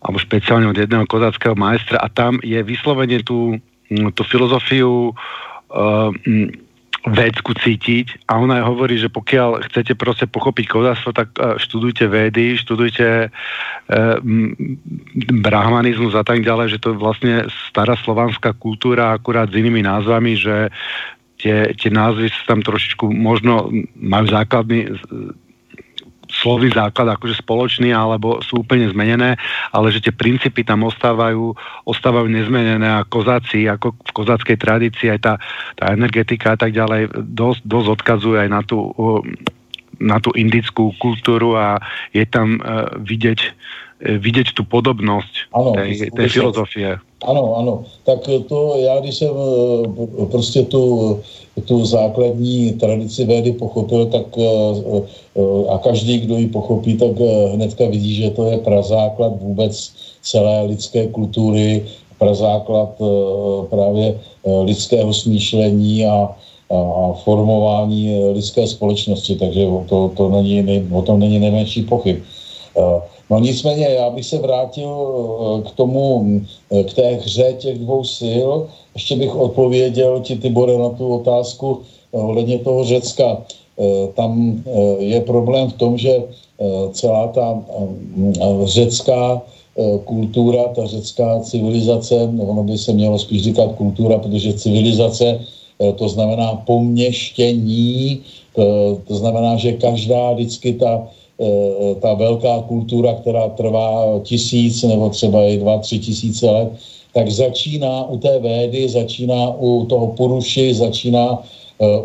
alebo 0.00 0.16
špeciálne 0.16 0.66
od 0.72 0.78
jedného 0.80 1.04
kozáckého 1.04 1.52
majstra 1.52 2.00
a 2.00 2.08
tam 2.08 2.40
je 2.40 2.56
vyslovene 2.64 3.20
tú, 3.20 3.60
tú 4.16 4.22
filozofiu 4.24 5.12
uh, 5.12 6.08
védsku 7.08 7.56
cítiť. 7.56 8.28
A 8.28 8.36
ona 8.36 8.60
hovorí, 8.60 9.00
že 9.00 9.08
pokiaľ 9.08 9.64
chcete 9.70 9.96
proste 9.96 10.28
pochopiť 10.28 10.66
kozáctvo, 10.68 11.10
tak 11.16 11.28
e, 11.36 11.56
študujte 11.56 12.04
védy, 12.04 12.60
študujte 12.60 13.08
e, 13.24 13.28
brahmanizmus 15.40 16.12
a 16.12 16.24
tak 16.24 16.44
ďalej, 16.44 16.76
že 16.76 16.80
to 16.82 16.92
je 16.92 17.00
vlastne 17.00 17.34
stará 17.72 17.96
slovanská 17.96 18.52
kultúra 18.52 19.16
akurát 19.16 19.48
s 19.48 19.56
inými 19.56 19.80
názvami, 19.80 20.36
že 20.36 20.68
tie, 21.40 21.72
tie 21.72 21.90
názvy 21.90 22.28
sa 22.28 22.52
tam 22.52 22.60
trošičku 22.60 23.08
možno 23.08 23.72
majú 23.96 24.26
základný 24.28 24.92
slovný 26.40 26.72
základ 26.72 27.12
akože 27.14 27.44
spoločný 27.44 27.92
alebo 27.92 28.40
sú 28.40 28.64
úplne 28.64 28.88
zmenené, 28.88 29.36
ale 29.76 29.92
že 29.92 30.00
tie 30.00 30.14
princípy 30.16 30.64
tam 30.64 30.88
ostávajú, 30.88 31.52
ostávajú 31.84 32.26
nezmenené 32.32 32.88
a 32.88 33.04
kozáci, 33.04 33.68
ako 33.68 33.92
v 34.00 34.12
kozáckej 34.16 34.56
tradícii 34.56 35.12
aj 35.12 35.20
tá, 35.20 35.34
tá 35.76 35.92
energetika 35.92 36.56
a 36.56 36.58
tak 36.58 36.72
ďalej 36.72 37.12
dosť, 37.12 37.60
dosť 37.68 37.88
odkazuje 38.00 38.36
aj 38.40 38.48
na 38.48 38.60
tú, 38.64 38.80
na 40.00 40.16
tú 40.16 40.32
indickú 40.32 40.96
kultúru 40.96 41.60
a 41.60 41.76
je 42.16 42.24
tam 42.24 42.56
uh, 42.56 42.88
vidieť, 42.96 43.40
uh, 44.00 44.16
vidieť 44.18 44.56
tú 44.56 44.64
podobnosť 44.64 45.52
ano, 45.52 45.76
tej, 45.76 46.08
tej 46.10 46.28
filozofie. 46.28 46.96
Ano, 47.24 47.56
ano. 47.56 47.84
Tak 48.04 48.18
to 48.48 48.74
já, 48.76 49.00
když 49.00 49.14
jsem 49.14 49.28
eh, 49.28 50.26
prostě 50.26 50.62
tu, 50.62 51.20
tu 51.64 51.84
základní 51.84 52.72
tradici 52.72 53.24
védy 53.24 53.52
pochopil, 53.52 54.06
tak 54.06 54.26
eh, 54.38 54.44
eh, 55.36 55.68
a 55.68 55.78
každý, 55.78 56.18
kdo 56.18 56.38
ji 56.38 56.46
pochopí, 56.46 56.96
tak 56.96 57.16
hnedka 57.54 57.84
vidí, 57.86 58.14
že 58.14 58.30
to 58.30 58.50
je 58.50 58.58
prazáklad 58.58 59.32
vůbec 59.40 59.92
celé 60.22 60.62
lidské 60.62 61.06
kultury, 61.06 61.84
prazáklad 62.18 63.00
právě 63.70 64.20
lidského 64.64 65.14
smýšlení 65.14 66.06
a, 66.06 66.28
a 66.68 67.12
formování 67.24 68.12
lidské 68.36 68.66
společnosti, 68.66 69.36
takže 69.36 69.64
to, 69.88 70.12
to 70.16 70.28
není, 70.28 70.84
o 70.92 71.02
tom 71.02 71.20
není 71.20 71.38
nejmenší 71.38 71.82
pochyb. 71.82 72.20
No 73.30 73.38
nicméně 73.38 73.84
já 73.84 74.10
bych 74.10 74.26
se 74.26 74.38
vrátil 74.38 74.90
eh, 74.90 75.68
k 75.68 75.70
tomu, 75.70 76.26
eh, 76.70 76.84
k 76.84 76.92
té 76.92 77.08
hře 77.14 77.54
těch 77.58 77.78
dvou 77.78 78.04
sil. 78.18 78.48
Ještě 78.94 79.16
bych 79.16 79.36
odpověděl 79.36 80.20
ti, 80.20 80.36
Tibore, 80.36 80.78
na 80.78 80.88
tu 80.88 81.08
otázku 81.08 81.78
eh, 82.12 82.18
ohledně 82.18 82.58
toho 82.58 82.84
Řecka. 82.84 83.42
Tam 84.14 84.62
je 84.98 85.20
problém 85.20 85.70
v 85.70 85.72
tom, 85.80 85.96
že 85.98 86.20
celá 86.92 87.32
ta 87.32 87.62
řecká 88.64 89.42
kultura, 90.04 90.68
ta 90.76 90.84
řecká 90.86 91.40
civilizace, 91.40 92.28
ono 92.48 92.62
by 92.62 92.78
se 92.78 92.92
mělo 92.92 93.18
spíš 93.18 93.42
říkat 93.42 93.72
kultura, 93.80 94.18
protože 94.18 94.52
civilizace 94.52 95.40
to 95.96 96.08
znamená 96.08 96.60
poměštění, 96.68 98.20
to 99.08 99.14
znamená, 99.16 99.56
že 99.56 99.80
každá 99.80 100.32
vždycky 100.32 100.72
ta 100.76 101.08
ta 102.00 102.14
velká 102.14 102.60
kultura, 102.68 103.14
která 103.14 103.48
trvá 103.48 104.20
tisíc 104.22 104.82
nebo 104.82 105.08
třeba 105.08 105.44
i 105.44 105.56
dva, 105.56 105.78
tři 105.78 105.98
tisíce 105.98 106.50
let, 106.50 106.68
tak 107.14 107.30
začíná 107.30 108.08
u 108.08 108.18
té 108.18 108.38
védy, 108.38 108.88
začíná 108.88 109.54
u 109.58 109.84
toho 109.84 110.06
poruši, 110.06 110.74
začíná 110.74 111.42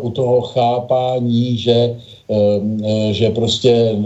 u 0.00 0.10
toho 0.10 0.40
chápání, 0.40 1.58
že, 1.58 1.96
že 3.10 3.30
prostě 3.30 3.96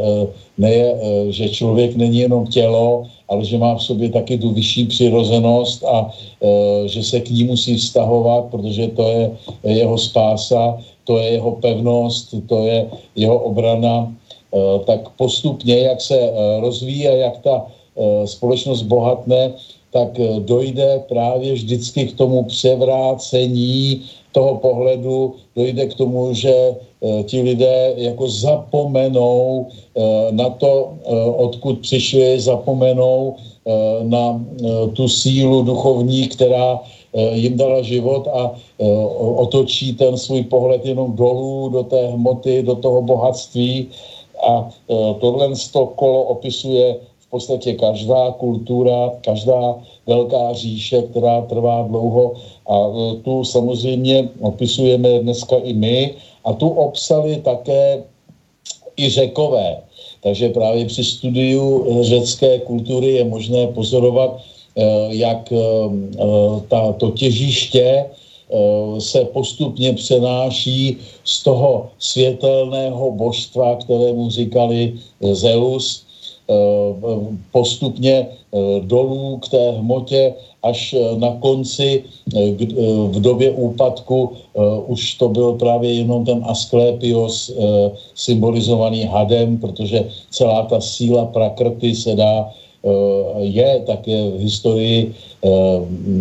ne, 0.59 0.95
že 1.28 1.49
člověk 1.49 1.97
není 1.97 2.18
jenom 2.18 2.47
tělo, 2.47 3.07
ale 3.28 3.45
že 3.45 3.59
má 3.59 3.74
v 3.74 3.83
sobě 3.83 4.11
taky 4.11 4.39
tu 4.39 4.51
vyšší 4.51 4.85
přirozenost 4.85 5.85
a 5.85 6.11
že 6.87 7.03
se 7.03 7.20
k 7.20 7.31
ní 7.31 7.45
musí 7.45 7.76
vztahovat, 7.76 8.45
protože 8.51 8.89
to 8.89 9.09
je 9.09 9.31
jeho 9.64 9.99
spása, 9.99 10.78
to 11.05 11.18
je 11.18 11.28
jeho 11.31 11.53
pevnost, 11.53 12.35
to 12.47 12.64
je 12.66 12.87
jeho 13.16 13.39
obrana, 13.39 14.12
tak 14.84 15.09
postupně, 15.09 15.78
jak 15.78 16.01
se 16.01 16.32
rozvíjí 16.61 17.09
a 17.09 17.12
jak 17.12 17.38
ta 17.38 17.66
společnost 18.24 18.82
bohatne, 18.82 19.53
tak 19.92 20.20
eh, 20.20 20.40
dojde 20.40 21.03
právě 21.09 21.53
vždycky 21.53 22.07
k 22.07 22.16
tomu 22.16 22.44
převrácení 22.44 24.03
toho 24.32 24.57
pohledu, 24.57 25.34
dojde 25.57 25.86
k 25.86 25.94
tomu, 25.94 26.34
že 26.34 26.55
eh, 26.55 27.22
ti 27.22 27.42
lidé 27.42 27.94
jako 27.96 28.28
zapomenou 28.28 29.66
eh, 29.66 30.01
na 30.30 30.51
to, 30.51 30.94
odkud 31.36 31.78
přišli, 31.78 32.40
zapomenou 32.40 33.34
na 34.03 34.40
tu 34.92 35.09
sílu 35.09 35.62
duchovní, 35.62 36.28
která 36.28 36.80
jim 37.32 37.57
dala 37.57 37.82
život 37.82 38.28
a 38.32 38.57
otočí 39.36 39.92
ten 39.92 40.16
svůj 40.16 40.42
pohled 40.42 40.86
jenom 40.86 41.16
dolů 41.16 41.68
do 41.68 41.82
té 41.82 42.07
hmoty, 42.07 42.62
do 42.62 42.74
toho 42.74 43.03
bohatství. 43.03 43.86
A 44.47 44.70
tohle 45.20 45.49
to 45.72 45.86
kolo 45.86 46.22
opisuje 46.22 46.97
podstatě 47.30 47.74
každá 47.74 48.30
kultura, 48.30 49.11
každá 49.24 49.78
velká 50.07 50.53
říše, 50.53 51.03
která 51.03 51.43
trvá 51.43 51.82
dlouho 51.82 52.34
a 52.66 52.76
e, 52.76 53.14
tu 53.22 53.45
samozřejmě 53.45 54.28
opisujeme 54.41 55.18
dneska 55.18 55.57
i 55.57 55.72
my 55.72 56.14
a 56.45 56.53
tu 56.53 56.68
obsali 56.68 57.36
také 57.36 58.03
i 58.97 59.11
řekové. 59.11 59.78
Takže 60.22 60.49
právě 60.49 60.84
při 60.84 61.05
studiu 61.05 61.86
e, 61.86 62.05
řecké 62.05 62.59
kultury 62.59 63.12
je 63.12 63.24
možné 63.24 63.66
pozorovat, 63.66 64.41
e, 64.76 64.82
jak 65.14 65.53
ta, 66.68 66.93
to 66.93 67.11
těžiště 67.11 68.05
se 68.98 69.24
postupně 69.24 69.92
přenáší 69.92 70.96
z 71.24 71.42
toho 71.42 71.88
světelného 71.98 73.11
božstva, 73.11 73.76
kterému 73.76 74.30
říkali 74.30 74.94
Zeus, 75.32 76.07
Eh, 76.51 77.36
postupně 77.53 78.26
eh, 78.26 78.59
dolů 78.80 79.38
k 79.38 79.48
té 79.48 79.70
hmotě, 79.70 80.34
až 80.62 80.94
eh, 80.94 81.18
na 81.18 81.36
konci 81.40 82.05
v 83.07 83.20
době 83.20 83.51
úpadku 83.51 84.32
už 84.86 85.14
to 85.14 85.28
byl 85.28 85.53
právě 85.53 85.94
jenom 85.94 86.24
ten 86.24 86.42
Asklepios 86.46 87.51
symbolizovaný 88.14 89.05
hadem, 89.05 89.59
protože 89.59 90.05
celá 90.30 90.62
ta 90.62 90.80
síla 90.80 91.26
prakrty 91.26 91.94
se 91.94 92.14
dá 92.14 92.51
je 93.39 93.83
také 93.87 94.31
v 94.31 94.41
historii 94.41 95.14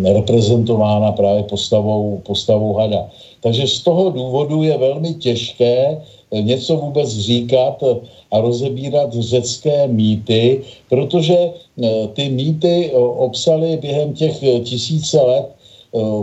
reprezentována 0.04 1.12
právě 1.12 1.42
postavou, 1.42 2.20
postavou 2.26 2.72
hada. 2.72 3.08
Takže 3.40 3.66
z 3.66 3.80
toho 3.80 4.10
důvodu 4.10 4.62
je 4.62 4.78
velmi 4.78 5.14
těžké 5.14 6.00
něco 6.32 6.76
vůbec 6.76 7.08
říkat 7.10 7.82
a 8.30 8.40
rozebírat 8.40 9.12
řecké 9.12 9.88
mýty, 9.88 10.62
protože 10.88 11.36
eh, 11.38 12.06
ty 12.12 12.28
mýty 12.28 12.90
eh, 12.92 12.96
obsaly 12.96 13.76
během 13.76 14.12
těch 14.12 14.42
eh, 14.42 14.60
tisíce 14.60 15.20
let 15.20 15.46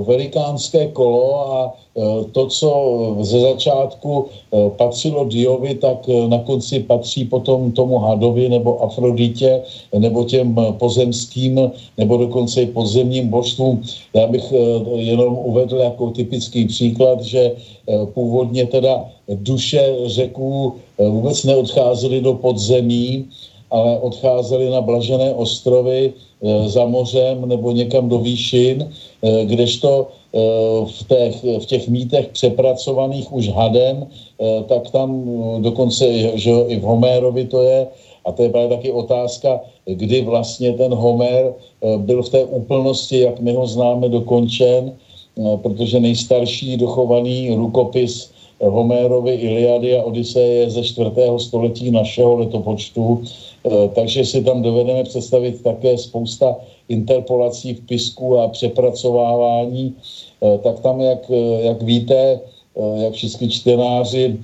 velikánské 0.07 0.87
kolo 0.87 1.51
a 1.51 1.75
to, 2.31 2.47
co 2.47 2.69
ze 3.21 3.39
začátku 3.39 4.25
patřilo 4.77 5.25
Diovi, 5.25 5.75
tak 5.75 6.07
na 6.27 6.39
konci 6.39 6.79
patří 6.79 7.25
potom 7.25 7.71
tomu 7.71 7.97
hadovi 7.97 8.49
nebo 8.49 8.83
Afroditě 8.83 9.61
nebo 9.97 10.23
těm 10.23 10.55
pozemským 10.79 11.71
nebo 11.97 12.17
dokonce 12.17 12.61
i 12.61 12.65
podzemním 12.65 13.27
božstvům. 13.27 13.83
Já 14.13 14.27
bych 14.27 14.53
jenom 14.95 15.37
uvedl 15.37 15.77
jako 15.77 16.09
typický 16.11 16.65
příklad, 16.65 17.21
že 17.21 17.51
původně 18.13 18.65
teda 18.65 19.05
duše 19.35 19.95
řeků 20.05 20.73
eh, 20.99 21.09
vůbec 21.09 21.43
neodcházely 21.43 22.21
do 22.21 22.33
podzemí, 22.33 23.25
ale 23.71 23.99
odcházely 23.99 24.69
na 24.69 24.81
Blažené 24.81 25.33
ostrovy 25.33 26.13
eh, 26.13 26.26
za 26.65 26.85
mořem 26.85 27.49
nebo 27.49 27.71
někam 27.71 28.09
do 28.09 28.19
výšin, 28.19 28.85
eh, 29.23 29.45
kdežto 29.45 30.07
v 30.85 31.01
těch, 31.07 31.35
v 31.43 31.65
těch 31.65 31.87
mítech 31.89 32.27
přepracovaných 32.27 33.33
už 33.33 33.49
hadem, 33.49 34.05
tak 34.69 34.91
tam 34.91 35.25
dokonce, 35.65 36.37
že 36.37 36.51
i 36.67 36.77
v 36.77 36.83
Homérovi 36.83 37.45
to 37.45 37.61
je, 37.61 37.87
a 38.25 38.31
to 38.31 38.43
je 38.43 38.49
právě 38.49 38.69
taky 38.69 38.91
otázka, 38.91 39.61
kdy 39.85 40.21
vlastně 40.21 40.73
ten 40.77 40.93
Homer 40.93 41.53
byl 41.97 42.23
v 42.23 42.29
té 42.29 42.43
úplnosti, 42.45 43.19
jak 43.19 43.39
my 43.39 43.53
ho 43.53 43.65
známe, 43.67 44.09
dokončen, 44.09 44.93
protože 45.63 45.99
nejstarší 45.99 46.77
dochovaný 46.77 47.55
rukopis 47.55 48.29
Homérovi 48.61 49.33
Iliady 49.33 49.97
a 49.97 50.03
Odiseje 50.03 50.69
ze 50.69 50.83
4. 50.83 51.11
století 51.37 51.91
našeho 51.91 52.37
letopočtu, 52.37 53.21
eh, 53.21 53.27
takže 53.95 54.25
si 54.25 54.43
tam 54.43 54.61
dovedeme 54.61 55.03
představit 55.03 55.63
také 55.63 55.97
spousta 55.97 56.55
interpolací 56.89 57.73
v 57.73 57.81
pisku 57.81 58.39
a 58.39 58.47
přepracovávání, 58.47 59.93
eh, 59.93 60.57
tak 60.63 60.79
tam, 60.79 61.01
jak, 61.01 61.31
eh, 61.31 61.61
jak 61.61 61.81
víte, 61.81 62.39
jak 62.77 63.13
všichni 63.13 63.49
čtenáři 63.49 64.37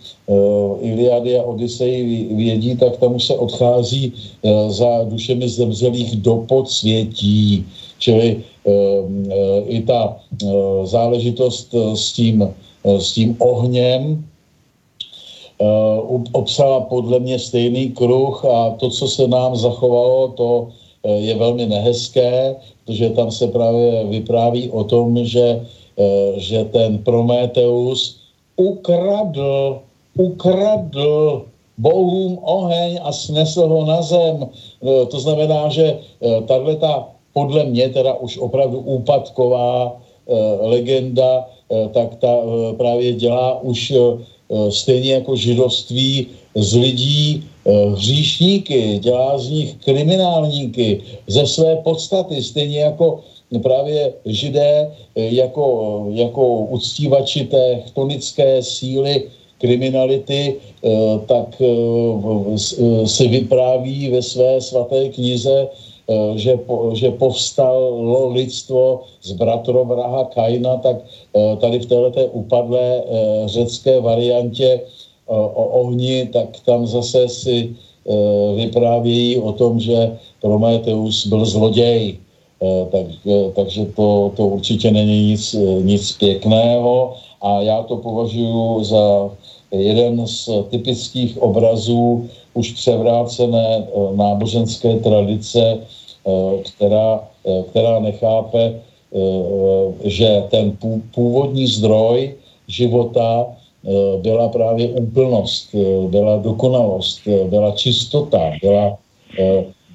Iliady 0.82 1.38
a 1.38 1.44
Odisej 1.46 2.26
vědí, 2.34 2.74
tak 2.82 2.98
tam 2.98 3.16
už 3.16 3.30
se 3.30 3.36
odchází 3.38 4.14
za 4.74 5.06
dušemi 5.06 5.50
zemřelých 5.50 6.18
do 6.18 6.42
podsvětí. 6.50 7.62
Čili 8.02 8.42
i 9.70 9.82
ta 9.86 10.18
záležitost 10.84 11.70
s 11.94 12.14
tím 12.18 12.50
Eh, 12.84 13.02
s 13.02 13.14
tím 13.14 13.36
ohněm, 13.40 14.20
eh, 14.20 14.33
obsala 16.32 16.82
podle 16.82 17.20
mě 17.20 17.40
stejný 17.40 17.90
kruh 17.90 18.46
a 18.46 18.76
to, 18.80 18.90
co 18.90 19.08
se 19.08 19.28
nám 19.28 19.56
zachovalo, 19.56 20.28
to 20.28 20.68
eh, 21.04 21.12
je 21.12 21.36
velmi 21.36 21.66
nehezké, 21.66 22.56
protože 22.86 23.10
tam 23.10 23.32
se 23.32 23.48
právě 23.48 24.04
vypráví 24.06 24.70
o 24.70 24.84
tom, 24.84 25.26
že, 25.26 25.64
že 26.36 26.66
ten 26.66 26.98
Prometeus 26.98 28.20
ukradl, 28.58 29.80
ukradl 30.18 31.46
bohům 31.78 32.40
oheň 32.44 33.00
a 33.04 33.12
snesl 33.12 33.68
ho 33.68 33.86
na 33.86 34.02
zem. 34.02 34.50
To 34.84 35.20
znamená, 35.20 35.70
že 35.70 35.98
tahle 36.48 36.78
podle 37.34 37.64
mě 37.64 37.90
teda 37.90 38.14
už 38.14 38.38
opravdu 38.38 38.80
úpadková 38.80 39.96
legenda 40.62 41.48
Eh, 41.74 41.90
tak 41.90 42.16
ta 42.16 42.28
eh, 42.28 42.74
právě 42.74 43.14
dělá 43.14 43.62
už 43.62 43.92
eh, 43.92 43.98
stejně 44.70 45.14
jako 45.14 45.36
židovství 45.36 46.28
z 46.56 46.76
lidí 46.76 47.44
hříšníky, 47.94 49.00
dělá 49.00 49.38
z 49.38 49.50
nich 49.50 49.76
kriminálníky 49.86 51.02
ze 51.28 51.48
své 51.48 51.76
podstaty, 51.76 52.44
stejně 52.44 52.80
jako 52.80 53.20
právě 53.64 54.14
židé 54.26 54.92
jako, 55.16 56.08
jako 56.10 56.60
uctívači 56.60 57.46
té 57.46 57.82
chtonické 57.88 58.64
síly 58.64 59.24
kriminality, 59.58 60.56
tak 61.26 61.62
si 63.06 63.28
vypráví 63.28 64.10
ve 64.10 64.22
své 64.22 64.62
svaté 64.62 65.10
knize 65.10 65.68
Eh, 65.68 65.93
že, 66.36 66.58
po, 66.68 66.92
že 66.96 67.12
povstalo 67.16 68.36
lidstvo 68.36 69.08
z 69.24 69.32
bratrovraha 69.40 70.28
Kaina, 70.36 70.78
tak 70.84 70.98
eh, 71.00 71.56
tady 71.58 71.80
v 71.80 71.86
této 71.86 72.22
upadlé 72.36 72.88
eh, 73.00 73.04
řecké 73.48 74.00
variantě 74.00 74.82
o 75.28 75.66
ohni, 75.88 76.28
tak 76.34 76.60
tam 76.66 76.88
zase 76.88 77.30
si 77.30 77.76
vyprávějí 78.56 79.40
o 79.40 79.52
tom, 79.56 79.80
že 79.80 80.20
Prometeus 80.42 81.28
byl 81.28 81.46
zloděj. 81.46 82.20
Tak, 82.92 83.08
takže 83.56 83.86
to, 83.96 84.32
to 84.36 84.48
určitě 84.48 84.92
není 84.92 85.32
nic, 85.32 85.56
nic 85.82 86.12
pěkného 86.12 87.14
a 87.42 87.62
já 87.62 87.84
to 87.84 87.98
považuji 87.98 88.84
za 88.84 89.32
jeden 89.72 90.28
z 90.28 90.50
typických 90.70 91.42
obrazů 91.42 92.30
už 92.54 92.72
převrácené 92.72 93.88
náboženské 94.16 95.00
tradice, 95.00 95.78
která, 96.64 97.20
která 97.70 98.00
nechápe, 98.00 98.80
že 100.04 100.44
ten 100.50 100.78
původní 101.16 101.68
zdroj 101.68 102.36
života 102.68 103.46
byla 104.22 104.50
právě 104.50 104.88
úplnost, 104.88 105.76
byla 106.08 106.38
dokonalost, 106.38 107.20
byla 107.50 107.72
čistota, 107.72 108.52
byla 108.62 108.98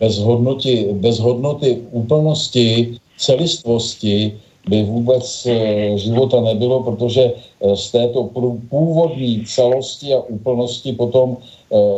bez 0.00 0.18
hodnoty, 0.18 0.88
bez 0.92 1.18
hodnoty 1.18 1.78
úplnosti, 1.90 2.96
celistvosti, 3.18 4.32
by 4.68 4.82
vůbec 4.82 5.46
života 5.94 6.40
nebylo, 6.40 6.82
protože 6.82 7.32
z 7.74 7.90
této 7.90 8.30
původní 8.68 9.44
celosti 9.44 10.14
a 10.14 10.20
úplnosti 10.20 10.92
potom 10.92 11.36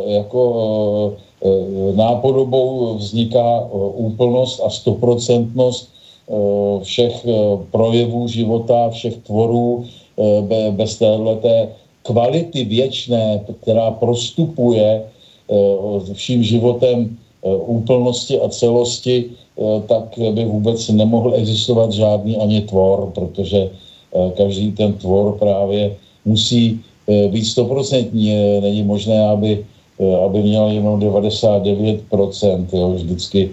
jako 0.05 0.41
nápodobou 1.95 2.95
vzniká 2.95 3.67
úplnost 3.93 4.61
a 4.63 4.69
stoprocentnost 4.69 5.89
všech 6.83 7.25
projevů 7.71 8.27
života, 8.27 8.89
všech 8.89 9.17
tvorů 9.17 9.85
bez 10.71 10.97
téhleté 10.97 11.67
kvality 12.03 12.63
věčné, 12.63 13.41
která 13.61 13.91
prostupuje 13.91 15.03
vším 16.13 16.43
životem 16.43 17.17
úplnosti 17.65 18.39
a 18.39 18.49
celosti, 18.49 19.25
tak 19.87 20.19
by 20.31 20.45
vůbec 20.45 20.89
nemohl 20.89 21.33
existovat 21.35 21.91
žádný 21.91 22.37
ani 22.37 22.61
tvor, 22.61 23.11
protože 23.15 23.69
každý 24.37 24.71
ten 24.71 24.93
tvor 24.93 25.37
právě 25.39 25.95
musí 26.25 26.79
být 27.07 27.45
stoprocentní. 27.45 28.33
Není 28.61 28.83
možné, 28.83 29.27
aby, 29.29 29.65
aby 30.25 30.39
měl 30.43 30.67
jenom 30.67 30.99
99%. 30.99 32.65
Jo. 32.73 32.89
Vždycky 32.89 33.49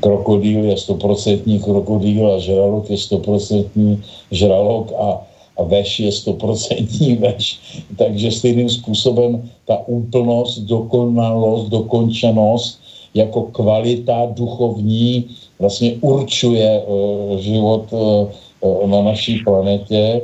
krokodýl 0.00 0.64
je 0.64 0.76
stoprocentní 0.76 1.60
krokodýl 1.60 2.32
a 2.32 2.38
žralok 2.38 2.90
je 2.90 2.98
stoprocentní 2.98 4.02
žralok 4.30 4.92
a 4.98 5.28
a 5.58 5.62
veš 5.62 6.00
je 6.00 6.12
stoprocentní 6.12 7.14
veš. 7.22 7.58
Takže 7.98 8.30
stejným 8.30 8.70
způsobem 8.70 9.50
ta 9.66 9.82
úplnost, 9.86 10.58
dokonalost, 10.58 11.68
dokončenost 11.68 12.80
jako 13.14 13.42
kvalita 13.42 14.26
duchovní 14.34 15.24
vlastně 15.58 15.98
určuje 16.00 16.82
uh, 16.86 17.38
život 17.38 17.84
uh, 17.90 18.90
na 18.90 19.02
naší 19.02 19.42
planetě 19.44 20.20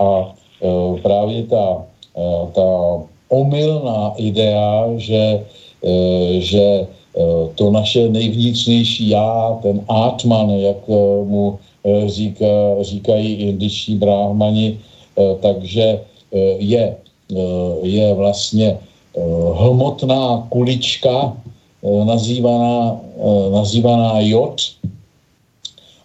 a 0.00 0.34
právě 1.02 1.42
ta, 1.42 1.86
uh, 2.14 2.50
ta 2.50 2.68
omylná 3.28 4.12
idea, 4.16 4.86
že, 4.96 5.44
uh, 5.80 6.38
že 6.38 6.86
to 7.54 7.70
naše 7.70 8.08
nejvnitřnější 8.08 9.08
já, 9.08 9.58
ten 9.62 9.80
Atman, 9.88 10.50
jak 10.50 10.88
mu 11.24 11.58
Eh, 11.88 12.08
říká, 12.08 12.46
říkají 12.80 13.32
indičtí 13.34 13.94
bráhmani, 13.94 14.80
eh, 15.18 15.36
takže 15.40 15.84
eh, 16.32 16.38
je, 16.58 16.96
je 17.82 18.14
vlastně 18.14 18.78
hmotná 19.54 20.48
kulička 20.48 21.36
nazývaná, 22.04 23.00
nazývaná 23.52 24.20
jod. 24.20 24.56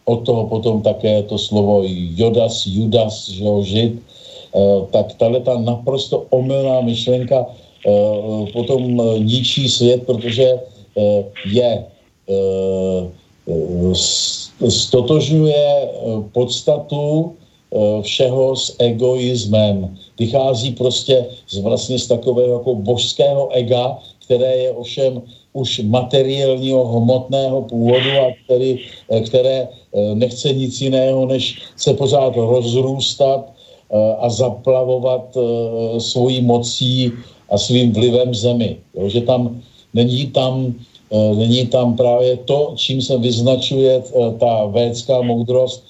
Od 0.06 0.26
toho 0.28 0.48
potom 0.52 0.82
také 0.84 1.24
to 1.24 1.38
slovo 1.40 1.88
jodas, 2.20 2.68
judas, 2.68 3.30
že 3.30 3.48
žid. 3.62 3.94
Tak 4.92 5.14
tahle 5.14 5.40
ta 5.40 5.58
naprosto 5.58 6.26
omylná 6.30 6.82
myšlenka 6.82 7.46
potom 8.54 9.02
ničí 9.26 9.70
svět, 9.70 10.04
protože 10.06 10.60
je 11.46 11.86
stotožňuje 14.70 15.66
eh, 15.66 15.90
podstatu 16.32 17.34
eh, 17.34 18.02
všeho 18.02 18.56
s 18.56 18.76
egoismem. 18.80 19.98
Vychází 20.20 20.72
prostě 20.72 21.26
z 21.50 21.58
vlastně 21.58 22.00
z 22.00 22.08
takového 22.08 22.54
jako 22.54 22.76
božského 22.76 23.50
ega, 23.52 23.98
které 24.26 24.56
je 24.56 24.72
ovšem 24.72 25.22
už 25.54 25.82
materiálního 25.86 26.86
hmotného 26.86 27.62
původu 27.62 28.12
a 28.12 28.34
který, 28.46 28.80
eh, 29.12 29.22
které 29.22 29.68
nechce 30.14 30.54
nic 30.54 30.82
jiného, 30.82 31.26
než 31.26 31.62
se 31.78 31.94
pořád 31.94 32.36
rozrůstat 32.36 33.53
a 34.20 34.30
zaplavovat 34.30 35.38
svojí 35.98 36.42
mocí 36.42 37.12
a 37.50 37.58
svým 37.58 37.94
vlivem 37.94 38.34
zemi. 38.34 38.78
Jo, 38.96 39.10
že 39.10 39.22
tam 39.22 39.62
není 39.94 40.28
tam 40.28 40.74
Eh, 41.14 41.36
není 41.36 41.68
tam 41.68 41.96
právě 41.96 42.38
to, 42.38 42.74
čím 42.76 43.02
se 43.02 43.18
vyznačuje 43.18 44.02
eh, 44.02 44.32
ta 44.40 44.66
védská 44.66 45.22
moudrost, 45.22 45.86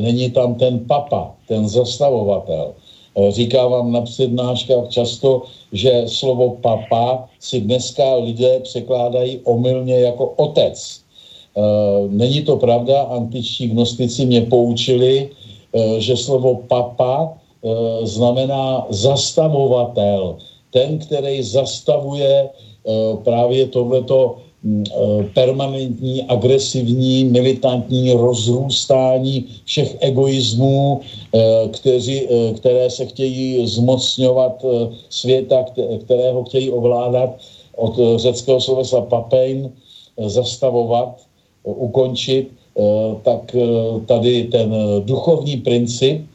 není 0.00 0.30
tam 0.30 0.54
ten 0.54 0.78
papa, 0.88 1.34
ten 1.48 1.68
zastavovatel. 1.68 2.72
Říká 3.28 3.66
vám 3.66 3.92
na 3.92 4.00
přednáškách 4.00 4.88
často, 4.88 5.42
že 5.72 6.02
slovo 6.06 6.56
papa 6.64 7.28
si 7.40 7.60
dneska 7.60 8.14
lidé 8.14 8.60
překládají 8.60 9.40
omylně 9.44 10.00
jako 10.00 10.32
otec. 10.36 11.00
Není 12.08 12.42
to 12.42 12.56
pravda, 12.56 13.02
antičtí 13.02 13.68
gnostici 13.68 14.26
mě 14.26 14.40
poučili, 14.40 15.28
že 15.98 16.16
slovo 16.16 16.54
papa 16.68 17.32
znamená 18.02 18.86
zastavovatel, 18.90 20.36
ten, 20.70 20.98
který 20.98 21.42
zastavuje 21.42 22.50
právě 23.24 23.66
tohleto 23.66 24.36
Eh, 24.66 25.22
permanentní, 25.34 26.22
agresivní, 26.22 27.24
militantní 27.24 28.12
rozrůstání 28.12 29.46
všech 29.64 29.96
egoismů, 30.00 31.00
eh, 31.34 31.68
kteří, 31.70 32.26
eh, 32.26 32.54
které 32.54 32.90
se 32.90 33.06
chtějí 33.06 33.66
zmocňovat 33.66 34.64
světa, 35.08 35.64
kterého 36.04 36.44
chtějí 36.44 36.70
ovládat 36.70 37.30
od 37.76 37.94
řeckého 38.16 38.60
slovesa 38.60 39.00
papein, 39.00 39.70
zastavovat, 40.26 41.20
ukončit, 41.64 42.48
tak 43.22 43.56
tady 44.06 44.44
ten 44.44 44.74
duchovní 45.04 45.56
princip, 45.56 46.26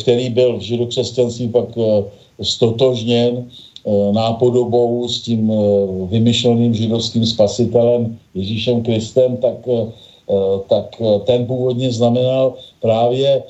který 0.00 0.30
byl 0.30 0.56
v 0.56 0.60
židokřesťanství 0.60 1.48
pak 1.48 1.68
stotožněn, 2.42 3.44
Eh, 3.82 4.12
nápodobou 4.12 5.08
s 5.08 5.22
tím 5.26 5.50
eh, 5.50 5.56
vymyšleným 6.06 6.74
židovským 6.74 7.26
spasitelem 7.26 8.18
Ježíšem 8.34 8.82
Kristem, 8.82 9.36
tak, 9.42 9.58
eh, 9.66 9.86
tak 10.70 11.02
ten 11.26 11.46
původně 11.46 11.90
znamenal 11.90 12.54
právě 12.80 13.42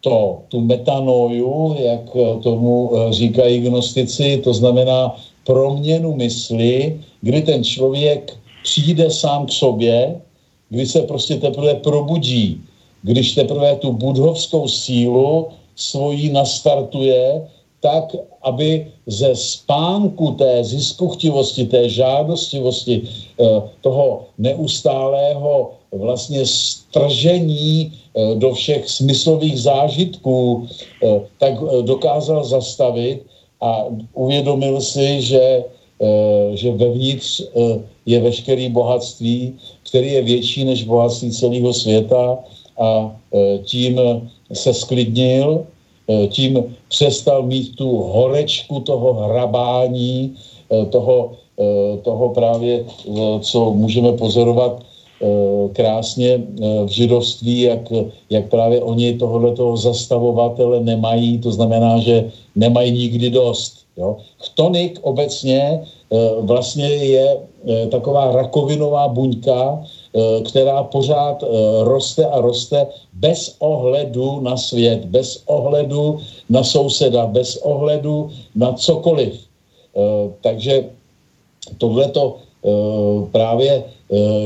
to, 0.00 0.46
tu 0.48 0.60
metanoju, 0.60 1.76
jak 1.78 2.06
tomu 2.42 2.90
říkají 3.10 3.60
gnostici, 3.60 4.40
to 4.44 4.54
znamená 4.54 5.18
proměnu 5.44 6.14
mysli, 6.14 7.00
kdy 7.20 7.42
ten 7.42 7.64
člověk 7.64 8.38
přijde 8.62 9.10
sám 9.10 9.46
k 9.46 9.52
sobě, 9.52 10.20
kdy 10.68 10.86
se 10.86 11.02
prostě 11.02 11.36
teprve 11.36 11.74
probudí, 11.74 12.60
když 13.02 13.34
teprve 13.34 13.76
tu 13.76 13.92
budhovskou 13.92 14.68
sílu 14.68 15.46
svojí 15.76 16.32
nastartuje 16.32 17.46
tak, 17.80 18.16
aby 18.42 18.86
ze 19.06 19.36
spánku 19.36 20.30
té 20.30 20.64
ziskuchtivosti, 20.64 21.66
té 21.66 21.88
žádostivosti, 21.88 23.02
eh, 23.06 23.62
toho 23.80 24.26
neustálého 24.38 25.70
vlastně 25.92 26.46
stržení 26.46 27.92
eh, 27.92 28.34
do 28.34 28.54
všech 28.54 28.88
smyslových 28.90 29.60
zážitků, 29.60 30.66
eh, 30.66 31.20
tak 31.38 31.54
dokázal 31.82 32.44
zastavit 32.44 33.22
a 33.60 33.84
uvědomil 34.12 34.80
si, 34.84 35.22
že, 35.22 35.64
že 36.54 36.76
vevnitř 36.76 37.48
je 38.06 38.20
veškerý 38.20 38.68
bohatství, 38.68 39.56
který 39.88 40.12
je 40.12 40.22
větší 40.22 40.64
než 40.64 40.84
bohatství 40.84 41.30
celého 41.30 41.72
světa 41.72 42.38
a 42.78 43.16
tím 43.64 44.00
se 44.52 44.74
sklidnil 44.74 45.66
Eh, 46.08 46.26
tím 46.26 46.64
přestal 46.88 47.42
mít 47.42 47.76
tu 47.76 47.96
horečku 47.96 48.80
toho 48.80 49.14
hrabání, 49.14 50.34
eh, 50.70 50.86
toho, 50.86 51.32
toho 52.02 52.36
právě, 52.36 52.84
co 53.40 53.72
můžeme 53.72 54.12
pozorovat 54.12 54.84
krásně 55.72 56.44
v 56.84 56.88
židovství, 56.92 57.60
jak, 57.60 57.80
jak 58.30 58.44
právě 58.52 58.84
oni 58.84 59.16
tohoto 59.16 59.76
zastavovatele 59.76 60.84
nemají, 60.84 61.40
to 61.40 61.52
znamená, 61.52 61.96
že 61.98 62.28
nemají 62.56 62.92
nikdy 62.92 63.30
dost. 63.30 63.88
Jo. 63.96 64.20
Chtonik 64.36 65.00
obecně 65.00 65.80
vlastně 66.40 66.86
je 66.86 67.36
taková 67.90 68.32
rakovinová 68.32 69.08
buňka, 69.08 69.82
Eh, 70.16 70.40
která 70.48 70.82
pořád 70.82 71.42
eh, 71.42 71.46
roste 71.84 72.24
a 72.24 72.40
roste 72.40 72.86
bez 73.12 73.56
ohledu 73.58 74.40
na 74.40 74.56
svět, 74.56 75.04
bez 75.04 75.42
ohledu 75.46 76.20
na 76.48 76.64
souseda, 76.64 77.26
bez 77.26 77.56
ohledu 77.56 78.30
na 78.54 78.72
cokoliv. 78.72 79.34
Eh, 79.36 80.32
takže 80.40 80.84
tohleto 81.78 82.36
právě 83.30 83.84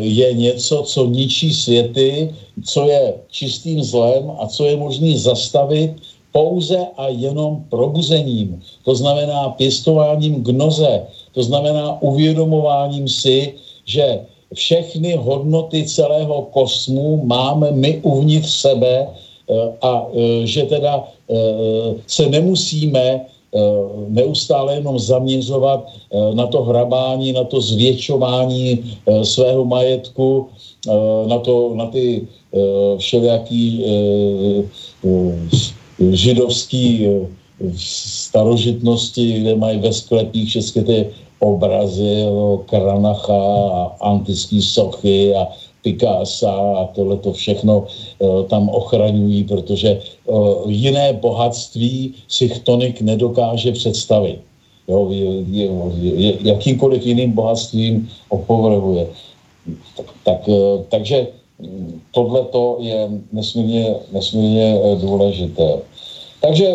je 0.01 0.35
něco, 0.35 0.82
co 0.82 1.07
ničí 1.07 1.55
světy, 1.55 2.35
co 2.65 2.89
je 2.89 3.15
čistým 3.31 3.81
zlem 3.82 4.28
a 4.39 4.47
co 4.47 4.65
je 4.65 4.77
možné 4.77 5.16
zastavit 5.16 5.97
pouze 6.32 6.77
a 6.97 7.09
jenom 7.09 7.65
probuzením. 7.70 8.61
To 8.85 8.95
znamená 8.95 9.49
pěstováním 9.57 10.45
gnoze, 10.45 11.09
to 11.32 11.43
znamená 11.43 12.02
uvědomováním 12.02 13.09
si, 13.09 13.55
že 13.85 14.20
všechny 14.55 15.16
hodnoty 15.16 15.85
celého 15.85 16.43
kosmu 16.43 17.23
máme 17.24 17.70
my 17.70 18.01
uvnitř 18.02 18.51
sebe 18.51 19.07
a 19.82 20.07
že 20.44 20.62
teda 20.62 21.05
se 22.07 22.28
nemusíme 22.28 23.20
neustále 24.09 24.74
jenom 24.74 24.98
zaměřovat 24.98 25.86
na 26.35 26.47
to 26.47 26.62
hrabání, 26.62 27.32
na 27.32 27.44
to 27.44 27.61
zvětšování 27.61 28.94
svého 29.23 29.65
majetku, 29.65 30.48
na, 31.27 31.39
to, 31.39 31.74
na 31.74 31.86
ty 31.86 32.27
všelijaký 32.98 33.85
židovský 36.11 37.07
starožitnosti, 37.77 39.41
kde 39.41 39.57
mají 39.57 39.78
ve 39.78 39.93
sklepích 39.93 40.49
všechny 40.49 40.82
ty 40.82 41.07
obrazy 41.39 42.24
o 42.31 42.61
Kranacha 42.66 43.43
a 43.73 43.97
antický 44.01 44.62
sochy 44.62 45.35
a 45.35 45.49
Picasa 45.82 46.53
a 46.53 46.87
tohle 46.93 47.16
to 47.16 47.32
všechno 47.32 47.87
uh, 48.19 48.45
tam 48.47 48.69
ochraňují, 48.69 49.45
protože 49.45 50.01
uh, 50.24 50.70
jiné 50.70 51.12
bohatství 51.12 52.15
si 52.28 52.49
Chtonik 52.49 53.01
nedokáže 53.01 53.73
představit. 53.73 54.41
Jo, 54.89 55.11
jakýmkoliv 56.41 57.07
jiným 57.07 57.32
bohatstvím 57.32 58.09
opovrhuje. 58.28 59.07
Tak, 59.97 60.07
tak, 60.24 60.49
uh, 60.49 60.82
takže 60.89 61.27
tohle 62.12 62.45
je 62.78 63.09
nesmírně, 63.32 63.95
nesmírně 64.12 64.78
důležité. 65.01 65.78
Takže 66.41 66.75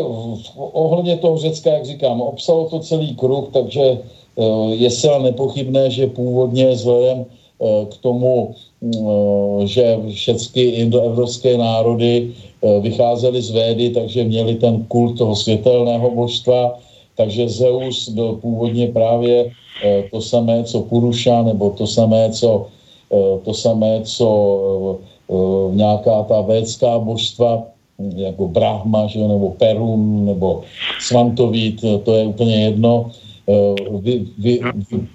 ohledně 0.56 1.18
toho 1.18 1.38
Řecka, 1.38 1.74
jak 1.74 1.86
říkám, 1.86 2.22
obsalo 2.22 2.70
to 2.70 2.80
celý 2.80 3.16
kruh, 3.16 3.50
takže 3.54 3.98
Eh, 4.36 4.76
je 4.76 4.92
zcela 4.92 5.20
nepochybné, 5.20 5.90
že 5.90 6.08
původně 6.08 6.68
vzhledem 6.76 7.26
eh, 7.26 7.86
k 7.86 7.98
tomu, 7.98 8.56
mm, 8.82 9.68
že 9.68 9.98
všechny 10.12 10.62
indoevropské 10.84 11.58
národy 11.58 12.32
eh, 12.36 12.80
vycházely 12.80 13.42
z 13.42 13.50
Védy, 13.52 13.90
takže 13.90 14.24
měli 14.24 14.56
ten 14.56 14.84
kult 14.92 15.18
toho 15.18 15.36
světelného 15.36 16.12
božstva, 16.12 16.80
takže 17.16 17.50
Zeus 17.50 18.10
byl 18.10 18.34
původně 18.44 18.88
právě 18.88 19.52
to 20.12 20.22
samé, 20.22 20.64
co 20.64 20.82
Puruša, 20.88 21.44
nebo 21.44 21.70
to 21.70 21.88
samé, 21.88 22.32
co, 22.32 22.68
to 23.44 23.54
samé, 23.54 24.02
co 24.04 24.28
nějaká 25.72 26.24
ta 26.24 26.42
védská 26.42 27.00
božstva, 27.00 27.75
jako 28.00 28.48
Brahma, 28.48 29.08
že, 29.08 29.20
nebo 29.20 29.50
Perun, 29.50 30.26
nebo 30.26 30.64
Svantovít, 31.00 31.86
to 32.04 32.14
je 32.14 32.26
úplně 32.26 32.56
jedno, 32.56 33.12
Eh, 33.46 33.76
vy, 34.02 34.26
vy, 34.38 34.60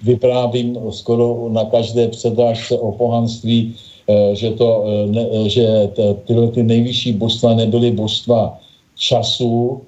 vyprávím 0.03 0.79
skoro 0.89 1.49
na 1.51 1.65
každé 1.65 2.07
předášce 2.07 2.79
o 2.79 2.91
pohanství, 2.91 3.75
eh, 4.07 4.35
že, 4.35 4.55
to, 4.55 4.67
eh, 4.87 5.07
ne, 5.11 5.23
že 5.49 5.91
tyhle 6.23 6.47
ty 6.55 6.63
nejvyšší 6.63 7.19
božstva 7.19 7.59
nebyly 7.59 7.91
božstva 7.91 8.59
času, 8.95 9.81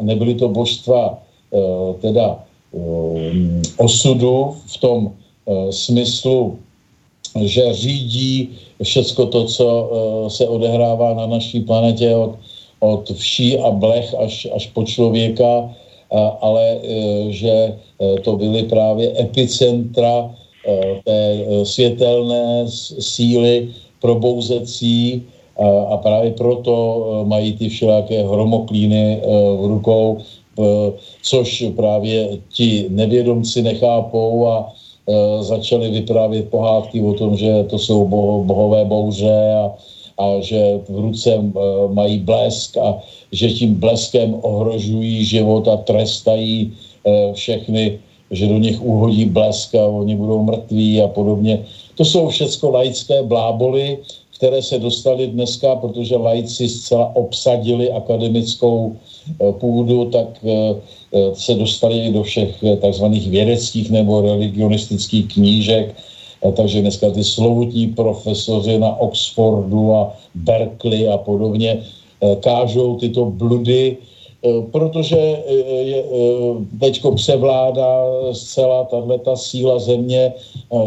nebyly 0.00 0.34
to 0.34 0.48
božstva 0.48 1.20
teda 2.00 2.40
osudu 3.76 4.56
v 4.66 4.76
tom 4.80 5.12
smyslu, 5.70 6.58
že 7.40 7.74
řídí 7.74 8.48
všecko 8.82 9.26
to, 9.26 9.44
co 9.44 9.90
se 10.28 10.48
odehrává 10.48 11.14
na 11.14 11.26
naší 11.26 11.60
planetě 11.60 12.14
od, 12.14 12.36
od 12.80 13.10
vší 13.10 13.58
a 13.58 13.70
blech 13.70 14.14
až, 14.18 14.48
až 14.54 14.66
po 14.66 14.84
člověka, 14.84 15.74
ale 16.40 16.62
e, 16.62 16.78
že 17.32 17.50
e, 17.50 18.20
to 18.20 18.36
byly 18.36 18.62
právě 18.62 19.20
epicentra 19.20 20.34
té 21.04 21.44
světelné 21.62 22.64
síly 22.98 23.68
probouzecí 24.00 25.22
a 25.88 25.96
právě 25.96 26.30
proto 26.30 26.74
mají 27.26 27.52
ty 27.52 27.68
všelijaké 27.68 28.22
hromoklíny 28.22 29.20
v 29.58 29.66
rukou, 29.66 30.18
což 31.22 31.64
právě 31.76 32.38
ti 32.54 32.86
nevědomci 32.88 33.62
nechápou 33.62 34.46
a 34.46 34.72
začali 35.40 35.90
vyprávět 35.90 36.48
pohádky 36.48 37.00
o 37.00 37.12
tom, 37.12 37.36
že 37.36 37.64
to 37.64 37.78
jsou 37.78 38.06
bohové 38.46 38.84
bouře 38.84 39.54
a, 39.54 39.72
a 40.18 40.40
že 40.40 40.80
v 40.88 40.98
ruce 40.98 41.42
mají 41.92 42.18
blesk 42.18 42.76
a 42.76 43.02
že 43.32 43.50
tím 43.50 43.74
bleskem 43.74 44.38
ohrožují 44.42 45.24
život 45.24 45.68
a 45.68 45.76
trestají 45.76 46.72
eh, 47.06 47.32
všechny, 47.32 47.98
že 48.30 48.46
do 48.46 48.58
nich 48.58 48.82
uhodí 48.82 49.24
blesk 49.24 49.74
a 49.74 49.86
oni 49.86 50.16
budou 50.16 50.42
mrtví 50.42 51.02
a 51.02 51.08
podobně. 51.08 51.64
To 51.96 52.04
jsou 52.04 52.28
všecko 52.28 52.70
laické 52.70 53.22
bláboly, 53.22 53.98
které 54.42 54.62
se 54.62 54.78
dostaly 54.78 55.26
dneska, 55.26 55.76
protože 55.76 56.16
laici 56.16 56.68
zcela 56.68 57.14
obsadili 57.14 57.92
akademickou 57.92 58.96
eh, 58.98 59.52
půdu, 59.52 60.10
tak 60.10 60.26
eh, 60.42 60.74
se 61.34 61.54
dostali 61.54 62.10
do 62.10 62.22
všech 62.22 62.64
takzvaných 62.80 63.30
vědeckých 63.30 63.90
nebo 63.90 64.20
religionistických 64.20 65.28
knížek, 65.38 65.94
takže 66.56 66.80
dneska 66.80 67.10
ty 67.10 67.24
slovutní 67.24 67.94
profesoři 67.94 68.78
na 68.78 68.98
Oxfordu 68.98 69.94
a 69.94 70.16
Berkeley 70.34 71.08
a 71.08 71.18
podobně 71.18 71.78
Eh, 72.22 72.36
kážou 72.38 73.02
tyto 73.02 73.34
bludy, 73.34 73.98
eh, 73.98 74.48
protože 74.70 75.18
eh, 75.18 76.02
teďko 76.80 77.18
převládá 77.18 78.06
zcela 78.32 78.84
tahle 78.84 79.18
ta 79.18 79.36
síla 79.36 79.78
země, 79.78 80.32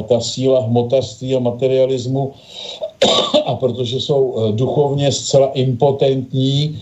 ta 0.08 0.20
síla 0.20 0.64
hmotařství 0.72 1.36
a 1.36 1.40
materialismu 1.40 2.32
a 3.46 3.56
protože 3.56 4.00
jsou 4.00 4.52
duchovně 4.56 5.12
zcela 5.12 5.52
impotentní, 5.54 6.80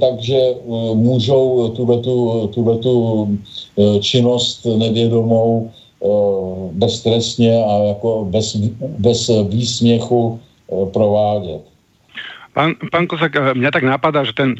takže 0.00 0.38
můžou 0.94 1.68
tuhletu, 1.76 2.46
tuhletu 2.54 3.28
činnost 4.00 4.66
nevědomou 4.76 5.70
beztrestně 6.72 7.64
a 7.64 7.78
jako 7.78 8.26
bez, 8.30 8.56
bez 8.98 9.30
výsměchu 9.48 10.40
provádět. 10.92 11.70
Pán, 12.52 12.74
pán 12.90 13.06
Kosak, 13.06 13.36
eh, 13.36 13.54
mňa 13.54 13.70
tak 13.70 13.84
napadá, 13.86 14.26
že 14.26 14.34
ten, 14.34 14.58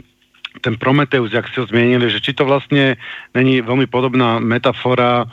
ten 0.62 0.78
Prometeus, 0.78 1.34
jak 1.34 1.46
ste 1.50 1.62
ho 1.62 1.66
zmienili, 1.66 2.06
že 2.10 2.22
či 2.22 2.32
to 2.34 2.46
vlastne 2.46 2.94
není 3.34 3.62
veľmi 3.62 3.90
podobná 3.90 4.38
metafora, 4.38 5.26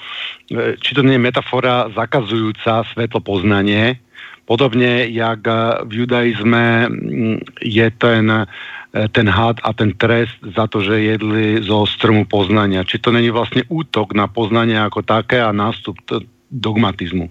eh, 0.50 0.74
či 0.82 0.98
to 0.98 1.06
je 1.06 1.22
metafora 1.22 1.90
zakazujúca 1.94 2.86
svetlo 2.94 3.22
poznanie, 3.22 4.02
podobne 4.48 5.12
jak 5.12 5.44
eh, 5.44 5.84
v 5.84 5.92
judaizme 5.94 6.90
mm, 6.90 7.38
je 7.62 7.88
ten, 8.00 8.48
ten 9.12 9.28
had 9.30 9.60
a 9.62 9.76
ten 9.76 9.94
trest 9.94 10.34
za 10.56 10.66
to, 10.66 10.82
že 10.82 11.04
jedli 11.04 11.62
zo 11.62 11.86
stromu 11.86 12.26
poznania. 12.26 12.88
Či 12.88 13.04
to 13.04 13.12
není 13.12 13.30
vlastne 13.30 13.68
útok 13.68 14.16
na 14.16 14.26
poznanie 14.32 14.80
ako 14.80 15.04
také 15.04 15.44
a 15.44 15.52
nástup 15.52 16.00
dogmatizmu? 16.50 17.30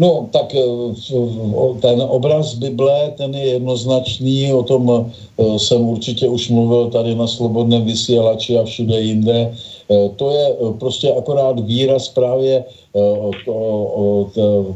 No, 0.00 0.32
tak 0.32 0.56
eh, 0.56 0.64
ten 1.84 1.98
obraz 2.00 2.56
Bible, 2.56 3.12
ten 3.20 3.36
je 3.36 3.60
jednoznačný, 3.60 4.48
o 4.48 4.62
tom 4.62 4.88
eh, 4.88 5.58
jsem 5.58 5.80
určitě 5.80 6.28
už 6.28 6.48
mluvil 6.48 6.90
tady 6.90 7.14
na 7.14 7.26
Slobodném 7.26 7.84
vysílači 7.84 8.56
a 8.56 8.64
všude 8.64 9.00
jinde. 9.00 9.52
Eh, 9.52 10.08
to 10.16 10.30
je 10.30 10.46
prostě 10.80 11.12
akorát 11.12 11.60
výraz 11.60 12.08
právě 12.08 12.64
toho, 13.44 14.30
to, 14.34 14.74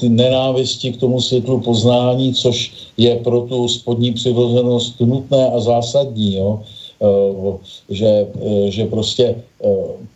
ty 0.00 0.08
nenávisti 0.08 0.92
k 0.92 1.00
tomu 1.00 1.20
světlu 1.20 1.60
poznání, 1.60 2.34
což 2.34 2.72
je 2.96 3.16
pro 3.16 3.40
tu 3.40 3.68
spodní 3.68 4.12
přirozenost 4.12 5.00
nutné 5.00 5.50
a 5.50 5.60
zásadní, 5.60 6.34
jo? 6.34 6.60
že, 7.88 8.26
že 8.68 8.86
prostě 8.86 9.34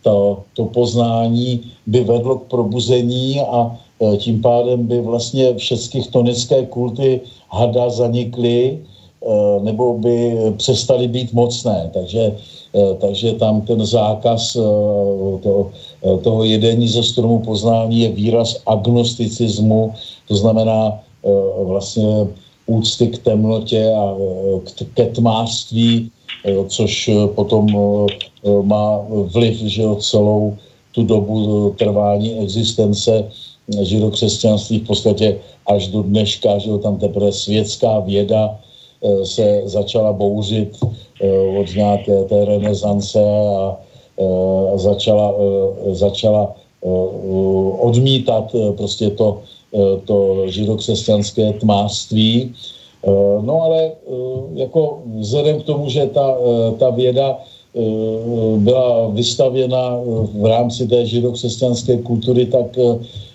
to, 0.01 0.39
to 0.53 0.65
poznání 0.65 1.61
by 1.87 2.03
vedlo 2.03 2.37
k 2.37 2.47
probuzení 2.47 3.41
a 3.41 3.77
Eh, 4.03 4.17
tím 4.17 4.41
pádem 4.41 4.87
by 4.87 5.01
vlastně 5.01 5.55
všechny 5.55 6.03
tonické 6.11 6.65
kulty 6.65 7.21
hada 7.49 7.89
zanikly 7.89 8.79
eh, 8.79 9.59
nebo 9.61 9.97
by 9.97 10.37
přestaly 10.57 11.07
být 11.07 11.33
mocné. 11.33 11.89
Takže, 11.93 12.35
eh, 12.75 12.93
takže 12.99 13.33
tam 13.33 13.61
ten 13.61 13.85
zákaz 13.85 14.53
toho, 15.43 15.71
toho 16.23 16.43
jedení 16.43 16.87
ze 16.87 17.03
stromu 17.03 17.39
poznání 17.39 17.99
je 17.99 18.09
výraz 18.09 18.61
agnosticismu, 18.65 19.93
to 20.27 20.35
znamená 20.35 20.99
vlastně 21.63 22.27
úcty 22.65 23.07
k 23.07 23.17
temnotě 23.17 23.93
a 23.95 24.15
ke 24.93 25.05
tmářství, 25.05 26.11
což 26.67 27.09
potom 27.35 27.67
má 28.61 28.99
vliv 29.09 29.57
že 29.57 29.83
celou 29.99 30.57
tu 30.91 31.03
dobu 31.03 31.69
trvání 31.79 32.39
existence 32.39 33.23
židokřesťanství 33.81 34.79
v 34.79 34.87
podstatě 34.87 35.39
až 35.67 35.87
do 35.87 36.03
dneška, 36.03 36.57
že 36.57 36.77
tam 36.83 36.97
teprve 36.97 37.31
světská 37.31 37.99
věda 37.99 38.59
eh, 39.03 39.25
se 39.25 39.61
začala 39.65 40.13
bouřit 40.13 40.77
eh, 41.21 41.59
od 41.59 41.75
nějaké 41.75 42.23
té 42.23 42.45
renesance 42.45 43.19
a 43.19 43.77
eh, 43.79 43.92
začala, 44.75 45.35
začala 45.91 46.55
odmítat 47.79 48.55
prostě 48.77 49.09
to, 49.09 49.39
to 50.05 50.47
židokřesťanské 50.47 51.53
tmářství. 51.53 52.53
No 53.41 53.61
ale 53.61 53.91
jako 54.53 55.01
vzhledem 55.19 55.61
k 55.61 55.63
tomu, 55.63 55.89
že 55.89 56.05
ta, 56.05 56.37
ta 56.77 56.89
věda 56.89 57.39
byla 58.57 59.07
vystavěna 59.07 59.99
v 60.33 60.45
rámci 60.45 60.87
té 60.87 61.05
židokřesťanské 61.05 61.97
kultury, 61.97 62.45
tak 62.45 62.77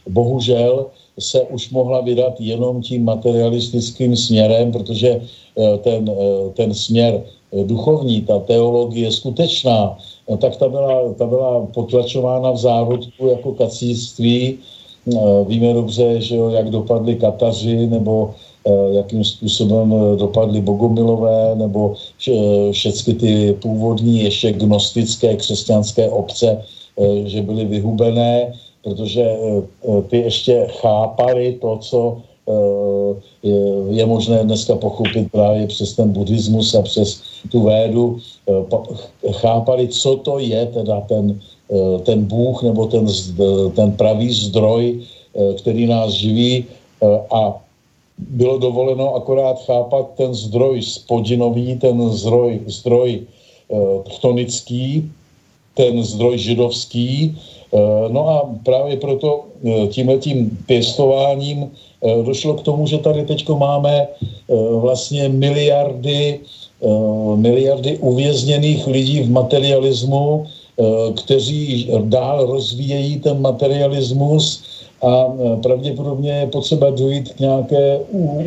bohužel 0.08 0.86
se 1.18 1.42
už 1.42 1.70
mohla 1.70 2.00
vydat 2.00 2.40
jenom 2.40 2.82
tím 2.82 3.04
materialistickým 3.04 4.16
směrem, 4.16 4.72
protože 4.72 5.20
ten, 5.82 6.10
ten 6.54 6.74
směr 6.74 7.22
duchovní, 7.64 8.20
ta 8.22 8.38
teologie 8.38 9.12
skutečná, 9.12 9.98
tak 10.36 10.56
ta 10.56 10.68
byla, 10.68 11.12
ta 11.14 11.26
byla 11.26 11.66
potlačována 11.66 12.50
v 12.50 12.56
zárodku 12.56 13.26
jako 13.26 13.52
kacíctví. 13.52 14.58
No, 15.06 15.44
víme 15.44 15.72
dobře, 15.74 16.20
že 16.20 16.36
jo, 16.36 16.48
jak 16.50 16.70
dopadly 16.70 17.16
Kataři, 17.16 17.86
nebo 17.86 18.34
eh, 18.66 18.70
jakým 18.90 19.24
způsobem 19.24 19.94
eh, 19.94 20.16
dopadly 20.16 20.60
Bogomilové, 20.60 21.54
nebo 21.54 21.94
všechny 22.72 23.14
ty 23.14 23.52
původní 23.62 24.22
ještě 24.22 24.52
gnostické 24.52 25.36
křesťanské 25.36 26.08
obce, 26.08 26.62
eh, 27.00 27.28
že 27.28 27.42
byly 27.42 27.64
vyhubené, 27.64 28.52
protože 28.84 29.36
ty 30.08 30.16
ještě 30.16 30.66
chápali 30.80 31.58
to, 31.60 31.76
co 31.76 32.22
je, 33.42 33.58
je 33.90 34.06
možné 34.06 34.44
dneska 34.44 34.76
pochopit 34.76 35.32
právě 35.32 35.66
přes 35.66 35.92
ten 35.92 36.12
buddhismus 36.12 36.74
a 36.74 36.82
přes 36.82 37.22
tu 37.50 37.62
védu, 37.62 38.18
eh, 38.48 39.32
chápali, 39.32 39.88
co 39.88 40.16
to 40.16 40.38
je 40.38 40.66
teda 40.66 41.00
ten, 41.00 41.40
eh, 41.70 41.98
ten 42.02 42.24
Bůh 42.24 42.62
nebo 42.62 42.86
ten, 42.86 43.06
ten 43.76 43.92
pravý 43.92 44.32
zdroj, 44.32 44.84
eh, 45.00 45.54
který 45.54 45.86
nás 45.86 46.12
živí 46.12 46.64
a 47.30 47.54
bylo 48.18 48.58
dovoleno 48.58 49.14
akorát 49.14 49.62
chápat 49.62 50.18
ten 50.18 50.34
zdroj 50.34 50.82
spodinový, 50.82 51.78
ten 51.78 51.94
zdroj, 52.10 52.66
zdroj 52.66 53.22
chtonický, 54.18 55.06
ten 55.78 56.02
zdroj 56.02 56.38
židovský. 56.38 57.38
No 58.08 58.28
a 58.28 58.54
právě 58.64 58.96
proto 58.96 59.44
tímhletím 59.88 60.58
pěstováním 60.66 61.70
došlo 62.24 62.54
k 62.54 62.62
tomu, 62.62 62.86
že 62.86 62.98
tady 62.98 63.24
teď 63.24 63.48
máme 63.48 64.08
vlastně 64.80 65.28
miliardy 65.28 66.40
Eh, 66.78 67.36
miliardy 67.36 67.98
uvězněných 67.98 68.86
lidí 68.86 69.20
v 69.20 69.30
materialismu, 69.30 70.46
eh, 70.46 70.82
kteří 71.12 71.90
dál 72.06 72.46
rozvíjejí 72.46 73.18
ten 73.18 73.42
materialismus 73.42 74.62
a 75.02 75.26
eh, 75.26 75.56
pravděpodobně 75.58 76.30
je 76.30 76.46
potřeba 76.46 76.90
dojít 76.90 77.34
k 77.34 77.40
nějaké 77.40 77.98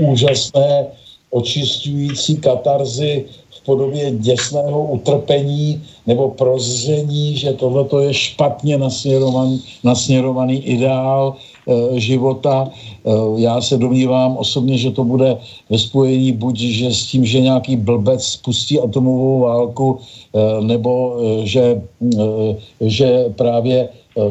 úžasné 0.08 0.88
očistující 1.32 2.38
katarzy 2.40 3.26
v 3.52 3.60
podobě 3.66 4.12
děsného 4.12 4.84
utrpení 4.84 5.84
nebo 6.08 6.30
prozření, 6.30 7.38
že 7.38 7.54
tohle 7.54 7.86
je 8.04 8.14
špatně 8.14 8.78
nasměrovaný, 8.78 9.64
nasměrovaný 9.84 10.64
ideál, 10.64 11.36
Eh, 11.68 12.00
života. 12.00 12.70
Eh, 12.74 13.10
já 13.38 13.62
se 13.62 13.78
domnívám 13.78 14.38
osobně, 14.38 14.78
že 14.78 14.92
to 14.92 15.04
bude 15.04 15.38
ve 15.70 15.78
spojení 15.78 16.32
buď 16.32 16.58
že 16.58 16.90
s 16.90 17.06
tím, 17.06 17.22
že 17.26 17.40
nějaký 17.40 17.76
blbec 17.76 18.18
spustí 18.26 18.80
atomovou 18.82 19.40
válku, 19.46 20.00
eh, 20.02 20.62
nebo 20.66 20.92
že, 21.44 21.82
že 22.82 23.30
právě 23.38 23.90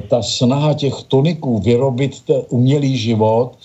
ta 0.09 0.21
snaha 0.23 0.75
těch 0.75 0.93
toniků 1.09 1.59
vyrobit 1.59 2.21
umělý 2.53 2.97
život 2.97 3.57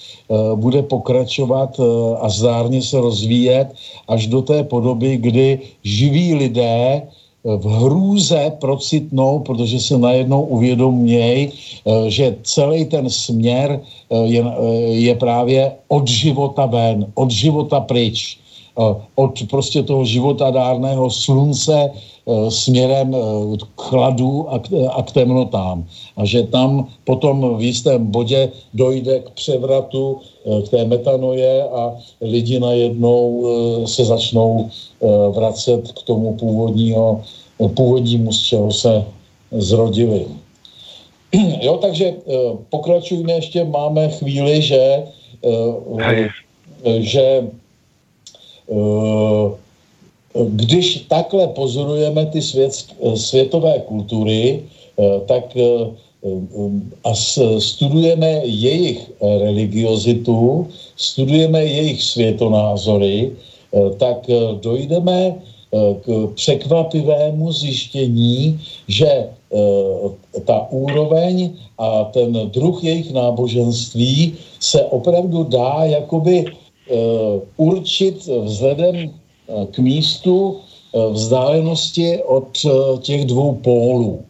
bude 0.56 0.80
pokračovat 0.88 1.76
a 2.20 2.30
zdárně 2.30 2.80
se 2.82 2.96
rozvíjet 3.02 3.76
až 4.08 4.28
do 4.32 4.42
té 4.42 4.64
podoby, 4.64 5.18
kdy 5.18 5.60
živí 5.84 6.36
lidé 6.36 7.04
v 7.46 7.66
hrůze 7.66 8.52
procitnou, 8.60 9.40
protože 9.40 9.80
se 9.80 9.98
najednou 9.98 10.42
uvědomějí, 10.42 11.50
eh, 11.50 12.10
že 12.10 12.36
celý 12.44 12.86
ten 12.86 13.10
směr 13.10 13.80
eh, 13.80 14.18
je, 14.26 14.42
eh, 14.42 14.74
je 15.06 15.16
právě 15.16 15.72
od 15.88 16.08
života 16.08 16.66
ven, 16.66 17.06
od 17.14 17.32
života 17.32 17.80
pryč, 17.80 18.38
od 19.16 19.40
prostě 19.48 19.84
toho 19.88 20.04
životadárného 20.04 21.08
slunce 21.08 21.96
směrem 22.50 23.16
k 23.56 23.82
chladu 23.82 24.52
a 24.52 24.60
k, 24.60 24.68
a 24.92 25.00
k 25.00 25.12
temnotám. 25.12 25.88
A 26.20 26.26
že 26.28 26.44
tam 26.44 26.92
potom 27.08 27.56
v 27.56 27.72
jistém 27.72 28.04
bodě 28.12 28.52
dojde 28.76 29.20
k 29.20 29.30
převratu, 29.30 30.20
k 30.66 30.70
té 30.70 30.86
metanoje 30.86 31.64
a 31.64 31.96
lidi 32.22 32.60
najednou 32.60 33.48
se 33.88 34.06
začnou 34.06 34.70
vracet 35.32 35.92
k 35.92 36.02
tomu 36.04 36.34
původního 36.34 37.22
původnímu, 37.74 38.32
z 38.32 38.44
čeho 38.44 38.72
se 38.72 39.04
zrodili. 39.52 40.26
Jo, 41.62 41.78
takže 41.78 42.06
eh, 42.06 42.34
pokračujeme 42.70 43.34
ještě, 43.34 43.64
máme 43.64 44.10
chvíli, 44.10 44.62
že, 44.62 45.04
eh, 45.46 47.02
že 47.02 47.44
eh, 48.72 49.48
když 50.50 51.06
takhle 51.08 51.48
pozorujeme 51.48 52.26
ty 52.26 52.42
svět, 52.42 52.72
světové 53.16 53.80
kultury, 53.88 54.64
tak 55.28 55.56
a 57.04 57.14
studujeme 57.60 58.42
jejich 58.46 59.12
religiozitu, 59.22 60.68
studujeme 60.96 61.66
jejich 61.66 62.04
světonázory, 62.04 63.32
tak 63.98 64.18
dojdeme 64.62 65.36
Eh, 65.76 65.96
k 66.02 66.34
překvapivému 66.36 67.52
zjištění, 67.52 68.60
že 68.88 69.08
eh, 69.08 70.40
ta 70.46 70.68
úroveň 70.72 71.50
a 71.78 72.04
ten 72.04 72.50
druh 72.54 72.84
jejich 72.84 73.14
náboženství 73.14 74.34
se 74.60 74.84
opravdu 74.84 75.44
dá 75.44 75.84
jakoby 75.84 76.46
eh, 76.46 76.94
určit 77.58 78.30
vzhledem 78.44 79.12
k 79.72 79.80
místu 79.80 80.58
vzdálenosti 81.12 82.24
od 82.24 82.58
těch 83.02 83.26
dvou 83.26 83.54
pólů. 83.54 84.26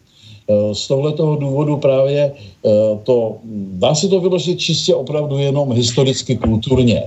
Z 0.74 0.88
tohoto 0.88 1.36
důvodu 1.36 1.78
právě 1.78 2.34
to, 3.04 3.38
dá 3.82 3.96
se 3.96 4.08
to 4.08 4.20
vyložit 4.20 4.60
čistě 4.60 4.96
opravdu 4.96 5.38
jenom 5.38 5.72
historicky 5.72 6.38
kulturně. 6.38 7.04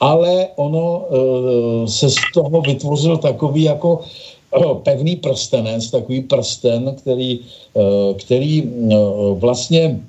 Ale 0.00 0.48
ono 0.56 1.02
e, 1.02 1.88
se 1.88 2.10
z 2.10 2.16
toho 2.34 2.60
vytvořil 2.60 3.16
takový 3.16 3.62
jako 3.62 4.00
pevný 4.82 5.16
prstenec, 5.16 5.90
takový 5.90 6.20
prsten, 6.20 6.94
který, 6.98 7.40
který 8.18 8.70
vlastně 9.34 10.00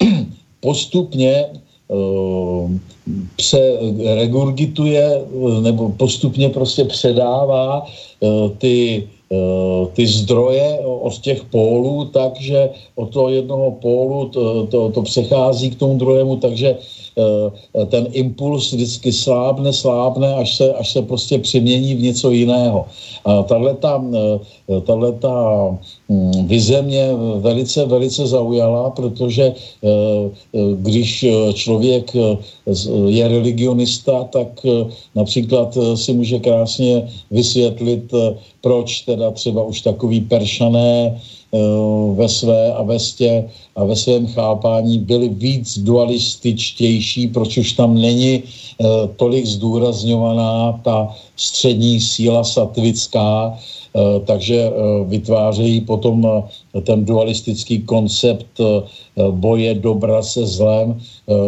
postupně 0.60 1.46
se 3.40 3.78
regurgituje 4.14 5.22
nebo 5.60 5.88
postupně 5.88 6.48
prostě 6.48 6.84
předává 6.84 7.86
ty 8.58 9.08
ty 9.92 10.06
zdroje 10.06 10.78
od 10.84 11.18
těch 11.18 11.44
pólů, 11.44 12.04
takže 12.04 12.70
od 12.94 13.12
toho 13.12 13.28
jednoho 13.28 13.70
pólu 13.70 14.28
to, 14.28 14.66
to, 14.66 14.90
to 14.90 15.02
přechází 15.02 15.70
k 15.70 15.78
tomu 15.78 15.98
druhému, 15.98 16.36
takže 16.36 16.76
Eh, 16.76 17.03
ten 17.90 18.06
impuls 18.12 18.72
vždycky 18.72 19.12
slábne, 19.12 19.72
slábne, 19.72 20.34
až 20.34 20.56
se, 20.56 20.72
až 20.74 20.92
se 20.92 21.02
prostě 21.02 21.38
přemění 21.38 21.94
v 21.94 22.02
něco 22.02 22.30
jiného. 22.30 22.86
Tahle 23.48 23.74
ta, 23.74 24.02
eh, 24.14 24.78
hm, 26.08 26.46
vize 26.46 26.82
mě 26.82 27.08
velice, 27.38 27.86
velice 27.86 28.26
zaujala, 28.26 28.90
protože 28.90 29.52
eh, 29.54 30.30
když 30.74 31.26
člověk 31.54 32.16
je 33.06 33.28
religionista, 33.28 34.24
tak 34.24 34.66
například 35.14 35.78
si 35.94 36.12
může 36.12 36.38
krásně 36.38 37.08
vysvětlit, 37.30 38.14
proč 38.60 39.00
teda 39.00 39.30
třeba 39.30 39.62
už 39.62 39.80
takový 39.80 40.20
peršané 40.20 41.20
Eh, 41.54 42.14
ve 42.14 42.28
své 42.28 42.72
a 42.72 42.82
vestě 42.82 43.44
a 43.76 43.84
ve 43.84 43.96
svém 43.96 44.26
chápání 44.26 44.98
byly 44.98 45.28
víc 45.28 45.78
dualističtější, 45.78 47.28
proč 47.28 47.58
už 47.58 47.72
tam 47.72 47.94
není 47.94 48.42
eh, 48.42 48.84
tolik 49.16 49.46
zdůrazňovaná 49.46 50.80
ta 50.84 51.14
střední 51.36 52.00
síla 52.00 52.44
satvická, 52.44 53.54
eh, 53.54 54.20
takže 54.26 54.70
vytvářejí 55.06 55.80
potom 55.80 56.44
ten 56.82 57.04
dualistický 57.04 57.82
koncept 57.82 58.60
boje 59.30 59.74
dobra 59.74 60.22
se 60.22 60.46
zlem, 60.46 60.98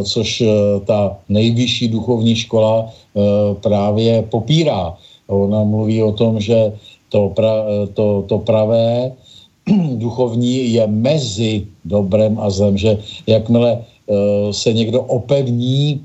což 0.04 0.42
ta 0.86 1.18
nejvyšší 1.28 1.88
duchovní 1.88 2.36
škola 2.36 2.90
právě 3.60 4.22
popírá. 4.30 4.94
Ona 5.26 5.64
mluví 5.64 6.02
o 6.02 6.12
tom, 6.12 6.40
že 6.40 6.72
to, 7.08 7.28
pra, 7.34 7.64
to, 7.94 8.24
to 8.28 8.38
pravé 8.38 9.12
duchovní 9.98 10.72
je 10.72 10.86
mezi 10.86 11.66
dobrem 11.84 12.38
a 12.38 12.50
zlem, 12.50 12.78
že 12.78 12.98
jakmile 13.26 13.84
se 14.50 14.72
někdo 14.72 15.02
opevní, 15.02 16.04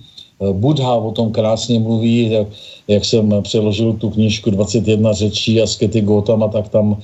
Budha 0.52 0.96
o 0.96 1.12
tom 1.12 1.32
krásně 1.32 1.80
mluví, 1.80 2.32
jak, 2.32 2.48
jak 2.88 3.06
jsem 3.06 3.34
přeložil 3.42 3.94
tu 3.94 4.10
knížku 4.10 4.50
21 4.50 5.14
řečí 5.14 5.62
a 5.62 5.68
skety 5.68 6.02
Gotama, 6.02 6.48
tak 6.48 6.70
tam 6.70 6.98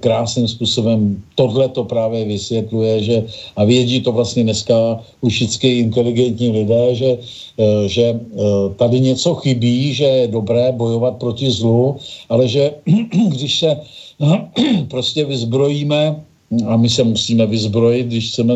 krásným 0.00 0.48
způsobem 0.48 1.22
tohle 1.34 1.68
to 1.68 1.84
právě 1.84 2.24
vysvětluje, 2.24 3.02
že 3.02 3.24
a 3.56 3.64
vědí 3.64 4.00
to 4.00 4.12
vlastně 4.12 4.42
dneska 4.42 5.00
už 5.20 5.32
všichni 5.34 5.70
inteligentní 5.70 6.50
lidé, 6.50 6.94
že, 6.94 7.18
že 7.86 8.20
tady 8.76 9.00
něco 9.00 9.34
chybí, 9.34 9.94
že 9.94 10.04
je 10.04 10.28
dobré 10.28 10.72
bojovat 10.72 11.16
proti 11.16 11.50
zlu, 11.50 11.96
ale 12.28 12.48
že 12.48 12.70
když 13.28 13.58
se 13.58 13.80
prostě 14.88 15.24
vyzbrojíme 15.24 16.25
a 16.66 16.76
my 16.76 16.88
se 16.88 17.04
musíme 17.04 17.46
vyzbrojit, 17.46 18.06
když 18.06 18.30
chceme 18.30 18.54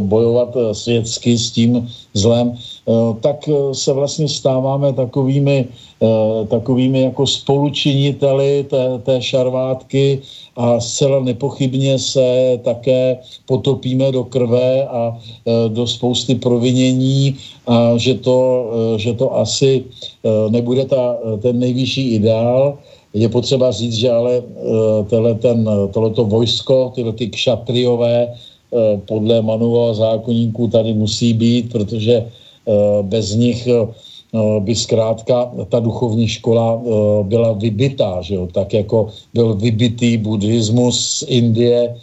bojovat 0.00 0.56
eh, 0.56 0.74
světsky 0.74 1.38
s 1.38 1.50
tím 1.50 1.88
zlem, 2.14 2.52
eh, 2.52 2.92
tak 3.20 3.48
eh, 3.48 3.74
se 3.74 3.92
vlastně 3.92 4.28
stáváme 4.28 4.92
takovými, 4.92 5.68
takovými 6.48 7.12
jako 7.12 7.26
spolučiniteli 7.26 8.64
té, 8.70 8.98
té 9.04 9.22
šarvátky 9.22 10.20
a 10.56 10.80
zcela 10.80 11.20
nepochybně 11.20 11.98
se 11.98 12.58
také 12.64 13.20
potopíme 13.46 14.12
do 14.12 14.24
krve 14.24 14.88
a 14.88 15.18
do 15.68 15.86
spousty 15.86 16.34
provinění 16.40 17.36
a 17.66 18.00
že 18.00 18.14
to, 18.14 18.70
že 18.96 19.12
to 19.12 19.36
asi 19.36 19.84
nebude 20.48 20.84
ta, 20.84 21.16
ten 21.44 21.58
nejvyšší 21.58 22.14
ideál, 22.16 22.80
je 23.14 23.28
potřeba 23.28 23.70
říct, 23.70 23.94
že 23.94 24.10
ale 24.10 24.40
uh, 24.40 25.38
ten, 25.38 25.68
tohleto 25.92 26.24
vojsko, 26.24 26.92
tyhle 26.94 27.12
ty 27.12 27.28
kšatriové 27.28 28.26
uh, 28.26 29.00
podle 29.00 29.42
manuova 29.42 29.94
zákonníků 29.94 30.68
tady 30.68 30.94
musí 30.94 31.34
být, 31.34 31.72
protože 31.72 32.26
uh, 32.64 33.06
bez 33.06 33.34
nich 33.34 33.68
by 34.58 34.74
zkrátka 34.74 35.50
ta 35.68 35.80
duchovní 35.80 36.28
škola 36.28 36.82
byla 37.22 37.52
vybitá, 37.52 38.22
že 38.22 38.34
jo? 38.34 38.46
tak 38.46 38.72
jako 38.74 39.10
byl 39.34 39.54
vybitý 39.54 40.16
buddhismus 40.16 41.10
z 41.10 41.24
Indie 41.28 41.96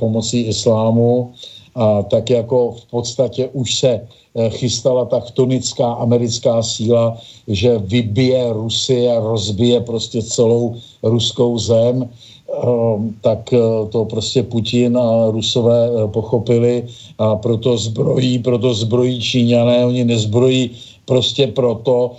pomocí 0.00 0.40
islámu 0.40 1.32
a 1.74 2.02
tak 2.02 2.30
jako 2.30 2.72
v 2.72 2.84
podstatě 2.90 3.48
už 3.52 3.74
se 3.74 4.00
Eh, 4.00 4.25
chystala 4.48 5.04
ta 5.04 5.20
chtonická 5.20 5.92
americká 5.92 6.62
síla, 6.62 7.16
že 7.48 7.78
vybije 7.78 8.52
Rusy 8.52 9.08
a 9.08 9.20
rozbije 9.20 9.80
prostě 9.80 10.22
celou 10.22 10.76
ruskou 11.02 11.58
zem, 11.58 12.04
ehm, 12.04 13.14
tak 13.20 13.52
eh, 13.52 13.58
to 13.88 14.04
prostě 14.04 14.42
Putin 14.42 14.98
a 14.98 15.30
Rusové 15.30 15.88
eh, 15.88 16.08
pochopili 16.08 16.84
a 17.18 17.36
proto 17.36 17.76
zbrojí, 17.76 18.38
proto 18.38 18.74
zbrojí 18.74 19.20
Číňané, 19.20 19.86
oni 19.86 20.04
nezbrojí 20.04 20.70
prostě 21.06 21.46
proto, 21.46 22.18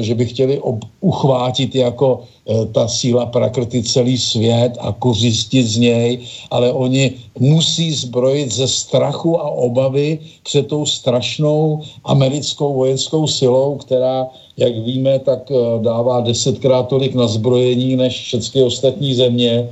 že 0.00 0.14
by 0.14 0.26
chtěli 0.26 0.62
uchvátit 1.00 1.74
jako 1.74 2.22
Eh, 2.22 2.37
ta 2.72 2.88
síla 2.88 3.26
prakrty 3.26 3.82
celý 3.82 4.18
svět 4.18 4.72
a 4.80 4.92
kořistit 4.92 5.66
z 5.66 5.76
něj, 5.76 6.18
ale 6.50 6.72
oni 6.72 7.12
musí 7.38 7.92
zbrojit 7.92 8.52
ze 8.52 8.68
strachu 8.68 9.40
a 9.40 9.50
obavy 9.50 10.18
před 10.42 10.66
tou 10.66 10.86
strašnou 10.86 11.80
americkou 12.04 12.74
vojenskou 12.74 13.26
silou, 13.26 13.76
která, 13.76 14.26
jak 14.56 14.72
víme, 14.78 15.18
tak 15.18 15.50
eh, 15.50 15.54
dává 15.82 16.20
desetkrát 16.20 16.88
tolik 16.88 17.14
na 17.14 17.26
zbrojení 17.26 17.96
než 17.96 18.22
všechny 18.22 18.62
ostatní 18.62 19.14
země. 19.14 19.68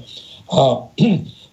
A 0.53 0.89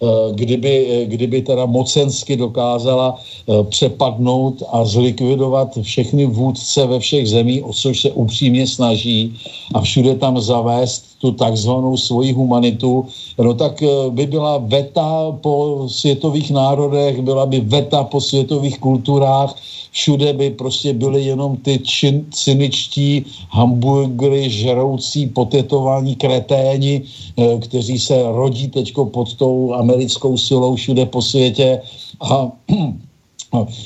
Eh, 0.04 0.32
kdyby, 0.34 0.86
eh, 0.90 1.06
kdyby 1.06 1.42
teda 1.42 1.66
mocensky 1.66 2.36
dokázala 2.36 3.16
eh, 3.16 3.64
přepadnout 3.64 4.62
a 4.72 4.84
zlikvidovat 4.84 5.78
všechny 5.82 6.26
vůdce 6.26 6.86
ve 6.86 6.98
všech 6.98 7.28
zemí, 7.28 7.62
o 7.62 7.72
což 7.72 8.00
se 8.00 8.10
upřímně 8.10 8.66
snaží 8.66 9.36
a 9.74 9.80
všude 9.80 10.14
tam 10.14 10.40
zavést 10.40 11.13
tu 11.24 11.32
takzvanou 11.32 11.96
svoji 11.96 12.36
humanitu, 12.36 13.08
no 13.40 13.56
tak 13.56 13.80
by 14.12 14.26
byla 14.28 14.60
veta 14.68 15.32
po 15.40 15.88
světových 15.88 16.52
národech, 16.52 17.24
byla 17.24 17.48
by 17.48 17.64
veta 17.64 18.04
po 18.04 18.20
světových 18.20 18.76
kulturách, 18.78 19.56
všude 19.90 20.32
by 20.32 20.50
prostě 20.50 20.92
byly 20.92 21.24
jenom 21.24 21.56
ty 21.56 21.80
čin, 21.80 22.28
cyničtí 22.28 23.24
hamburgery, 23.48 24.50
žeroucí, 24.50 25.32
potetování 25.32 26.12
kreténi, 26.20 27.02
eh, 27.40 27.58
kteří 27.58 27.96
se 27.98 28.20
rodí 28.20 28.68
teďko 28.68 29.08
pod 29.08 29.32
tou 29.40 29.72
americkou 29.72 30.36
silou 30.36 30.76
všude 30.76 31.08
po 31.08 31.22
světě. 31.24 31.80
A 32.20 32.52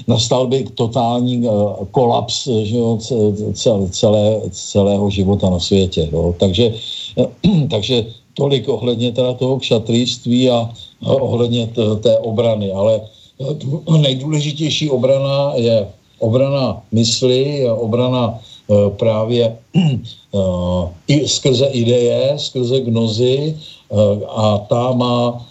nastal 0.07 0.47
by 0.47 0.65
totální 0.75 1.47
eh, 1.47 1.51
kolaps 1.91 2.49
že 2.63 2.77
jo, 2.77 2.99
celé, 3.91 4.41
celého 4.51 5.11
života 5.11 5.51
na 5.51 5.61
světě. 5.61 6.09
Jo. 6.13 6.35
Takže, 6.39 6.73
takže 7.71 8.07
tolik 8.35 8.69
ohledně 8.69 9.13
teda 9.13 9.33
toho 9.35 9.59
kšatrýství 9.59 10.51
a 10.51 10.71
ohledně 11.01 11.69
té 12.01 12.19
obrany. 12.19 12.73
Ale 12.73 13.01
eh, 13.41 13.99
nejdůležitější 13.99 14.91
obrana 14.91 15.53
je 15.55 15.89
obrana 16.19 16.83
mysli, 16.93 17.71
obrana 17.71 18.39
e, 18.71 18.91
právě 18.91 19.57
i 21.09 21.29
skrze 21.29 21.67
ideje, 21.67 22.35
skrze 22.37 22.81
gnozy 22.81 23.55
a 24.29 24.59
ta 24.59 24.93
má, 24.93 25.47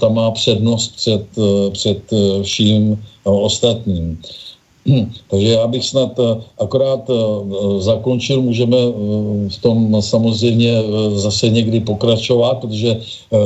ta 0.00 0.08
má 0.08 0.30
přednost 0.30 0.96
před, 0.96 1.22
před 1.72 1.98
vším 2.42 3.04
ostatním. 3.24 4.18
Takže 5.30 5.48
já 5.48 5.66
bych 5.66 5.84
snad 5.84 6.20
akorát 6.58 7.10
zakončil, 7.78 8.42
můžeme 8.42 8.76
v 9.48 9.58
tom 9.60 10.02
samozřejmě 10.02 10.82
zase 11.14 11.48
někdy 11.48 11.80
pokračovat, 11.80 12.58
protože 12.60 13.00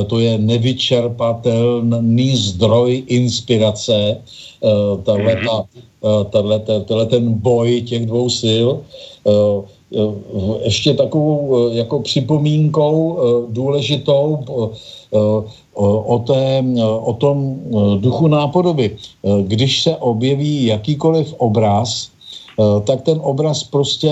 to 0.07 0.19
je 0.19 0.37
nevyčerpatelný 0.37 2.35
zdroj 2.35 3.03
inspirace, 3.07 4.17
tahle 5.03 5.35
ta 5.45 5.65
Eh, 6.03 6.23
tenhle 6.85 7.05
ten 7.05 7.33
boj 7.33 7.81
těch 7.81 8.05
dvou 8.05 8.29
sil. 8.41 8.67
Eh, 9.93 9.99
eh, 9.99 10.63
ještě 10.63 10.93
takovou 10.93 11.69
jako 11.71 11.99
připomínkou 11.99 13.19
důležitou 13.49 14.39
o, 15.73 16.19
té, 16.27 16.63
o 17.01 17.13
tom 17.13 17.59
duchu 17.97 18.27
nápodoby. 18.27 18.97
Když 19.41 19.83
se 19.83 19.95
objeví 19.97 20.65
jakýkoliv 20.65 21.33
obraz, 21.37 22.09
tak 22.83 23.01
ten 23.01 23.19
obraz 23.23 23.63
prostě 23.63 24.11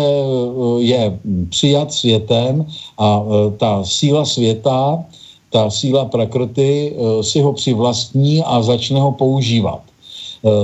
je 0.77 1.19
přijat 1.49 1.93
světem 1.93 2.65
a 2.97 3.25
ta 3.57 3.83
síla 3.83 4.25
světa, 4.25 5.03
ta 5.49 5.69
síla 5.69 6.05
prakrty 6.05 6.95
si 7.21 7.41
ho 7.41 7.53
přivlastní 7.53 8.43
a 8.43 8.61
začne 8.61 9.01
ho 9.01 9.11
používat. 9.11 9.81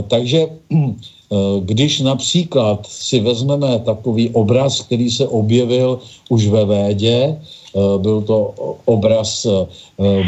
Takže 0.08 0.48
Eh, 0.74 1.17
když 1.60 2.00
například 2.00 2.88
si 2.88 3.20
vezmeme 3.20 3.80
takový 3.80 4.30
obraz, 4.30 4.82
který 4.82 5.12
se 5.12 5.28
objevil 5.28 6.00
už 6.30 6.48
ve 6.48 6.66
Védě, 6.66 7.36
eh, 7.36 7.98
byl 7.98 8.22
to 8.22 8.54
obraz 8.86 9.46
eh, 9.46 9.68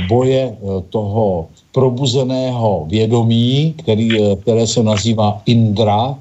boje 0.09 0.57
toho 0.89 1.47
probuzeného 1.71 2.85
vědomí, 2.89 3.73
který, 3.77 4.17
které 4.41 4.67
se 4.67 4.83
nazývá 4.83 5.41
Indra, 5.45 6.17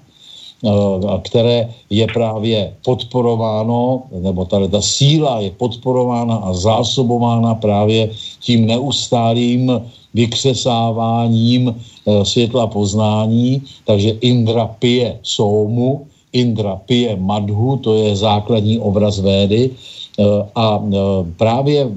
které 1.23 1.71
je 1.91 2.07
právě 2.13 2.75
podporováno, 2.85 4.03
nebo 4.13 4.45
tady 4.45 4.69
ta 4.69 4.83
síla 4.83 5.41
je 5.41 5.51
podporována 5.51 6.37
a 6.37 6.53
zásobována 6.53 7.55
právě 7.55 8.11
tím 8.43 8.67
neustálým 8.67 9.81
vykřesáváním 10.15 11.71
Eh, 11.71 11.98
světla 12.23 12.67
poznání, 12.67 13.63
takže 13.85 14.11
Indra 14.21 14.67
pije 14.67 15.19
soumu, 15.23 16.07
Indra 16.33 16.77
pije 16.77 17.17
madhu, 17.17 17.77
to 17.77 17.95
je 17.97 18.17
základní 18.17 18.79
obraz 18.79 19.19
védy, 19.19 19.71
eh, 19.71 20.25
a 20.55 20.67
eh, 20.83 20.97
právě 21.37 21.89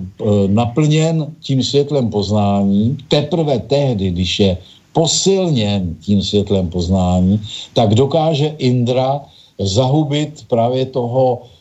naplněn 0.47 1.27
tím 1.41 1.63
světlem 1.63 2.09
poznání, 2.09 2.97
teprve 3.07 3.59
tehdy, 3.59 4.11
když 4.11 4.39
je 4.39 4.57
posilněn 4.93 5.95
tím 6.01 6.21
světlem 6.21 6.69
poznání, 6.69 7.41
tak 7.73 7.95
dokáže 7.95 8.55
Indra 8.57 9.21
zahubit 9.59 10.45
právě 10.47 10.85
toho 10.85 11.21
Eh, 11.31 11.37
to, 11.37 11.60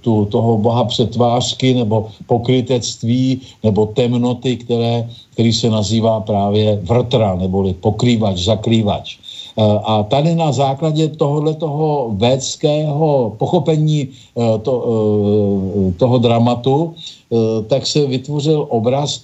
tu, 0.00 0.24
toho 0.30 0.58
boha 0.58 0.84
přetvářky 0.84 1.74
nebo 1.74 2.06
pokrytectví 2.26 3.40
nebo 3.62 3.86
temnoty, 3.86 4.56
které, 4.56 5.08
který 5.32 5.52
se 5.52 5.70
nazývá 5.70 6.20
právě 6.20 6.80
vrtra 6.82 7.34
neboli 7.34 7.74
pokrývač, 7.74 8.38
zakrývač. 8.38 9.16
A 9.84 10.02
tady 10.02 10.34
na 10.34 10.52
základě 10.52 11.08
tohoto 11.08 12.10
védského 12.12 13.34
pochopení 13.38 14.08
to, 14.62 14.74
toho 15.96 16.18
dramatu, 16.18 16.94
tak 17.66 17.86
se 17.86 18.06
vytvořil 18.06 18.66
obraz 18.70 19.22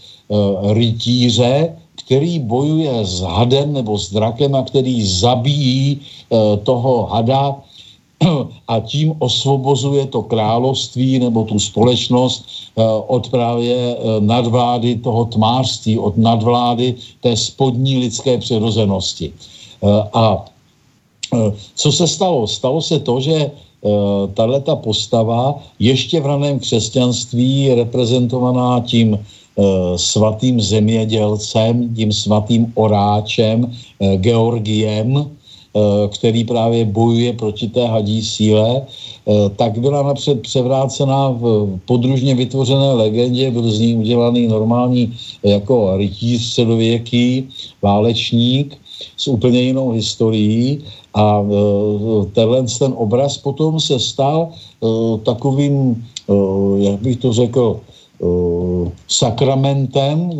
rytíře, 0.72 1.76
který 2.04 2.38
bojuje 2.38 3.04
s 3.04 3.20
hadem 3.20 3.72
nebo 3.72 3.98
s 3.98 4.12
drakem 4.12 4.54
a 4.54 4.62
který 4.62 5.06
zabíjí 5.06 6.00
toho 6.62 7.06
hada 7.06 7.56
a 8.68 8.80
tím 8.80 9.14
osvobozuje 9.18 10.06
to 10.06 10.22
království 10.22 11.18
nebo 11.18 11.44
tu 11.44 11.58
společnost 11.58 12.44
eh, 12.76 12.82
od 13.06 13.28
právě 13.28 13.76
eh, 13.76 13.96
nadvlády 14.20 14.96
toho 15.00 15.24
tmářství, 15.24 15.98
od 15.98 16.16
nadvlády 16.16 16.94
té 17.20 17.36
spodní 17.36 17.98
lidské 17.98 18.38
přirozenosti. 18.38 19.32
Eh, 19.32 20.08
a 20.12 20.44
co 21.74 21.92
se 21.92 22.06
stalo? 22.08 22.46
Stalo 22.46 22.82
se 22.82 22.98
to, 22.98 23.20
že 23.20 23.50
tahle 24.34 24.60
ta 24.60 24.76
postava 24.76 25.62
ještě 25.78 26.20
v 26.20 26.26
raném 26.26 26.58
křesťanství 26.58 27.74
reprezentovaná 27.74 28.80
tím 28.80 29.18
svatým 29.96 30.60
zemědělcem, 30.60 31.94
tím 31.94 32.12
svatým 32.12 32.72
oráčem, 32.74 33.72
Georgiem, 34.18 35.30
který 36.08 36.44
právě 36.44 36.84
bojuje 36.84 37.32
proti 37.32 37.68
té 37.68 37.86
hadí 37.86 38.22
síle, 38.22 38.82
eh, 38.82 39.32
tak 39.56 39.78
byla 39.78 40.02
napřed 40.02 40.42
převrácená 40.42 41.30
v 41.30 41.78
podružně 41.86 42.34
vytvořené 42.34 42.92
legendě, 42.92 43.50
byl 43.50 43.70
z 43.70 43.78
ní 43.80 43.96
udělaný 43.96 44.46
normální 44.46 45.14
jako 45.42 45.96
rytíř 45.96 46.42
středověký, 46.42 47.48
válečník 47.82 48.78
s 49.16 49.28
úplně 49.28 49.62
jinou 49.62 49.90
historií 49.90 50.82
a 51.14 51.38
eh, 51.38 52.26
tenhle 52.34 52.64
ten 52.78 52.92
obraz 52.96 53.38
potom 53.38 53.80
se 53.80 53.98
stal 53.98 54.48
takovým, 55.22 56.06
jak 56.80 57.00
bych 57.00 57.16
to 57.16 57.32
řekl, 57.32 57.80
Eh, 57.80 57.99
sakramentem, 59.08 60.30
eh, 60.30 60.36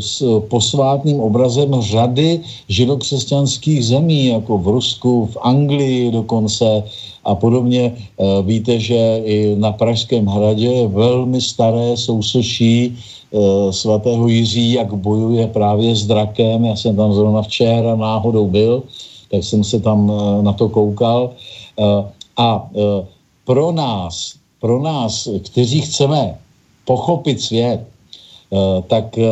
s 0.00 0.22
posvátným 0.48 1.20
obrazem 1.20 1.70
řady 1.80 2.40
židokřesťanských 2.68 3.86
zemí, 3.86 4.26
jako 4.26 4.58
v 4.58 4.66
Rusku, 4.68 5.26
v 5.26 5.36
Anglii 5.42 6.10
dokonce 6.10 6.82
a 7.24 7.34
podobně. 7.34 7.94
Eh, 7.94 8.42
víte, 8.42 8.80
že 8.80 9.22
i 9.24 9.54
na 9.56 9.72
Pražském 9.72 10.26
hradě 10.26 10.66
je 10.66 10.88
velmi 10.88 11.40
staré 11.40 11.96
sousoší 11.96 12.98
svatého 13.70 14.26
Jiří, 14.26 14.72
jak 14.72 14.90
bojuje 14.90 15.46
právě 15.54 15.94
s 15.94 16.02
drakem. 16.02 16.66
Já 16.66 16.74
jsem 16.74 16.98
tam 16.98 17.14
zrovna 17.14 17.46
včera 17.46 17.94
náhodou 17.94 18.50
byl, 18.50 18.82
tak 19.30 19.46
jsem 19.46 19.62
se 19.62 19.78
tam 19.78 20.10
na 20.42 20.50
to 20.50 20.66
koukal. 20.66 21.30
A 22.36 22.66
pro 23.46 23.70
nás, 23.70 24.34
pro 24.58 24.82
nás, 24.82 25.30
kteří 25.46 25.86
chceme 25.86 26.34
pochopit 26.90 27.38
svět, 27.38 27.86
eh, 27.86 28.82
tak 28.90 29.14
eh, 29.18 29.30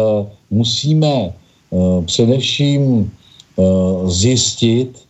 musíme 0.50 1.14
eh, 1.26 2.02
především 2.06 3.10
zjistit 4.06 5.02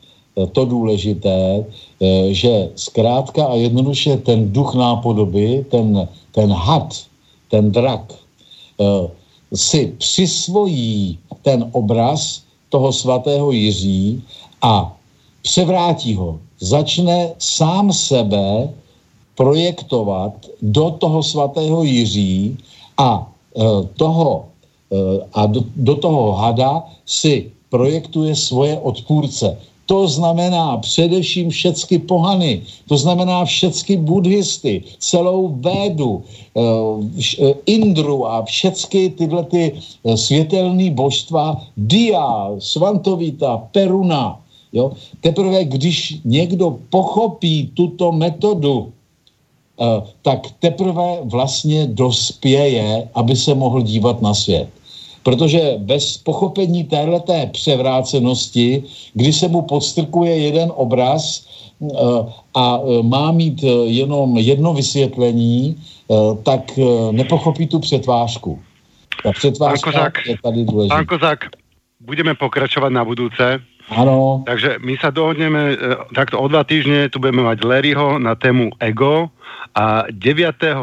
to 0.56 0.64
důležité, 0.64 1.64
že 2.32 2.72
zkrátka 2.74 3.44
a 3.44 3.60
jednoduše 3.60 4.16
ten 4.24 4.48
duch 4.52 4.72
nápodoby, 4.74 5.68
ten, 5.68 6.08
ten 6.32 6.48
had, 6.48 6.96
ten 7.52 7.68
drak, 7.68 8.08
si 9.52 9.92
přisvojí 10.00 11.18
ten 11.44 11.68
obraz 11.76 12.48
toho 12.72 12.88
svatého 12.88 13.52
Jiří 13.52 14.24
a 14.64 14.96
převrátí 15.44 16.16
ho. 16.16 16.40
Začne 16.60 17.36
sám 17.36 17.92
sebe 17.92 18.72
projektovat 19.38 20.34
do 20.62 20.90
toho 20.98 21.22
svatého 21.22 21.86
Jiří 21.86 22.58
a 22.98 23.22
e, 23.22 23.62
toho 23.94 24.50
e, 24.90 24.96
a 25.32 25.46
do, 25.46 25.62
do 25.78 25.94
toho 25.94 26.34
hada 26.34 26.82
si 27.06 27.46
projektuje 27.70 28.34
svoje 28.34 28.74
odpůrce. 28.82 29.54
To 29.86 30.08
znamená 30.10 30.76
především 30.82 31.50
všecky 31.50 31.98
pohany, 31.98 32.62
to 32.90 32.98
znamená 32.98 33.44
všecky 33.44 33.96
buddhisty, 33.96 34.82
celou 34.98 35.54
védu, 35.62 36.26
e, 36.58 37.54
Indru 37.66 38.26
a 38.26 38.42
všecky 38.42 39.14
tyhle 39.14 39.44
ty 39.44 39.72
světelné 40.14 40.90
božstva, 40.90 41.62
Dia, 41.76 42.58
Svantovita, 42.58 43.70
Peruna. 43.70 44.40
Jo? 44.72 44.92
Teprve 45.20 45.64
když 45.64 46.20
někdo 46.24 46.76
pochopí 46.90 47.70
tuto 47.74 48.12
metodu, 48.12 48.92
tak 50.22 50.38
teprve 50.58 51.22
vlastně 51.24 51.86
dospěje, 51.86 53.08
aby 53.14 53.36
se 53.36 53.54
mohl 53.54 53.82
dívat 53.82 54.22
na 54.22 54.34
svět. 54.34 54.68
Protože 55.22 55.74
bez 55.78 56.16
pochopení 56.16 56.84
téhleté 56.84 57.46
převrácenosti, 57.52 58.82
kdy 59.14 59.32
se 59.32 59.48
mu 59.48 59.62
podstrkuje 59.62 60.38
jeden 60.38 60.72
obraz 60.74 61.46
eh, 61.46 61.86
a 62.54 62.78
eh, 62.78 63.02
má 63.02 63.32
mít 63.32 63.62
jenom 63.84 64.36
jedno 64.36 64.74
vysvětlení, 64.74 65.76
tak 66.42 66.78
nepochopí 67.10 67.66
tu 67.66 67.78
přetvážku. 67.78 68.58
Ta 69.22 69.32
přetvážka 69.32 69.92
Kozák, 69.92 70.26
je 70.26 70.36
tady 70.42 70.64
důležitá. 70.64 70.94
Pán 70.94 71.06
Kozák, 71.06 71.38
budeme 72.00 72.34
pokračovat 72.34 72.88
na 72.88 73.04
budúce. 73.04 73.60
Ano. 73.88 74.44
Takže 74.44 74.84
my 74.84 74.94
sa 75.00 75.08
dohodneme, 75.08 75.80
takto 76.12 76.36
o 76.36 76.46
dva 76.48 76.60
týždne 76.64 77.08
tu 77.08 77.16
budeme 77.16 77.40
mať 77.40 77.64
Larryho 77.64 78.20
na 78.20 78.36
tému 78.36 78.76
ego 78.84 79.32
a 79.72 80.04
9.7. 80.12 80.76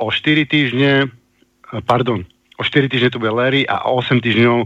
o 0.00 0.06
4 0.08 0.48
týždne, 0.48 1.12
pardon, 1.84 2.24
o 2.62 2.64
4 2.64 2.86
týždne 2.86 3.10
tu 3.10 3.18
bude 3.18 3.34
Larry 3.34 3.66
a 3.66 3.90
8 3.90 4.22
týždňov 4.22 4.58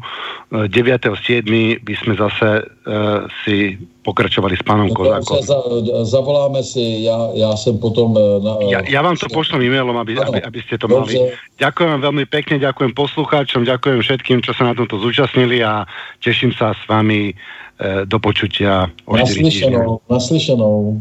9.7. 0.69 1.49
E, 1.49 1.81
by 1.81 1.95
sme 1.97 2.13
zase 2.21 2.61
uh, 2.61 3.25
si 3.43 3.81
pokračovali 4.05 4.55
s 4.55 4.63
pánom 4.63 4.93
no, 4.93 4.95
Kozákom. 4.95 5.41
Za, 5.41 5.59
zavoláme 6.05 6.61
si, 6.61 7.09
ja, 7.09 7.17
ja 7.33 7.57
som 7.57 7.81
potom... 7.81 8.13
E, 8.13 8.45
na, 8.45 8.53
ja, 8.69 8.81
ja 8.85 9.01
vám 9.01 9.17
to 9.17 9.33
pošlom 9.33 9.65
e-mailom, 9.65 9.97
aby, 9.97 10.21
aby, 10.21 10.45
aby 10.45 10.61
ste 10.63 10.77
to 10.77 10.87
Dobře. 10.87 11.17
mali. 11.17 11.35
Ďakujem 11.57 11.89
vám 11.97 12.03
veľmi 12.13 12.25
pekne, 12.29 12.61
ďakujem 12.61 12.93
poslucháčom, 12.93 13.65
ďakujem 13.65 13.99
všetkým, 14.05 14.39
čo 14.45 14.53
sa 14.53 14.69
na 14.69 14.75
tomto 14.77 15.01
zúčastnili 15.01 15.65
a 15.65 15.89
teším 16.21 16.53
sa 16.53 16.77
s 16.77 16.83
vami 16.85 17.33
uh, 17.33 18.05
do 18.05 18.21
počutia 18.21 18.93
o 19.09 19.17
4 19.17 19.25
Naslyšenou, 19.25 20.05
naslyšenou. 20.07 21.01